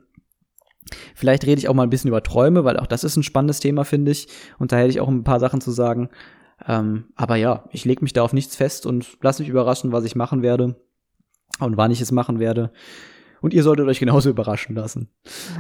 Vielleicht 1.15 1.45
rede 1.45 1.59
ich 1.59 1.69
auch 1.69 1.73
mal 1.73 1.83
ein 1.83 1.89
bisschen 1.89 2.09
über 2.09 2.23
Träume, 2.23 2.63
weil 2.63 2.77
auch 2.77 2.87
das 2.87 3.03
ist 3.03 3.15
ein 3.15 3.23
spannendes 3.23 3.59
Thema, 3.59 3.83
finde 3.83 4.11
ich. 4.11 4.27
Und 4.59 4.71
da 4.71 4.77
hätte 4.77 4.89
ich 4.89 4.99
auch 4.99 5.07
ein 5.07 5.23
paar 5.23 5.39
Sachen 5.39 5.61
zu 5.61 5.71
sagen. 5.71 6.09
Ähm, 6.67 7.05
aber 7.15 7.35
ja, 7.35 7.65
ich 7.71 7.85
lege 7.85 8.03
mich 8.03 8.13
da 8.13 8.23
auf 8.23 8.33
nichts 8.33 8.55
fest 8.55 8.85
und 8.85 9.17
lasse 9.21 9.41
mich 9.41 9.49
überraschen, 9.49 9.91
was 9.91 10.05
ich 10.05 10.15
machen 10.15 10.41
werde 10.41 10.75
und 11.59 11.77
wann 11.77 11.91
ich 11.91 12.01
es 12.01 12.11
machen 12.11 12.39
werde. 12.39 12.71
Und 13.41 13.53
ihr 13.53 13.63
solltet 13.63 13.87
euch 13.87 13.99
genauso 13.99 14.29
überraschen 14.31 14.75
lassen. 14.75 15.09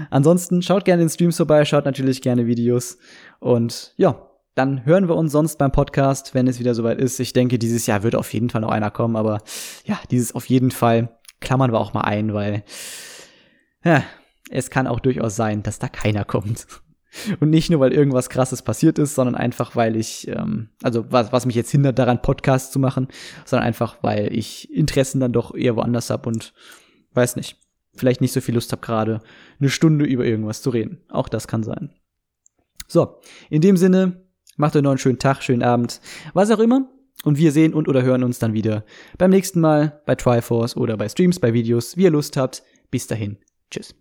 Ansonsten 0.09 0.61
schaut 0.61 0.85
gerne 0.85 1.03
den 1.03 1.09
Streams 1.09 1.37
vorbei, 1.37 1.65
schaut 1.65 1.85
natürlich 1.85 2.21
gerne 2.21 2.45
Videos. 2.45 2.97
Und 3.39 3.93
ja, 3.97 4.27
dann 4.53 4.85
hören 4.85 5.07
wir 5.07 5.15
uns 5.15 5.31
sonst 5.31 5.57
beim 5.57 5.71
Podcast, 5.71 6.35
wenn 6.35 6.47
es 6.47 6.59
wieder 6.59 6.75
soweit 6.75 6.99
ist. 6.99 7.19
Ich 7.19 7.33
denke, 7.33 7.57
dieses 7.57 7.87
Jahr 7.87 8.03
wird 8.03 8.15
auf 8.15 8.31
jeden 8.33 8.49
Fall 8.49 8.61
noch 8.61 8.71
einer 8.71 8.91
kommen, 8.91 9.15
aber 9.15 9.41
ja, 9.85 9.99
dieses 10.11 10.35
auf 10.35 10.45
jeden 10.47 10.71
Fall 10.71 11.17
klammern 11.39 11.71
wir 11.71 11.79
auch 11.79 11.93
mal 11.93 12.01
ein, 12.01 12.33
weil 12.33 12.63
ja, 13.83 14.03
es 14.51 14.69
kann 14.69 14.87
auch 14.87 14.99
durchaus 14.99 15.35
sein, 15.35 15.63
dass 15.63 15.79
da 15.79 15.87
keiner 15.87 16.25
kommt. 16.25 16.67
Und 17.39 17.49
nicht 17.49 17.69
nur, 17.69 17.81
weil 17.81 17.91
irgendwas 17.91 18.29
krasses 18.29 18.61
passiert 18.61 18.97
ist, 18.97 19.15
sondern 19.15 19.35
einfach, 19.35 19.75
weil 19.75 19.97
ich, 19.97 20.29
ähm, 20.29 20.69
also 20.81 21.11
was, 21.11 21.33
was 21.33 21.45
mich 21.45 21.55
jetzt 21.55 21.71
hindert 21.71 21.99
daran, 21.99 22.21
Podcasts 22.21 22.71
zu 22.71 22.79
machen, 22.79 23.09
sondern 23.43 23.67
einfach, 23.67 23.97
weil 24.01 24.33
ich 24.33 24.71
Interessen 24.71 25.19
dann 25.19 25.33
doch 25.33 25.53
eher 25.53 25.75
woanders 25.75 26.09
habe 26.09 26.29
und 26.29 26.53
weiß 27.13 27.35
nicht, 27.35 27.57
vielleicht 27.93 28.21
nicht 28.21 28.31
so 28.31 28.39
viel 28.39 28.55
Lust 28.55 28.71
habe, 28.71 28.81
gerade 28.81 29.19
eine 29.59 29.69
Stunde 29.69 30.05
über 30.05 30.23
irgendwas 30.25 30.61
zu 30.61 30.69
reden. 30.69 31.01
Auch 31.09 31.27
das 31.27 31.47
kann 31.49 31.63
sein. 31.63 31.93
So, 32.87 33.19
in 33.49 33.61
dem 33.61 33.75
Sinne, 33.75 34.25
macht 34.55 34.75
euch 34.75 34.81
noch 34.81 34.91
einen 34.91 34.97
schönen 34.97 35.19
Tag, 35.19 35.43
schönen 35.43 35.63
Abend, 35.63 35.99
was 36.33 36.51
auch 36.51 36.59
immer. 36.59 36.89
Und 37.23 37.37
wir 37.37 37.51
sehen 37.51 37.73
und 37.73 37.87
oder 37.87 38.01
hören 38.01 38.23
uns 38.23 38.39
dann 38.39 38.53
wieder 38.53 38.83
beim 39.17 39.29
nächsten 39.29 39.59
Mal 39.59 40.01
bei 40.05 40.15
Triforce 40.15 40.75
oder 40.75 40.97
bei 40.97 41.07
Streams, 41.07 41.39
bei 41.39 41.53
Videos, 41.53 41.95
wie 41.95 42.03
ihr 42.03 42.09
Lust 42.09 42.35
habt. 42.35 42.63
Bis 42.89 43.05
dahin. 43.05 43.37
Tschüss. 43.69 44.00